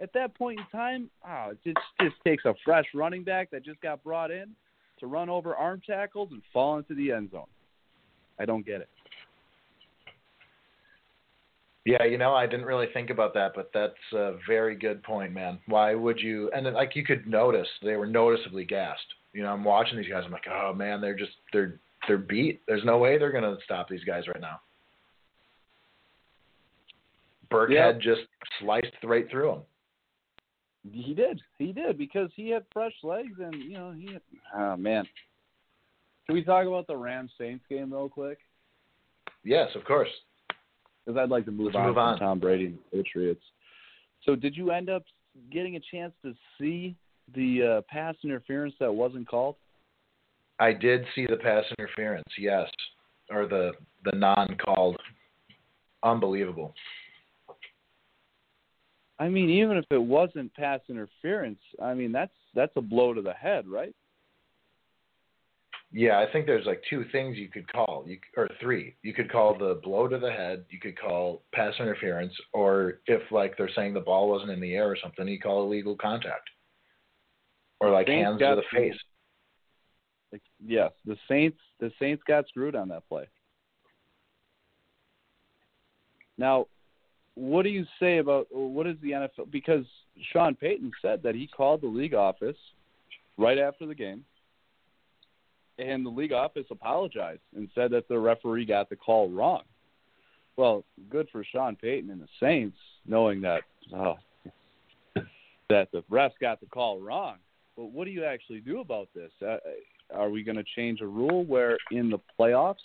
At 0.00 0.12
that 0.14 0.34
point 0.34 0.58
in 0.58 0.66
time, 0.66 1.10
oh, 1.28 1.50
it 1.50 1.58
just 1.62 1.78
just 2.00 2.16
takes 2.24 2.46
a 2.46 2.54
fresh 2.64 2.86
running 2.94 3.22
back 3.22 3.50
that 3.50 3.62
just 3.62 3.80
got 3.82 4.02
brought 4.02 4.30
in 4.30 4.54
to 4.98 5.06
run 5.06 5.28
over 5.28 5.54
arm 5.54 5.82
tackles 5.86 6.30
and 6.32 6.42
fall 6.52 6.78
into 6.78 6.94
the 6.94 7.12
end 7.12 7.30
zone. 7.32 7.46
I 8.38 8.44
don't 8.44 8.64
get 8.64 8.80
it. 8.80 8.88
Yeah, 11.86 12.04
you 12.04 12.18
know, 12.18 12.34
I 12.34 12.46
didn't 12.46 12.66
really 12.66 12.88
think 12.92 13.10
about 13.10 13.32
that, 13.34 13.52
but 13.54 13.70
that's 13.72 13.94
a 14.12 14.34
very 14.46 14.76
good 14.76 15.02
point, 15.02 15.32
man. 15.32 15.58
Why 15.66 15.94
would 15.94 16.20
you? 16.20 16.50
And 16.54 16.64
then, 16.64 16.74
like 16.74 16.94
you 16.94 17.04
could 17.04 17.26
notice, 17.26 17.68
they 17.82 17.96
were 17.96 18.06
noticeably 18.06 18.64
gassed. 18.64 19.00
You 19.32 19.42
know, 19.42 19.52
I'm 19.52 19.64
watching 19.64 19.96
these 19.96 20.08
guys. 20.08 20.22
I'm 20.26 20.32
like, 20.32 20.46
oh 20.50 20.74
man, 20.74 21.00
they're 21.00 21.16
just 21.16 21.32
they're 21.52 21.80
they're 22.06 22.18
beat. 22.18 22.60
There's 22.68 22.84
no 22.84 22.98
way 22.98 23.18
they're 23.18 23.32
gonna 23.32 23.56
stop 23.64 23.88
these 23.88 24.04
guys 24.04 24.28
right 24.28 24.40
now. 24.40 24.60
Burkhead 27.50 27.94
Yep. 27.94 28.00
just 28.00 28.20
sliced 28.60 28.92
right 29.02 29.28
through 29.30 29.52
him. 29.52 29.60
He 30.92 31.14
did. 31.14 31.40
He 31.58 31.72
did 31.72 31.98
because 31.98 32.30
he 32.36 32.50
had 32.50 32.64
fresh 32.72 32.94
legs 33.02 33.38
and 33.38 33.54
you 33.54 33.72
know 33.72 33.92
he. 33.92 34.12
Had, 34.12 34.22
oh 34.54 34.76
man. 34.76 35.06
Can 36.30 36.36
we 36.36 36.44
talk 36.44 36.64
about 36.64 36.86
the 36.86 36.96
Rams 36.96 37.32
Saints 37.36 37.64
game 37.68 37.92
real 37.92 38.08
quick? 38.08 38.38
Yes, 39.42 39.68
of 39.74 39.84
course. 39.84 40.08
Because 41.04 41.18
I'd 41.18 41.28
like 41.28 41.44
to 41.46 41.50
move 41.50 41.74
Let's 41.74 41.78
on 41.78 41.86
move 41.88 41.98
on. 41.98 42.18
Tom 42.20 42.38
Brady 42.38 42.66
and 42.66 42.78
the 42.92 43.02
Patriots. 43.02 43.42
So, 44.24 44.36
did 44.36 44.56
you 44.56 44.70
end 44.70 44.88
up 44.88 45.02
getting 45.50 45.74
a 45.74 45.80
chance 45.90 46.12
to 46.24 46.32
see 46.56 46.94
the 47.34 47.78
uh, 47.78 47.80
pass 47.92 48.14
interference 48.22 48.74
that 48.78 48.92
wasn't 48.92 49.26
called? 49.26 49.56
I 50.60 50.72
did 50.72 51.04
see 51.16 51.26
the 51.26 51.36
pass 51.36 51.64
interference, 51.76 52.28
yes, 52.38 52.70
or 53.28 53.48
the 53.48 53.72
the 54.04 54.16
non-called. 54.16 55.00
Unbelievable. 56.04 56.74
I 59.18 59.28
mean, 59.28 59.50
even 59.50 59.76
if 59.78 59.84
it 59.90 60.00
wasn't 60.00 60.54
pass 60.54 60.78
interference, 60.88 61.58
I 61.82 61.94
mean 61.94 62.12
that's 62.12 62.30
that's 62.54 62.76
a 62.76 62.80
blow 62.80 63.14
to 63.14 63.20
the 63.20 63.34
head, 63.34 63.66
right? 63.66 63.96
Yeah, 65.92 66.20
I 66.20 66.30
think 66.30 66.46
there's 66.46 66.66
like 66.66 66.82
two 66.88 67.04
things 67.10 67.36
you 67.36 67.48
could 67.48 67.70
call, 67.72 68.04
you, 68.06 68.18
or 68.36 68.48
three. 68.60 68.94
You 69.02 69.12
could 69.12 69.30
call 69.30 69.58
the 69.58 69.80
blow 69.82 70.06
to 70.06 70.18
the 70.18 70.30
head. 70.30 70.64
You 70.70 70.78
could 70.78 70.98
call 70.98 71.42
pass 71.52 71.74
interference, 71.80 72.32
or 72.52 73.00
if 73.06 73.22
like 73.32 73.56
they're 73.56 73.70
saying 73.74 73.94
the 73.94 74.00
ball 74.00 74.28
wasn't 74.28 74.52
in 74.52 74.60
the 74.60 74.74
air 74.74 74.88
or 74.88 74.96
something, 75.02 75.26
you 75.26 75.40
call 75.40 75.64
illegal 75.64 75.96
contact, 75.96 76.48
or 77.80 77.90
like 77.90 78.06
Saints 78.06 78.24
hands 78.24 78.38
to 78.38 78.54
the 78.56 78.62
screwed. 78.68 78.92
face. 78.92 79.00
Like, 80.30 80.42
yes, 80.64 80.92
the 81.04 81.16
Saints 81.28 81.58
the 81.80 81.90
Saints 81.98 82.22
got 82.26 82.46
screwed 82.46 82.76
on 82.76 82.88
that 82.90 83.08
play. 83.08 83.26
Now, 86.38 86.66
what 87.34 87.62
do 87.62 87.68
you 87.68 87.84
say 87.98 88.18
about 88.18 88.46
what 88.52 88.86
is 88.86 88.96
the 89.02 89.10
NFL? 89.10 89.50
Because 89.50 89.84
Sean 90.32 90.54
Payton 90.54 90.92
said 91.02 91.22
that 91.24 91.34
he 91.34 91.48
called 91.48 91.80
the 91.80 91.88
league 91.88 92.14
office 92.14 92.56
right 93.36 93.58
after 93.58 93.86
the 93.86 93.94
game, 93.94 94.24
and 95.80 96.04
the 96.04 96.10
league 96.10 96.32
office 96.32 96.66
apologized 96.70 97.40
and 97.56 97.68
said 97.74 97.90
that 97.92 98.08
the 98.08 98.18
referee 98.18 98.66
got 98.66 98.88
the 98.88 98.96
call 98.96 99.30
wrong. 99.30 99.62
Well, 100.56 100.84
good 101.08 101.28
for 101.32 101.44
Sean 101.44 101.76
Payton 101.76 102.10
and 102.10 102.20
the 102.20 102.28
Saints 102.38 102.76
knowing 103.06 103.40
that 103.40 103.62
oh, 103.94 104.16
that 105.70 105.88
the 105.92 106.02
refs 106.10 106.32
got 106.40 106.60
the 106.60 106.66
call 106.66 107.00
wrong. 107.00 107.36
But 107.76 107.92
what 107.92 108.04
do 108.04 108.10
you 108.10 108.24
actually 108.24 108.60
do 108.60 108.80
about 108.80 109.08
this? 109.14 109.30
Uh, 109.40 109.56
are 110.14 110.28
we 110.28 110.42
going 110.42 110.56
to 110.56 110.64
change 110.76 111.00
a 111.00 111.06
rule 111.06 111.44
where 111.44 111.78
in 111.90 112.10
the 112.10 112.18
playoffs 112.38 112.76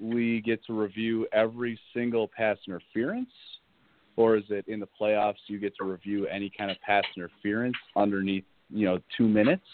we 0.00 0.40
get 0.40 0.64
to 0.64 0.72
review 0.72 1.28
every 1.32 1.78
single 1.94 2.28
pass 2.28 2.56
interference? 2.66 3.30
Or 4.16 4.36
is 4.36 4.44
it 4.50 4.64
in 4.66 4.80
the 4.80 4.88
playoffs 5.00 5.36
you 5.46 5.58
get 5.58 5.74
to 5.76 5.84
review 5.84 6.26
any 6.26 6.50
kind 6.56 6.70
of 6.70 6.78
pass 6.84 7.04
interference 7.16 7.76
underneath, 7.96 8.44
you 8.68 8.86
know, 8.86 8.98
two 9.16 9.28
minutes? 9.28 9.64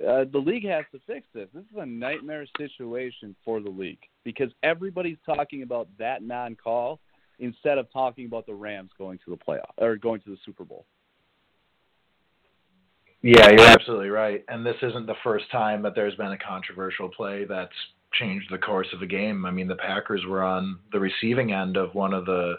Uh, 0.00 0.24
the 0.32 0.38
league 0.38 0.66
has 0.66 0.84
to 0.92 1.00
fix 1.06 1.26
this. 1.34 1.48
This 1.52 1.64
is 1.64 1.76
a 1.76 1.86
nightmare 1.86 2.46
situation 2.56 3.36
for 3.44 3.60
the 3.60 3.70
league 3.70 4.00
because 4.24 4.50
everybody's 4.62 5.18
talking 5.26 5.62
about 5.62 5.88
that 5.98 6.22
non-call 6.22 6.98
instead 7.38 7.76
of 7.76 7.92
talking 7.92 8.26
about 8.26 8.46
the 8.46 8.54
Rams 8.54 8.90
going 8.96 9.18
to 9.24 9.30
the 9.30 9.36
playoff 9.36 9.72
or 9.76 9.96
going 9.96 10.20
to 10.22 10.30
the 10.30 10.38
Super 10.46 10.64
Bowl. 10.64 10.86
Yeah, 13.22 13.50
you're 13.50 13.68
absolutely 13.68 14.08
right. 14.08 14.44
And 14.48 14.66
this 14.66 14.76
isn't 14.82 15.06
the 15.06 15.14
first 15.22 15.50
time 15.52 15.82
that 15.82 15.94
there's 15.94 16.16
been 16.16 16.32
a 16.32 16.38
controversial 16.38 17.08
play 17.08 17.44
that's 17.44 17.70
changed 18.14 18.46
the 18.50 18.58
course 18.58 18.88
of 18.92 19.00
the 19.00 19.06
game. 19.06 19.46
I 19.46 19.50
mean, 19.50 19.68
the 19.68 19.76
Packers 19.76 20.24
were 20.26 20.42
on 20.42 20.78
the 20.90 20.98
receiving 20.98 21.52
end 21.52 21.76
of 21.76 21.94
one 21.94 22.14
of 22.14 22.26
the 22.26 22.54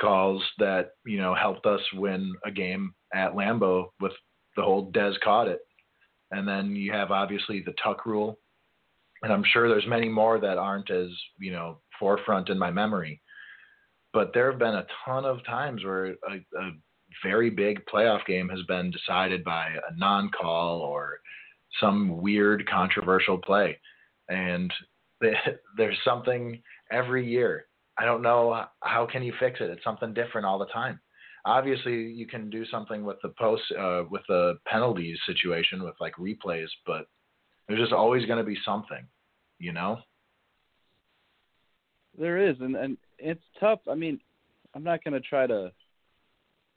calls 0.00 0.42
that, 0.58 0.92
you 1.04 1.18
know, 1.18 1.34
helped 1.34 1.66
us 1.66 1.80
win 1.92 2.34
a 2.44 2.50
game 2.50 2.94
at 3.12 3.34
Lambeau 3.34 3.90
with 4.00 4.12
the 4.56 4.62
whole 4.62 4.90
Dez 4.90 5.20
caught 5.22 5.48
it. 5.48 5.60
And 6.34 6.46
then 6.46 6.74
you 6.74 6.92
have 6.92 7.10
obviously 7.10 7.60
the 7.60 7.74
tuck 7.82 8.06
rule. 8.06 8.38
And 9.22 9.32
I'm 9.32 9.44
sure 9.52 9.68
there's 9.68 9.86
many 9.86 10.08
more 10.08 10.38
that 10.40 10.58
aren't 10.58 10.90
as, 10.90 11.08
you 11.38 11.52
know, 11.52 11.78
forefront 11.98 12.48
in 12.48 12.58
my 12.58 12.70
memory. 12.70 13.20
But 14.12 14.32
there 14.34 14.50
have 14.50 14.58
been 14.58 14.74
a 14.74 14.86
ton 15.04 15.24
of 15.24 15.44
times 15.44 15.84
where 15.84 16.06
a, 16.06 16.36
a 16.58 16.70
very 17.22 17.50
big 17.50 17.84
playoff 17.86 18.24
game 18.26 18.48
has 18.48 18.62
been 18.66 18.90
decided 18.90 19.44
by 19.44 19.68
a 19.68 19.96
non-call 19.96 20.80
or 20.80 21.18
some 21.80 22.20
weird 22.20 22.68
controversial 22.68 23.38
play 23.38 23.78
and 24.28 24.72
there's 25.76 25.98
something 26.04 26.60
every 26.90 27.26
year 27.26 27.66
i 27.98 28.04
don't 28.04 28.22
know 28.22 28.64
how 28.80 29.06
can 29.10 29.22
you 29.22 29.32
fix 29.40 29.60
it 29.60 29.70
it's 29.70 29.84
something 29.84 30.14
different 30.14 30.46
all 30.46 30.58
the 30.58 30.66
time 30.66 31.00
obviously 31.44 31.94
you 31.94 32.26
can 32.26 32.50
do 32.50 32.64
something 32.66 33.04
with 33.04 33.16
the 33.22 33.30
post 33.38 33.62
uh, 33.78 34.02
with 34.10 34.22
the 34.28 34.58
penalties 34.66 35.18
situation 35.26 35.82
with 35.82 35.94
like 36.00 36.14
replays 36.16 36.68
but 36.86 37.06
there's 37.68 37.80
just 37.80 37.92
always 37.92 38.24
going 38.26 38.38
to 38.38 38.44
be 38.44 38.58
something 38.64 39.06
you 39.58 39.72
know 39.72 39.98
There 42.18 42.38
is, 42.38 42.56
and 42.60 42.76
and 42.76 42.96
it's 43.18 43.42
tough. 43.58 43.80
I 43.90 43.94
mean, 43.94 44.20
I'm 44.74 44.84
not 44.84 45.02
going 45.02 45.14
to 45.14 45.20
try 45.20 45.46
to 45.46 45.72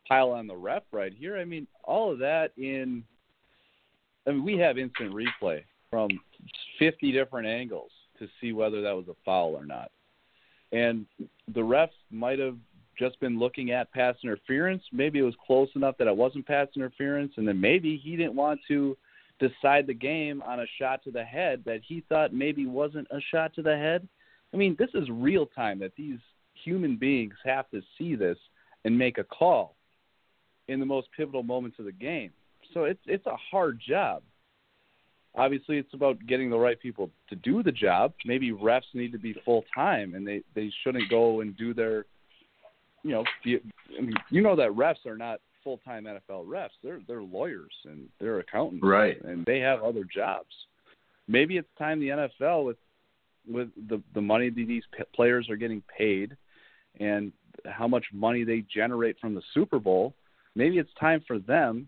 pile 0.08 0.32
on 0.32 0.48
the 0.48 0.56
ref 0.56 0.84
right 0.92 1.14
here. 1.14 1.38
I 1.38 1.46
mean, 1.46 1.68
all 1.84 2.12
of 2.12 2.20
that 2.20 2.52
in. 2.58 3.04
I 4.26 4.32
mean, 4.32 4.44
we 4.44 4.58
have 4.58 4.78
instant 4.78 5.14
replay 5.14 5.64
from 5.90 6.10
50 6.80 7.12
different 7.12 7.48
angles 7.48 7.92
to 8.20 8.28
see 8.42 8.52
whether 8.52 8.82
that 8.82 8.96
was 8.96 9.08
a 9.08 9.16
foul 9.24 9.56
or 9.56 9.66
not. 9.66 9.92
and 10.72 11.06
the 11.54 11.62
refs 11.62 11.90
might 12.12 12.40
have 12.40 12.58
just 12.98 13.20
been 13.20 13.40
looking 13.40 13.72
at 13.72 13.92
pass 13.92 14.16
interference. 14.24 14.84
Maybe 14.92 15.20
it 15.20 15.24
was 15.24 15.36
close 15.46 15.70
enough 15.76 15.98
that 15.98 16.08
it 16.08 16.16
wasn't 16.16 16.48
pass 16.48 16.68
interference, 16.76 17.34
and 17.38 17.48
then 17.48 17.60
maybe 17.60 17.98
he 17.98 18.16
didn't 18.16 18.36
want 18.36 18.60
to 18.68 18.98
decide 19.40 19.88
the 19.88 19.94
game 19.94 20.42
on 20.46 20.62
a 20.62 20.66
shot 20.80 21.04
to 21.04 21.12
the 21.12 21.24
head 21.24 21.62
that 21.66 21.82
he 21.88 22.04
thought 22.10 22.34
maybe 22.34 22.66
wasn't 22.66 23.08
a 23.12 23.20
shot 23.32 23.54
to 23.56 23.62
the 23.62 23.76
head. 23.76 24.08
I 24.54 24.58
mean, 24.58 24.76
this 24.80 24.90
is 24.94 25.10
real 25.10 25.46
time 25.46 25.80
that 25.80 25.92
these 25.96 26.20
human 26.64 26.98
beings 26.98 27.36
have 27.46 27.70
to 27.72 27.82
see 27.98 28.16
this 28.16 28.38
and 28.86 28.98
make 28.98 29.18
a 29.18 29.24
call 29.24 29.76
in 30.68 30.80
the 30.80 30.86
most 30.86 31.08
pivotal 31.16 31.44
moments 31.44 31.80
of 31.80 31.86
the 31.86 31.92
game. 31.92 32.32
So 32.74 32.86
it's 32.86 33.00
it's 33.06 33.26
a 33.26 33.38
hard 33.52 33.80
job. 33.86 34.24
Obviously, 35.36 35.78
it's 35.78 35.94
about 35.94 36.18
getting 36.26 36.50
the 36.50 36.58
right 36.58 36.80
people 36.80 37.12
to 37.30 37.36
do 37.36 37.62
the 37.62 37.72
job. 37.72 38.14
Maybe 38.26 38.52
refs 38.52 38.82
need 38.94 39.12
to 39.12 39.20
be 39.20 39.36
full 39.46 39.64
time, 39.74 40.16
and 40.16 40.28
they 40.28 40.42
they 40.56 40.72
shouldn't 40.84 41.10
go 41.10 41.42
and 41.42 41.56
do 41.56 41.74
their, 41.74 42.06
you 43.08 43.14
know, 43.14 43.24
I 43.98 44.02
mean, 44.02 44.16
you 44.30 44.42
know 44.42 44.56
that 44.56 44.72
refs 44.72 45.06
are 45.06 45.18
not 45.18 45.40
full 45.64 45.78
time 45.78 46.06
NFL 46.06 46.46
refs. 46.46 46.70
They're 46.84 47.00
they're 47.08 47.24
lawyers 47.24 47.72
and 47.86 48.08
they're 48.20 48.40
accountants, 48.40 48.84
Right. 48.84 49.22
And 49.24 49.46
they 49.46 49.60
have 49.60 49.82
other 49.82 50.04
jobs. 50.04 50.50
Maybe 51.28 51.58
it's 51.58 51.68
time 51.78 52.00
the 52.00 52.10
NFL 52.10 52.66
with 52.66 52.78
with 53.48 53.70
the 53.90 54.02
the 54.14 54.22
money 54.22 54.50
that 54.50 54.68
these 54.68 54.84
players 55.16 55.50
are 55.50 55.56
getting 55.56 55.82
paid, 55.98 56.36
and 57.00 57.32
how 57.66 57.88
much 57.88 58.06
money 58.14 58.44
they 58.44 58.64
generate 58.74 59.20
from 59.20 59.34
the 59.34 59.42
Super 59.54 59.80
Bowl. 59.80 60.14
Maybe 60.56 60.80
it's 60.80 60.94
time 61.00 61.24
for 61.26 61.40
them 61.40 61.88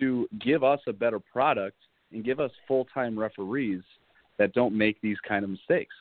to 0.00 0.28
give 0.40 0.64
us 0.64 0.80
a 0.86 0.92
better 0.92 1.18
product 1.18 1.76
and 2.12 2.24
give 2.24 2.40
us 2.40 2.50
full 2.66 2.86
time 2.94 3.18
referees 3.18 3.82
that 4.38 4.54
don't 4.54 4.76
make 4.76 5.00
these 5.00 5.18
kind 5.26 5.44
of 5.44 5.50
mistakes. 5.50 5.94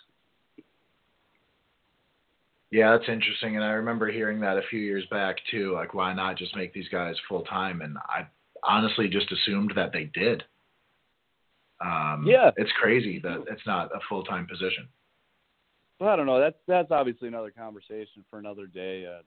Yeah, 2.72 2.92
that's 2.92 3.10
interesting. 3.10 3.56
And 3.56 3.64
I 3.64 3.70
remember 3.72 4.12
hearing 4.12 4.40
that 4.42 4.58
a 4.58 4.62
few 4.70 4.80
years 4.80 5.06
back 5.10 5.38
too. 5.50 5.74
Like, 5.74 5.94
why 5.94 6.14
not 6.14 6.38
just 6.38 6.56
make 6.56 6.74
these 6.74 6.90
guys 6.90 7.16
full 7.28 7.44
time? 7.44 7.82
And 7.82 7.98
I 7.98 8.28
honestly 8.64 9.08
just 9.08 9.32
assumed 9.32 9.74
that 9.76 9.94
they 9.94 10.06
did. 10.14 10.44
Um, 11.80 12.26
Yeah. 12.26 12.52
it's 12.58 12.72
crazy 12.74 13.20
that 13.20 13.46
it's 13.48 13.66
not 13.66 13.96
a 13.96 14.00
full 14.10 14.24
time 14.24 14.48
position. 14.48 14.90
Well, 16.00 16.10
I 16.10 16.16
don't 16.16 16.26
know. 16.26 16.40
That's 16.40 16.58
that's 16.68 16.92
obviously 16.92 17.28
another 17.28 17.52
conversation 17.52 18.24
for 18.30 18.40
another 18.40 18.68
day. 18.68 19.06
Uh, 19.06 19.22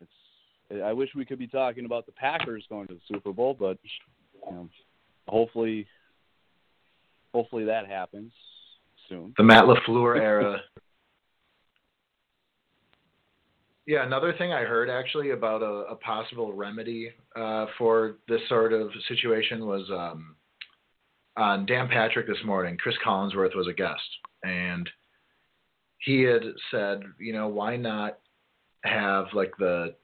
it's 0.00 0.82
I 0.84 0.92
wish 0.92 1.10
we 1.14 1.24
could 1.24 1.38
be 1.38 1.46
talking 1.46 1.84
about 1.84 2.06
the 2.06 2.12
Packers 2.12 2.66
going 2.68 2.88
to 2.88 2.94
the 2.94 3.00
Super 3.06 3.32
Bowl, 3.32 3.54
but 3.58 3.78
you 4.48 4.52
know, 4.52 4.68
hopefully, 5.28 5.86
hopefully 7.32 7.64
that 7.64 7.86
happens 7.86 8.32
soon. 9.08 9.32
The 9.36 9.44
Matt 9.44 9.64
LaFleur 9.64 10.20
era. 10.20 10.60
Yeah, 13.86 14.06
another 14.06 14.32
thing 14.38 14.52
I 14.52 14.62
heard 14.62 14.88
actually 14.88 15.30
about 15.30 15.62
a, 15.62 15.92
a 15.92 15.96
possible 15.96 16.54
remedy 16.54 17.10
uh, 17.36 17.66
for 17.76 18.16
this 18.28 18.40
sort 18.48 18.72
of 18.72 18.90
situation 19.08 19.66
was 19.66 19.86
um, 19.90 20.36
on 21.36 21.66
Dan 21.66 21.88
Patrick 21.88 22.26
this 22.26 22.42
morning. 22.46 22.78
Chris 22.78 22.96
Collinsworth 23.04 23.54
was 23.54 23.68
a 23.68 23.74
guest, 23.74 24.00
and 24.42 24.88
he 25.98 26.22
had 26.22 26.42
said, 26.70 27.02
you 27.20 27.34
know, 27.34 27.48
why 27.48 27.76
not 27.76 28.18
have 28.84 29.26
like 29.34 29.52
the 29.58 29.94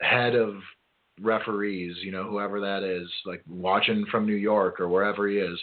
head 0.00 0.34
of 0.34 0.54
referees, 1.20 1.96
you 2.02 2.10
know, 2.10 2.24
whoever 2.24 2.60
that 2.60 2.82
is, 2.82 3.08
like 3.24 3.42
watching 3.48 4.04
from 4.10 4.26
New 4.26 4.34
York 4.34 4.80
or 4.80 4.88
wherever 4.88 5.28
he 5.28 5.36
is, 5.36 5.60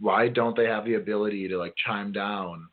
why 0.00 0.28
don't 0.28 0.56
they 0.56 0.64
have 0.64 0.86
the 0.86 0.94
ability 0.94 1.46
to 1.48 1.58
like 1.58 1.74
chime 1.84 2.10
down 2.10 2.68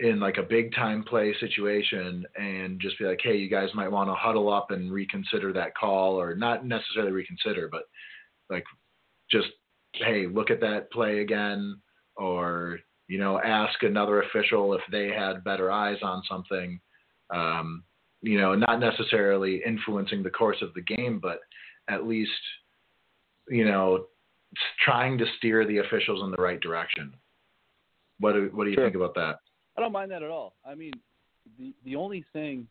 in 0.00 0.18
like 0.18 0.36
a 0.38 0.42
big 0.42 0.74
time 0.74 1.04
play 1.04 1.34
situation 1.38 2.24
and 2.36 2.80
just 2.80 2.98
be 2.98 3.04
like, 3.04 3.20
hey, 3.22 3.36
you 3.36 3.48
guys 3.48 3.68
might 3.74 3.90
want 3.90 4.08
to 4.10 4.14
huddle 4.14 4.52
up 4.52 4.70
and 4.70 4.92
reconsider 4.92 5.52
that 5.52 5.76
call, 5.76 6.20
or 6.20 6.34
not 6.34 6.66
necessarily 6.66 7.12
reconsider, 7.12 7.68
but 7.70 7.82
like 8.50 8.64
just 9.30 9.48
hey, 9.94 10.26
look 10.26 10.50
at 10.50 10.60
that 10.60 10.90
play 10.90 11.20
again, 11.20 11.80
or 12.16 12.78
you 13.08 13.18
know, 13.18 13.40
ask 13.40 13.82
another 13.82 14.22
official 14.22 14.74
if 14.74 14.80
they 14.90 15.08
had 15.08 15.44
better 15.44 15.70
eyes 15.70 15.98
on 16.02 16.22
something. 16.28 16.80
Um, 17.30 17.84
you 18.22 18.38
know, 18.38 18.54
not 18.54 18.78
necessarily 18.78 19.62
influencing 19.66 20.22
the 20.22 20.30
course 20.30 20.62
of 20.62 20.72
the 20.74 20.82
game, 20.82 21.18
but 21.20 21.40
at 21.88 22.06
least, 22.06 22.30
you 23.48 23.64
know, 23.64 24.06
trying 24.84 25.18
to 25.18 25.26
steer 25.38 25.66
the 25.66 25.78
officials 25.78 26.22
in 26.22 26.30
the 26.30 26.40
right 26.42 26.60
direction. 26.60 27.12
What 28.20 28.32
do, 28.32 28.50
what 28.52 28.64
do 28.64 28.70
you 28.70 28.76
Sure. 28.76 28.84
think 28.84 28.96
about 28.96 29.14
that? 29.16 29.38
I 29.76 29.80
don't 29.80 29.92
mind 29.92 30.10
that 30.10 30.22
at 30.22 30.30
all. 30.30 30.54
I 30.66 30.74
mean, 30.74 30.92
the 31.58 31.74
the 31.84 31.96
only 31.96 32.24
thing 32.32 32.66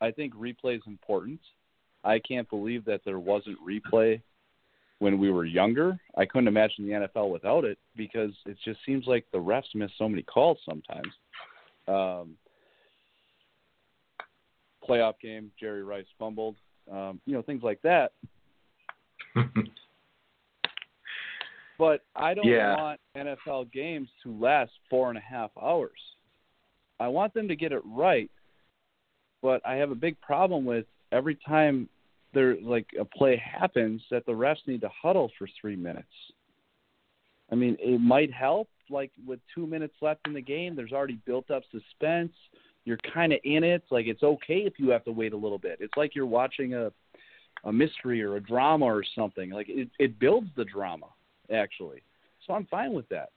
I 0.00 0.10
think 0.10 0.34
replay 0.34 0.76
is 0.76 0.82
important. 0.86 1.40
I 2.04 2.18
can't 2.18 2.48
believe 2.50 2.84
that 2.86 3.02
there 3.04 3.20
wasn't 3.20 3.58
replay 3.64 4.20
when 4.98 5.18
we 5.18 5.30
were 5.30 5.44
younger. 5.44 5.98
I 6.16 6.26
couldn't 6.26 6.48
imagine 6.48 6.86
the 6.86 6.92
NFL 6.92 7.30
without 7.30 7.64
it 7.64 7.78
because 7.96 8.32
it 8.46 8.56
just 8.64 8.80
seems 8.84 9.06
like 9.06 9.24
the 9.32 9.38
refs 9.38 9.74
miss 9.74 9.90
so 9.98 10.08
many 10.08 10.22
calls 10.22 10.58
sometimes. 10.64 11.12
Um, 11.88 12.36
playoff 14.88 15.14
game, 15.20 15.50
Jerry 15.58 15.82
Rice 15.82 16.06
fumbled, 16.18 16.56
um, 16.90 17.20
you 17.26 17.34
know, 17.34 17.42
things 17.42 17.62
like 17.62 17.80
that. 17.82 18.12
But 21.82 22.04
I 22.14 22.32
don't 22.32 22.46
Yeah. 22.46 22.76
want 22.76 23.00
NFL 23.16 23.72
games 23.72 24.08
to 24.22 24.32
last 24.38 24.70
four 24.88 25.08
and 25.08 25.18
a 25.18 25.20
half 25.20 25.50
hours. 25.60 25.98
I 27.00 27.08
want 27.08 27.34
them 27.34 27.48
to 27.48 27.56
get 27.56 27.72
it 27.72 27.82
right, 27.84 28.30
but 29.42 29.60
I 29.66 29.74
have 29.74 29.90
a 29.90 29.96
big 29.96 30.20
problem 30.20 30.64
with 30.64 30.86
every 31.10 31.34
time 31.34 31.88
there 32.34 32.54
like 32.60 32.86
a 32.96 33.04
play 33.04 33.34
happens 33.34 34.00
that 34.12 34.24
the 34.26 34.32
refs 34.32 34.64
need 34.68 34.82
to 34.82 34.90
huddle 34.90 35.32
for 35.36 35.48
three 35.60 35.74
minutes. 35.74 36.32
I 37.50 37.56
mean, 37.56 37.76
it 37.80 38.00
might 38.00 38.32
help. 38.32 38.68
Like 38.88 39.10
with 39.26 39.40
two 39.52 39.66
minutes 39.66 39.96
left 40.00 40.24
in 40.28 40.34
the 40.34 40.40
game, 40.40 40.76
there's 40.76 40.92
already 40.92 41.18
built 41.26 41.50
up 41.50 41.64
suspense. 41.72 42.32
You're 42.84 43.00
kind 43.12 43.32
of 43.32 43.40
in 43.42 43.64
it. 43.64 43.82
Like 43.90 44.06
it's 44.06 44.22
okay 44.22 44.58
if 44.58 44.74
you 44.78 44.90
have 44.90 45.04
to 45.06 45.10
wait 45.10 45.32
a 45.32 45.36
little 45.36 45.58
bit. 45.58 45.78
It's 45.80 45.96
like 45.96 46.14
you're 46.14 46.26
watching 46.26 46.74
a 46.74 46.92
a 47.64 47.72
mystery 47.72 48.22
or 48.22 48.36
a 48.36 48.40
drama 48.40 48.84
or 48.84 49.02
something. 49.16 49.50
Like 49.50 49.68
it, 49.68 49.90
it 49.98 50.20
builds 50.20 50.48
the 50.54 50.64
drama 50.64 51.06
actually. 51.52 52.02
So 52.46 52.54
I'm 52.54 52.66
fine 52.66 52.92
with 52.92 53.08
that. 53.10 53.30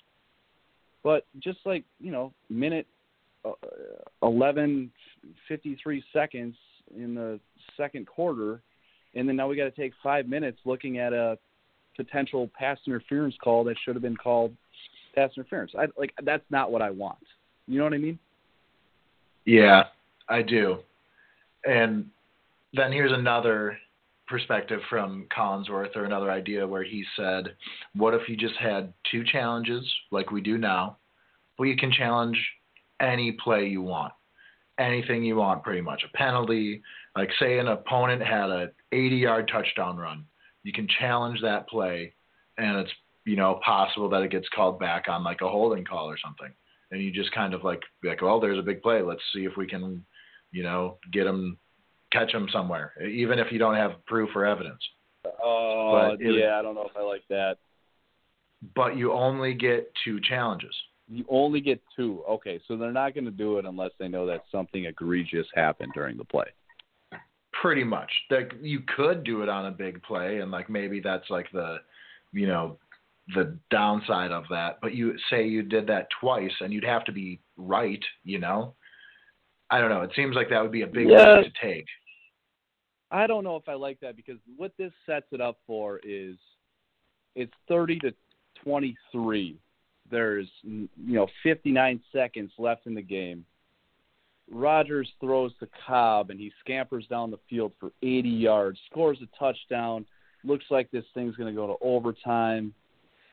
But 1.03 1.26
just 1.39 1.59
like 1.66 1.84
you 1.99 2.11
know, 2.11 2.34
minute 2.49 2.88
uh, 3.45 3.51
eleven 4.24 4.91
fifty 5.47 5.78
three 5.82 6.03
seconds 6.11 6.55
in 6.95 7.13
the 7.16 7.39
second 7.78 8.07
quarter, 8.07 8.61
and 9.13 9.28
then 9.28 9.36
now 9.36 9.47
we 9.47 9.55
got 9.55 9.66
to 9.66 9.72
take 9.72 9.93
five 10.01 10.28
minutes 10.28 10.59
looking 10.66 10.97
at 10.97 11.13
a 11.13 11.38
potential 11.95 12.49
pass 12.57 12.78
interference 12.86 13.36
call 13.43 13.63
that 13.63 13.76
should 13.84 13.95
have 13.95 14.01
been 14.01 14.18
called 14.18 14.53
pass 15.13 15.30
interference. 15.38 15.72
I 15.78 15.86
like 15.97 16.13
that's 16.24 16.43
not 16.49 16.72
what 16.72 16.82
I 16.82 16.89
want. 16.89 17.20
You 17.68 17.78
know 17.78 17.84
what 17.84 17.93
I 17.93 17.97
mean? 17.97 18.20
Yeah, 19.45 19.84
I 20.28 20.41
do. 20.41 20.80
And 21.68 22.07
then 22.74 22.91
here's 22.91 23.11
another 23.11 23.78
perspective 24.28 24.80
from 24.89 25.28
Collinsworth 25.36 25.95
or 25.95 26.05
another 26.05 26.32
idea 26.32 26.67
where 26.67 26.84
he 26.84 27.03
said, 27.15 27.55
what 27.95 28.13
if 28.13 28.28
you 28.28 28.36
just 28.36 28.55
had 28.55 28.93
two 29.11 29.23
challenges 29.23 29.86
like 30.11 30.32
we 30.32 30.41
do 30.41 30.57
now, 30.57 30.97
Well, 31.57 31.67
you 31.67 31.78
can 31.78 31.91
challenge 31.91 32.38
any 32.99 33.32
play 33.32 33.67
you 33.67 33.82
want, 33.82 34.13
anything 34.80 35.23
you 35.23 35.36
want 35.36 35.63
pretty 35.63 35.82
much, 35.82 36.03
a 36.03 36.17
penalty, 36.17 36.82
like 37.15 37.30
say 37.39 37.59
an 37.59 37.67
opponent 37.67 38.21
had 38.21 38.49
a 38.49 38.71
80 38.91 39.15
yard 39.15 39.49
touchdown 39.51 39.97
run, 39.97 40.26
you 40.63 40.73
can 40.73 40.88
challenge 40.99 41.41
that 41.41 41.67
play 41.69 42.13
and 42.57 42.78
it's, 42.78 42.91
you 43.26 43.36
know, 43.36 43.59
possible 43.65 44.09
that 44.09 44.23
it 44.23 44.32
gets 44.32 44.47
called 44.53 44.80
back 44.80 45.05
on 45.07 45.23
like 45.23 45.41
a 45.41 45.47
holding 45.49 45.86
call 45.86 46.09
or 46.09 46.17
something. 46.23 46.51
And 46.91 47.01
you 47.01 47.11
just 47.11 47.32
kind 47.34 47.53
of 47.53 47.63
like 47.63 47.82
like, 48.03 48.21
well, 48.21 48.39
there's 48.39 48.59
a 48.59 48.63
big 48.63 48.82
play. 48.82 49.01
Let's 49.01 49.21
see 49.34 49.45
if 49.45 49.57
we 49.57 49.67
can, 49.67 50.05
you 50.51 50.63
know, 50.63 50.97
get 51.11 51.28
him, 51.28 51.57
catch 52.12 52.32
them 52.32 52.47
somewhere, 52.51 52.93
even 53.03 53.39
if 53.39 53.51
you 53.51 53.60
don't 53.60 53.76
have 53.76 54.06
proof 54.06 54.30
or 54.36 54.45
evidence. 54.45 54.82
Oh, 55.43 56.16
it- 56.20 56.36
yeah, 56.36 56.58
I 56.60 56.62
don't 56.62 56.76
know 56.76 56.88
if 56.89 56.95
I 56.95 57.01
like 57.01 57.24
that. 57.30 57.58
But 58.76 58.97
you 58.97 59.12
only 59.12 59.53
get 59.53 59.91
two 60.03 60.20
challenges. 60.22 60.74
You 61.08 61.24
only 61.30 61.62
get 61.62 61.82
two. 61.95 62.24
Okay, 62.28 62.60
so 62.68 62.76
they're 62.78 62.91
not 62.91 63.14
going 63.14 63.26
to 63.26 63.32
do 63.32 63.58
it 63.60 63.66
unless 63.66 63.91
they 63.99 64.08
know 64.08 64.26
that 64.26 64.45
something 64.51 64.86
egregious 64.86 65.45
happened 65.53 65.91
during 65.93 66.18
the 66.18 66.24
play. 66.26 66.47
Pretty 67.62 67.84
much. 67.84 68.12
Like 68.32 68.53
you 68.62 68.80
could 68.95 69.24
do 69.24 69.43
it 69.43 69.49
on 69.49 69.68
a 69.68 69.72
big 69.72 70.01
play, 70.03 70.39
and 70.39 70.49
like 70.49 70.70
maybe 70.70 70.99
that's 70.99 71.30
like 71.30 71.51
the, 71.51 71.78
you 72.34 72.47
know, 72.47 72.78
the 73.36 73.56
downside 73.70 74.32
of 74.32 74.45
that. 74.49 74.80
But 74.82 74.95
you 74.95 75.16
say 75.30 75.47
you 75.47 75.62
did 75.62 75.86
that 75.88 76.08
twice, 76.20 76.51
and 76.60 76.74
you'd 76.74 76.84
have 76.84 77.03
to 77.06 77.12
be 77.12 77.39
right. 77.58 78.03
You 78.24 78.39
know. 78.39 78.74
I 79.70 79.80
don't 79.80 79.89
know. 79.89 80.01
It 80.01 80.11
seems 80.16 80.36
like 80.36 80.49
that 80.49 80.61
would 80.61 80.72
be 80.72 80.84
a 80.84 80.88
big 80.88 81.09
Yeah. 81.09 81.38
risk 81.38 81.53
to 81.53 81.61
take. 81.61 81.88
I 83.11 83.28
don't 83.28 83.43
know 83.43 83.55
if 83.55 83.68
I 83.70 83.74
like 83.74 83.99
that 84.01 84.16
because 84.16 84.39
what 84.57 84.76
this 84.78 84.91
sets 85.05 85.32
it 85.32 85.41
up 85.41 85.59
for 85.66 85.99
is 86.03 86.38
it's 87.36 87.53
30 87.68 87.99
to 87.99 88.13
23. 88.63 89.57
There's 90.09 90.49
you 90.63 90.89
know 90.97 91.28
59 91.43 92.01
seconds 92.11 92.51
left 92.57 92.86
in 92.88 92.93
the 92.93 93.01
game. 93.01 93.45
Rodgers 94.51 95.11
throws 95.20 95.55
to 95.59 95.68
Cobb, 95.88 96.30
and 96.30 96.39
he 96.39 96.51
scampers 96.59 97.07
down 97.07 97.32
the 97.32 97.39
field 97.49 97.72
for 97.80 97.91
80 98.03 98.30
yards, 98.30 98.80
scores 98.89 99.20
a 99.22 99.38
touchdown. 99.38 100.05
Looks 100.43 100.66
like 100.70 100.91
this 100.91 101.05
thing's 101.13 101.36
going 101.36 101.53
to 101.53 101.59
go 101.59 101.66
to 101.68 101.84
overtime. 101.84 102.74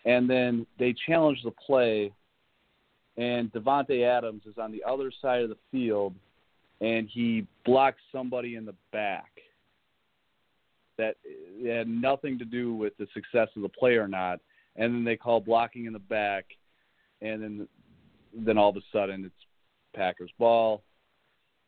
And 0.07 0.28
then 0.28 0.66
they 0.78 0.95
challenge 1.07 1.43
the 1.45 1.51
play, 1.51 2.12
and 3.17 3.53
Davante 3.53 4.05
Adams 4.07 4.43
is 4.47 4.59
on 4.59 4.73
the 4.73 4.83
other 4.89 5.13
side 5.21 5.43
of 5.43 5.49
the 5.49 5.57
field, 5.71 6.15
and 6.81 7.09
he 7.09 7.47
blocks 7.65 8.01
somebody 8.11 8.57
in 8.57 8.65
the 8.65 8.75
back. 8.93 9.31
That 10.99 11.17
had 11.67 11.89
nothing 11.89 12.39
to 12.39 12.45
do 12.45 12.75
with 12.75 12.97
the 12.99 13.07
success 13.15 13.49
of 13.57 13.63
the 13.63 13.69
play 13.69 13.95
or 13.95 14.07
not. 14.07 14.41
And 14.77 14.95
then 14.95 15.05
they 15.05 15.17
call 15.17 15.41
blocking 15.41 15.87
in 15.87 15.93
the 15.93 15.99
back, 15.99 16.45
and 17.21 17.43
then 17.43 17.69
then 18.35 18.57
all 18.57 18.71
of 18.71 18.77
a 18.77 18.83
sudden 18.93 19.25
it's 19.25 19.35
Packers 19.95 20.31
ball 20.39 20.83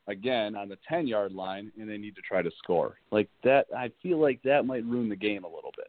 again 0.06 0.54
on 0.54 0.68
the 0.68 0.78
10 0.88 1.06
yard 1.06 1.32
line 1.32 1.70
and 1.78 1.88
they 1.88 1.98
need 1.98 2.16
to 2.16 2.22
try 2.22 2.42
to 2.42 2.50
score. 2.62 2.98
Like 3.10 3.28
that, 3.42 3.66
I 3.76 3.90
feel 4.02 4.18
like 4.18 4.42
that 4.44 4.66
might 4.66 4.84
ruin 4.84 5.08
the 5.08 5.16
game 5.16 5.44
a 5.44 5.48
little 5.48 5.72
bit. 5.76 5.88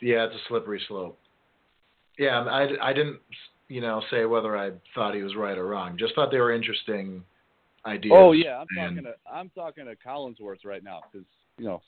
Yeah, 0.00 0.24
it's 0.24 0.34
a 0.34 0.48
slippery 0.48 0.82
slope. 0.88 1.18
Yeah, 2.18 2.42
I, 2.42 2.90
I 2.90 2.92
didn't, 2.92 3.20
you 3.70 3.80
know, 3.80 4.02
say 4.10 4.24
whether 4.24 4.58
I 4.58 4.72
thought 4.94 5.14
he 5.14 5.22
was 5.22 5.36
right 5.36 5.56
or 5.56 5.66
wrong. 5.68 5.96
Just 5.96 6.14
thought 6.16 6.32
they 6.32 6.40
were 6.40 6.52
interesting 6.52 7.22
ideas. 7.86 8.12
Oh 8.14 8.32
yeah, 8.32 8.58
I'm 8.58 8.66
and, 8.76 8.96
talking 8.96 9.04
to 9.04 9.32
I'm 9.32 9.50
talking 9.50 9.84
to 9.86 9.94
Collinsworth 9.96 10.64
right 10.64 10.82
now 10.82 11.02
because 11.10 11.26
you 11.56 11.66
know 11.66 11.80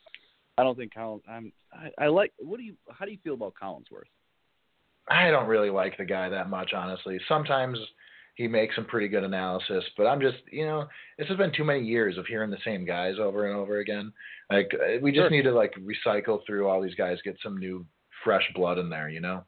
I 0.57 0.63
don't 0.63 0.79
think 0.79 0.95
Collins. 0.95 1.25
I'm 1.29 1.53
I, 1.73 2.05
I 2.05 2.07
like. 2.07 2.33
What 2.39 2.59
do 2.59 2.63
you? 2.63 2.75
How 2.89 3.05
do 3.05 3.11
you 3.11 3.19
feel 3.25 3.35
about 3.35 3.55
Collinsworth? 3.61 4.09
I 5.09 5.31
don't 5.33 5.49
really 5.49 5.71
like 5.71 5.99
the 5.99 6.05
guy 6.05 6.29
that 6.29 6.49
much, 6.49 6.73
honestly. 6.73 7.19
Sometimes 7.27 7.77
he 8.37 8.47
makes 8.47 8.77
some 8.77 8.85
pretty 8.85 9.09
good 9.09 9.25
analysis, 9.25 9.85
but 9.97 10.07
I'm 10.07 10.21
just, 10.21 10.39
you 10.51 10.65
know, 10.65 10.87
this 11.19 11.27
has 11.27 11.37
been 11.37 11.53
too 11.53 11.65
many 11.65 11.85
years 11.85 12.17
of 12.17 12.27
hearing 12.27 12.51
the 12.51 12.59
same 12.65 12.87
guys 12.87 13.17
over 13.21 13.49
and 13.49 13.57
over 13.57 13.81
again. 13.81 14.13
Like 14.49 14.71
we 15.03 15.11
just 15.11 15.23
Sure. 15.23 15.31
need 15.31 15.43
to 15.43 15.53
like 15.53 15.75
recycle 15.75 16.39
through 16.47 16.69
all 16.69 16.81
these 16.81 16.95
guys, 16.95 17.19
get 17.25 17.37
some 17.43 17.59
new 17.59 17.85
fresh 18.23 18.49
blood 18.55 18.79
in 18.79 18.89
there, 18.89 19.09
you 19.09 19.21
know. 19.21 19.45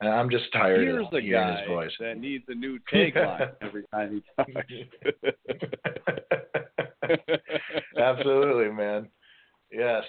And 0.00 0.10
I'm 0.10 0.28
just 0.30 0.52
tired 0.52 0.80
Here's 0.80 1.06
of 1.06 1.10
hearing 1.10 1.30
guy 1.32 1.60
his 1.60 1.68
voice. 1.68 1.90
that 2.00 2.18
needs 2.18 2.44
a 2.48 2.54
new 2.54 2.78
tagline 2.92 3.52
every 3.62 3.84
time 3.92 4.22
he 4.36 4.44
talks. 4.44 4.62
Absolutely, 7.98 8.70
man. 8.72 9.08
Yes. 9.72 10.04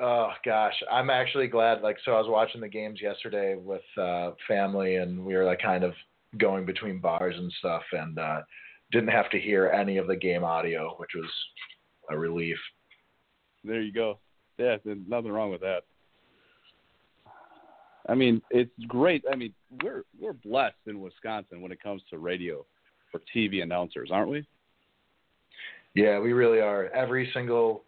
Oh 0.00 0.30
gosh, 0.44 0.74
I'm 0.90 1.10
actually 1.10 1.46
glad. 1.46 1.82
Like, 1.82 1.96
so 2.04 2.12
I 2.12 2.18
was 2.18 2.28
watching 2.28 2.60
the 2.60 2.68
games 2.68 3.00
yesterday 3.00 3.56
with 3.56 3.82
uh, 3.98 4.32
family, 4.48 4.96
and 4.96 5.24
we 5.24 5.34
were 5.34 5.44
like 5.44 5.60
kind 5.62 5.84
of 5.84 5.92
going 6.38 6.64
between 6.66 6.98
bars 6.98 7.34
and 7.36 7.52
stuff, 7.58 7.82
and 7.92 8.18
uh, 8.18 8.40
didn't 8.90 9.10
have 9.10 9.30
to 9.30 9.40
hear 9.40 9.68
any 9.68 9.98
of 9.98 10.06
the 10.06 10.16
game 10.16 10.44
audio, 10.44 10.94
which 10.98 11.10
was 11.14 11.30
a 12.10 12.18
relief. 12.18 12.56
There 13.64 13.80
you 13.80 13.92
go. 13.92 14.18
Yeah, 14.58 14.76
there's 14.84 14.98
nothing 15.06 15.30
wrong 15.30 15.50
with 15.50 15.60
that. 15.60 15.84
I 18.08 18.14
mean, 18.14 18.42
it's 18.50 18.72
great. 18.88 19.24
I 19.30 19.36
mean, 19.36 19.54
we're 19.82 20.04
we're 20.20 20.32
blessed 20.32 20.76
in 20.86 21.00
Wisconsin 21.00 21.60
when 21.60 21.72
it 21.72 21.82
comes 21.82 22.02
to 22.10 22.18
radio 22.18 22.64
or 23.14 23.20
TV 23.34 23.62
announcers, 23.62 24.10
aren't 24.12 24.30
we? 24.30 24.46
Yeah, 25.94 26.18
we 26.18 26.32
really 26.32 26.60
are. 26.60 26.86
Every 26.88 27.30
single 27.34 27.84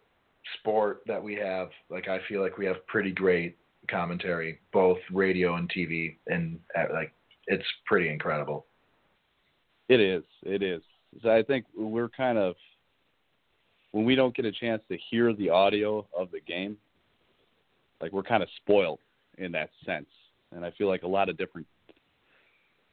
sport 0.59 1.01
that 1.07 1.21
we 1.21 1.35
have, 1.35 1.69
like 1.89 2.07
I 2.07 2.19
feel 2.27 2.41
like 2.41 2.57
we 2.57 2.65
have 2.65 2.85
pretty 2.87 3.11
great 3.11 3.57
commentary, 3.89 4.59
both 4.71 4.99
radio 5.11 5.55
and 5.55 5.69
TV, 5.69 6.17
and 6.27 6.59
uh, 6.77 6.93
like 6.93 7.11
it's 7.47 7.65
pretty 7.85 8.09
incredible. 8.09 8.65
It 9.89 9.99
is. 9.99 10.23
It 10.43 10.63
is. 10.63 10.81
So 11.21 11.29
I 11.29 11.43
think 11.43 11.65
we're 11.75 12.09
kind 12.09 12.37
of 12.37 12.55
when 13.91 14.05
we 14.05 14.15
don't 14.15 14.35
get 14.35 14.45
a 14.45 14.51
chance 14.51 14.81
to 14.89 14.97
hear 15.09 15.33
the 15.33 15.49
audio 15.49 16.05
of 16.17 16.29
the 16.31 16.41
game, 16.41 16.77
like 18.01 18.11
we're 18.11 18.23
kind 18.23 18.43
of 18.43 18.49
spoiled 18.57 18.99
in 19.37 19.51
that 19.53 19.69
sense. 19.85 20.07
And 20.51 20.65
I 20.65 20.71
feel 20.71 20.87
like 20.87 21.03
a 21.03 21.07
lot 21.07 21.29
of 21.29 21.37
different 21.37 21.67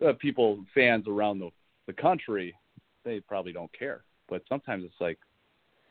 uh, 0.06 0.12
people, 0.20 0.64
fans 0.74 1.06
around 1.08 1.38
the 1.38 1.50
the 1.86 1.92
country, 1.92 2.54
they 3.04 3.20
probably 3.20 3.52
don't 3.52 3.72
care. 3.76 4.02
But 4.28 4.42
sometimes 4.48 4.84
it's 4.84 5.00
like, 5.00 5.18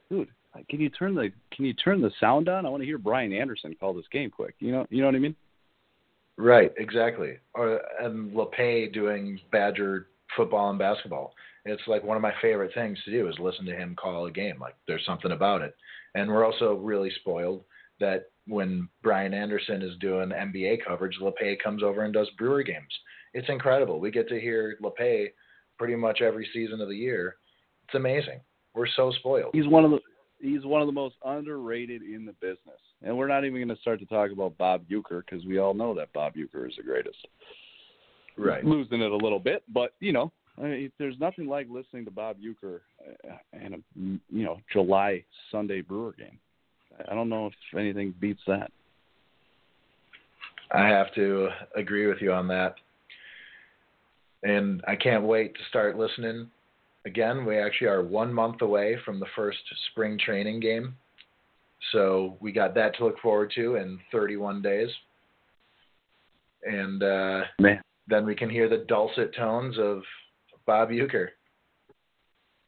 dude, 0.10 0.30
can 0.70 0.80
you 0.80 0.89
turn 0.89 1.16
the 1.16 1.32
can 1.56 1.66
you 1.66 1.74
turn 1.74 2.02
the 2.02 2.12
sound 2.20 2.49
on? 2.49 2.66
I 2.66 2.70
want 2.70 2.82
to 2.82 2.88
hear 2.88 2.97
Brian 2.97 3.34
Anderson 3.34 3.76
call 3.80 3.93
this 3.93 4.06
game 4.12 4.30
quick. 4.30 4.56
You 4.60 4.72
know, 4.72 4.88
you 4.89 5.02
know 5.02 5.08
what 5.08 5.16
I 5.16 5.20
mean? 5.20 5.36
Right, 6.38 6.72
exactly. 6.78 7.38
Or 7.54 7.82
and 7.99 8.32
Lepay 8.34 8.93
doing 8.93 9.39
Badger 9.52 10.08
football 10.36 10.70
and 10.70 10.80
basketball. 10.80 11.34
It's 11.66 11.82
like 11.88 12.04
one 12.04 12.18
of 12.18 12.24
my 12.24 12.34
favorite 12.41 12.74
things 12.74 12.97
to 13.06 13.12
do 13.12 13.28
is 13.28 13.36
listen 13.38 13.66
to 13.66 13.76
him 13.76 13.95
call 13.95 14.26
a 14.26 14.32
game. 14.32 14.60
Like 14.60 14.76
there's 14.88 15.06
something 15.06 15.32
about 15.32 15.62
it. 15.62 15.76
And 16.16 16.30
we're 16.30 16.45
also 16.45 16.76
really 16.76 17.12
spoiled 17.20 17.64
that 17.99 18.30
when 18.52 18.89
Brian 19.02 19.34
Anderson 19.34 19.82
is 19.82 19.97
doing 19.99 20.30
NBA 20.30 20.80
coverage, 20.86 21.18
Lepay 21.22 21.58
comes 21.64 21.82
over 21.82 22.04
and 22.04 22.14
does 22.14 22.30
Brewer 22.38 22.64
games. 22.64 22.93
It's 23.34 23.47
incredible. 23.49 23.99
We 23.99 24.12
get 24.12 24.28
to 24.28 24.39
hear 24.39 24.78
Lepay 24.84 25.28
pretty 25.80 25.95
much 25.95 26.22
every 26.22 26.47
season 26.54 26.82
of 26.82 26.89
the 26.89 26.95
year. 26.95 27.38
It's 27.86 27.95
amazing. 27.95 28.41
We're 28.76 28.88
so 28.95 29.12
spoiled. 29.20 29.52
He's 29.54 29.68
one 29.68 29.86
of 29.86 29.91
the 29.91 29.99
he's 30.39 30.66
one 30.66 30.82
of 30.82 30.88
the 30.88 30.93
most 30.93 31.16
underrated 31.24 32.02
in 32.02 32.26
the 32.26 32.34
business. 32.34 32.80
And 33.04 33.18
we're 33.18 33.28
not 33.28 33.45
even 33.45 33.58
going 33.58 33.76
to 33.76 33.82
start 33.82 33.99
to 33.99 34.06
talk 34.06 34.32
about 34.32 34.58
Bob 34.58 34.84
Uecker 34.89 35.22
because 35.26 35.45
we 35.45 35.58
all 35.58 35.74
know 35.74 35.93
that 35.95 36.14
Bob 36.14 36.34
Uecker 36.36 36.68
is 36.68 36.76
the 36.78 36.84
greatest. 36.84 37.18
Right. 38.38 38.64
Losing 38.64 39.02
it 39.02 39.12
a 39.12 39.18
little 39.18 39.39
bit, 39.39 39.64
but 39.70 39.93
you 39.99 40.12
know, 40.14 40.32
I 40.58 40.64
mean, 40.64 40.91
there's 40.99 41.20
nothing 41.20 41.47
like 41.47 41.68
listening 41.70 42.06
to 42.06 42.12
Bob 42.12 42.38
Uecker 42.38 42.82
in 43.54 43.74
a 43.74 43.78
you 43.95 44.43
know 44.43 44.60
July 44.74 45.24
Sunday 45.52 45.82
Brewer 45.82 46.14
game. 46.18 46.39
I 47.10 47.16
don't 47.16 47.30
know 47.30 47.47
if 47.47 47.54
anything 47.78 48.14
beats 48.20 48.41
that. 48.47 48.72
I 50.72 50.88
have 50.88 51.14
to 51.16 51.49
agree 51.76 52.08
with 52.08 52.22
you 52.22 52.32
on 52.32 52.47
that. 52.47 52.76
And 54.43 54.82
I 54.88 54.95
can't 54.95 55.24
wait 55.24 55.54
to 55.54 55.60
start 55.70 55.97
listening 55.97 56.49
again. 57.06 57.45
We 57.45 57.58
actually 57.58 57.88
are 57.88 58.04
one 58.04 58.34
month 58.34 58.62
away 58.62 58.97
from 59.06 59.20
the 59.20 59.28
first 59.36 59.60
spring 59.91 60.18
training 60.18 60.60
game. 60.60 60.95
So 61.91 62.38
we 62.39 62.52
got 62.52 62.74
that 62.76 62.95
to 62.97 63.06
look 63.06 63.20
forward 63.20 63.52
to 63.56 63.76
in 63.76 63.99
31 64.12 64.62
days. 64.62 64.89
And 66.64 67.02
uh, 67.02 67.41
Man, 67.60 67.82
then 68.08 68.26
we 68.26 68.36
can 68.36 68.49
hear 68.49 68.70
the 68.70 68.86
dulcet 68.88 69.36
tones 69.36 69.78
of 69.80 70.04
Bob 70.66 70.89
Uecker. 70.89 71.30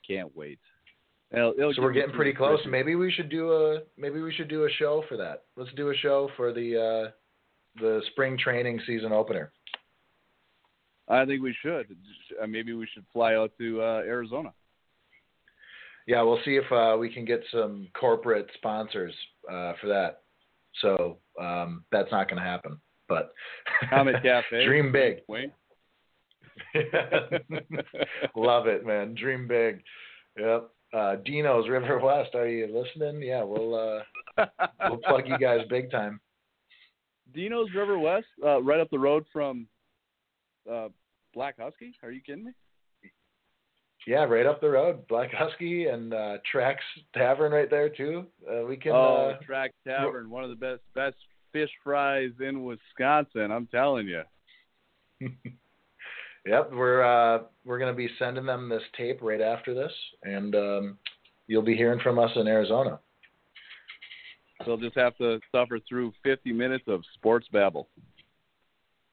can't 0.07 0.35
wait. 0.35 0.59
It'll- 1.33 1.53
it'll 1.57 1.73
So 1.73 1.81
we're 1.81 1.91
getting 1.93 2.13
pretty 2.13 2.33
close. 2.33 2.51
nutrition. 2.59 2.71
Maybe 2.71 2.95
we 2.95 3.11
should 3.11 3.29
do 3.29 3.51
a 3.53 3.81
maybe 3.97 4.21
we 4.21 4.31
should 4.33 4.47
do 4.49 4.65
a 4.65 4.69
show 4.69 5.01
for 5.09 5.17
that. 5.17 5.43
Let's 5.55 5.73
do 5.73 5.89
a 5.89 5.95
show 5.95 6.29
for 6.37 6.53
the 6.53 6.77
uh, 6.77 7.11
the 7.81 8.01
spring 8.11 8.37
training 8.37 8.79
season 8.85 9.11
opener. 9.11 9.51
I 11.09 11.25
think 11.25 11.41
we 11.43 11.53
should. 11.61 11.95
Uh, 12.41 12.47
Maybe 12.47 12.73
we 12.73 12.85
should 12.93 13.05
fly 13.11 13.35
out 13.35 13.51
to 13.59 13.81
uh, 13.81 14.01
Arizona. 14.05 14.53
Yeah, 16.07 16.21
we'll 16.21 16.39
see 16.45 16.55
if 16.55 16.71
uh, 16.71 16.95
we 16.99 17.09
can 17.13 17.25
get 17.25 17.43
some 17.51 17.87
corporate 17.99 18.47
sponsors 18.55 19.13
uh, 19.49 19.73
for 19.81 19.87
that. 19.87 20.21
So 20.81 21.17
um, 21.39 21.83
that's 21.91 22.11
not 22.11 22.29
going 22.29 22.41
to 22.41 22.47
happen. 22.47 22.79
But 23.09 23.33
Comet 23.89 24.15
Cafe. 24.23 24.65
dream 24.65 24.91
big. 24.91 25.21
Wayne. 25.27 25.51
Love 28.35 28.67
it, 28.67 28.85
man. 28.85 29.15
Dream 29.15 29.47
big. 29.47 29.81
Yep. 30.39 30.69
Uh, 30.93 31.15
Dino's 31.25 31.67
River 31.67 31.99
West. 32.03 32.35
Are 32.35 32.47
you 32.47 32.67
listening? 32.67 33.21
Yeah, 33.21 33.43
we'll 33.43 33.75
uh, 34.37 34.45
we'll 34.89 34.99
plug 34.99 35.27
you 35.27 35.37
guys 35.37 35.61
big 35.69 35.91
time. 35.91 36.19
Dino's 37.33 37.69
Riverwest, 37.75 38.23
uh, 38.45 38.61
right 38.61 38.79
up 38.79 38.91
the 38.91 38.99
road 38.99 39.25
from 39.33 39.67
uh, 40.71 40.89
Black 41.33 41.55
Husky. 41.59 41.95
Are 42.03 42.11
you 42.11 42.21
kidding 42.21 42.45
me? 42.45 42.51
Yeah, 44.05 44.25
right 44.25 44.45
up 44.45 44.61
the 44.61 44.69
road, 44.69 45.07
Black 45.07 45.31
Husky 45.33 45.87
and 45.87 46.13
uh, 46.13 46.37
Trax 46.53 46.75
Tavern 47.15 47.51
right 47.53 47.69
there 47.69 47.89
too. 47.89 48.25
Uh, 48.47 48.65
we 48.65 48.77
can. 48.77 48.91
oh, 48.91 49.33
uh, 49.33 49.45
Track 49.45 49.71
Tavern, 49.87 50.29
one 50.29 50.43
of 50.43 50.49
the 50.49 50.55
best 50.55 50.81
best 50.93 51.15
fish 51.53 51.69
fries 51.83 52.31
in 52.39 52.63
Wisconsin. 52.63 53.51
I'm 53.51 53.67
telling 53.67 54.07
you. 54.07 54.21
Yep, 56.45 56.71
we're 56.73 57.03
uh, 57.03 57.43
we're 57.63 57.79
gonna 57.79 57.93
be 57.93 58.09
sending 58.19 58.45
them 58.45 58.67
this 58.67 58.83
tape 58.97 59.19
right 59.21 59.41
after 59.41 59.73
this, 59.73 59.91
and 60.23 60.55
um, 60.55 60.97
you'll 61.47 61.61
be 61.61 61.75
hearing 61.75 62.01
from 62.01 62.19
us 62.19 62.31
in 62.35 62.47
Arizona. 62.47 62.99
They'll 64.65 64.77
just 64.77 64.97
have 64.97 65.17
to 65.17 65.39
suffer 65.51 65.79
through 65.87 66.13
50 66.23 66.53
minutes 66.53 66.85
of 66.87 67.01
sports 67.15 67.47
babble. 67.51 67.89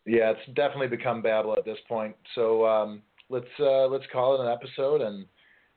Yeah, 0.07 0.33
it's 0.33 0.55
definitely 0.55 0.89
become 0.89 1.23
babble 1.23 1.55
at 1.57 1.65
this 1.65 1.79
point. 1.89 2.17
So 2.35 2.67
um, 2.67 3.03
let's 3.29 3.47
uh, 3.61 3.87
let's 3.87 4.07
call 4.13 4.35
it 4.35 4.45
an 4.45 4.53
episode 4.53 5.01
and 5.01 5.27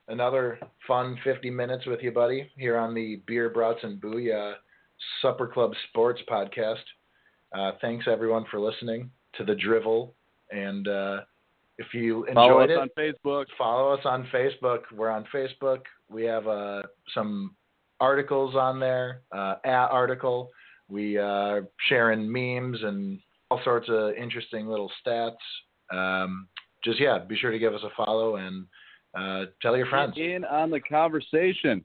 another 0.08 0.60
fun 0.88 1.18
50 1.24 1.50
minutes 1.50 1.86
with 1.86 2.02
you, 2.02 2.12
buddy, 2.12 2.50
here 2.58 2.78
on 2.78 2.94
the 2.94 3.22
Beer 3.28 3.50
Brats 3.50 3.84
and 3.84 4.02
Booyah 4.02 4.56
Supper 5.22 5.48
Club 5.48 5.72
Sports 5.90 6.22
Podcast. 6.30 6.84
Uh, 7.56 7.74
thanks 7.82 8.06
everyone 8.12 8.46
for 8.50 8.60
listening 8.60 9.12
to 9.38 9.44
the 9.44 9.56
drivel 9.56 10.16
and 10.52 10.88
uh, 10.88 11.18
if 11.78 11.88
you 11.94 12.26
enjoyed 12.26 12.36
Follow 12.36 12.60
us 12.62 12.70
it, 12.70 12.78
on 12.78 12.90
Facebook. 12.98 13.46
follow 13.58 13.94
us 13.94 14.06
on 14.06 14.28
Facebook. 14.34 14.82
We're 14.96 15.10
on 15.10 15.26
Facebook. 15.34 15.80
We 16.10 16.24
have 16.26 16.48
uh, 16.48 16.84
some 17.14 17.56
articles 18.00 18.56
on 18.56 18.80
there, 18.80 19.22
uh, 19.32 19.56
at 19.66 19.88
article. 19.88 20.52
We 20.90 21.18
are 21.18 21.68
sharing 21.88 22.32
memes 22.32 22.84
and 22.84 23.20
all 23.50 23.62
sorts 23.64 23.88
of 23.90 24.14
interesting 24.16 24.68
little 24.68 24.92
stats. 25.06 25.36
Um, 25.92 26.48
just 26.84 27.00
yeah, 27.00 27.20
be 27.20 27.36
sure 27.38 27.52
to 27.52 27.60
give 27.60 27.74
us 27.74 27.82
a 27.84 27.90
follow 27.96 28.36
and 28.36 28.66
uh, 29.18 29.46
tell 29.62 29.78
your 29.78 29.88
friends. 29.88 30.14
Get 30.16 30.26
in 30.30 30.46
on 30.46 30.70
the 30.70 30.80
conversation. 30.80 31.84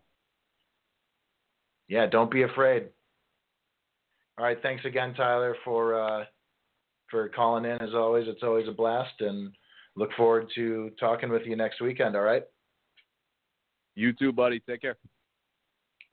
Yeah, 1.89 2.07
don't 2.07 2.31
be 2.31 2.43
afraid. 2.43 2.89
All 4.39 4.45
right, 4.45 4.59
thanks 4.63 4.85
again, 4.85 5.15
Tyler, 5.15 5.57
for 5.65 6.01
uh, 6.01 6.25
for 7.11 7.29
calling 7.31 7.65
in. 7.65 7.81
As 7.81 7.95
always, 7.95 8.29
it's 8.29 8.43
always 8.43 8.69
a 8.69 8.73
blast, 8.73 9.21
and 9.21 9.53
look 9.99 10.11
forward 10.17 10.49
to 10.55 10.91
talking 10.99 11.29
with 11.29 11.43
you 11.45 11.57
next 11.57 11.81
weekend. 11.81 12.15
All 12.15 12.23
right. 12.23 12.45
You 13.97 14.13
too, 14.13 14.33
buddy. 14.33 14.61
Take 14.61 14.83
care. 14.83 14.97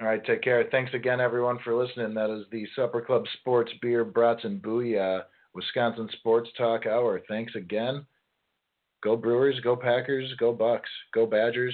All 0.02 0.08
right, 0.08 0.26
take 0.26 0.42
care. 0.42 0.66
Thanks 0.72 0.94
again, 0.94 1.22
everyone, 1.22 1.58
for 1.64 1.74
listening. 1.74 2.14
That 2.16 2.30
is 2.30 2.46
the 2.52 2.68
Supper 2.76 3.00
Club 3.00 3.24
Sports 3.40 3.72
Beer, 3.82 4.04
Brats, 4.04 4.44
and 4.44 4.62
Booyah 4.62 5.22
Wisconsin 5.54 6.10
Sports 6.18 6.50
Talk 6.58 6.86
Hour. 6.86 7.22
Thanks 7.30 7.56
again. 7.56 8.06
Go 9.02 9.16
Brewers, 9.16 9.58
go 9.62 9.76
Packers, 9.76 10.34
go 10.38 10.52
Bucks, 10.52 10.90
go 11.14 11.26
Badgers. 11.26 11.74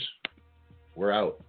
We're 0.95 1.12
out. 1.12 1.41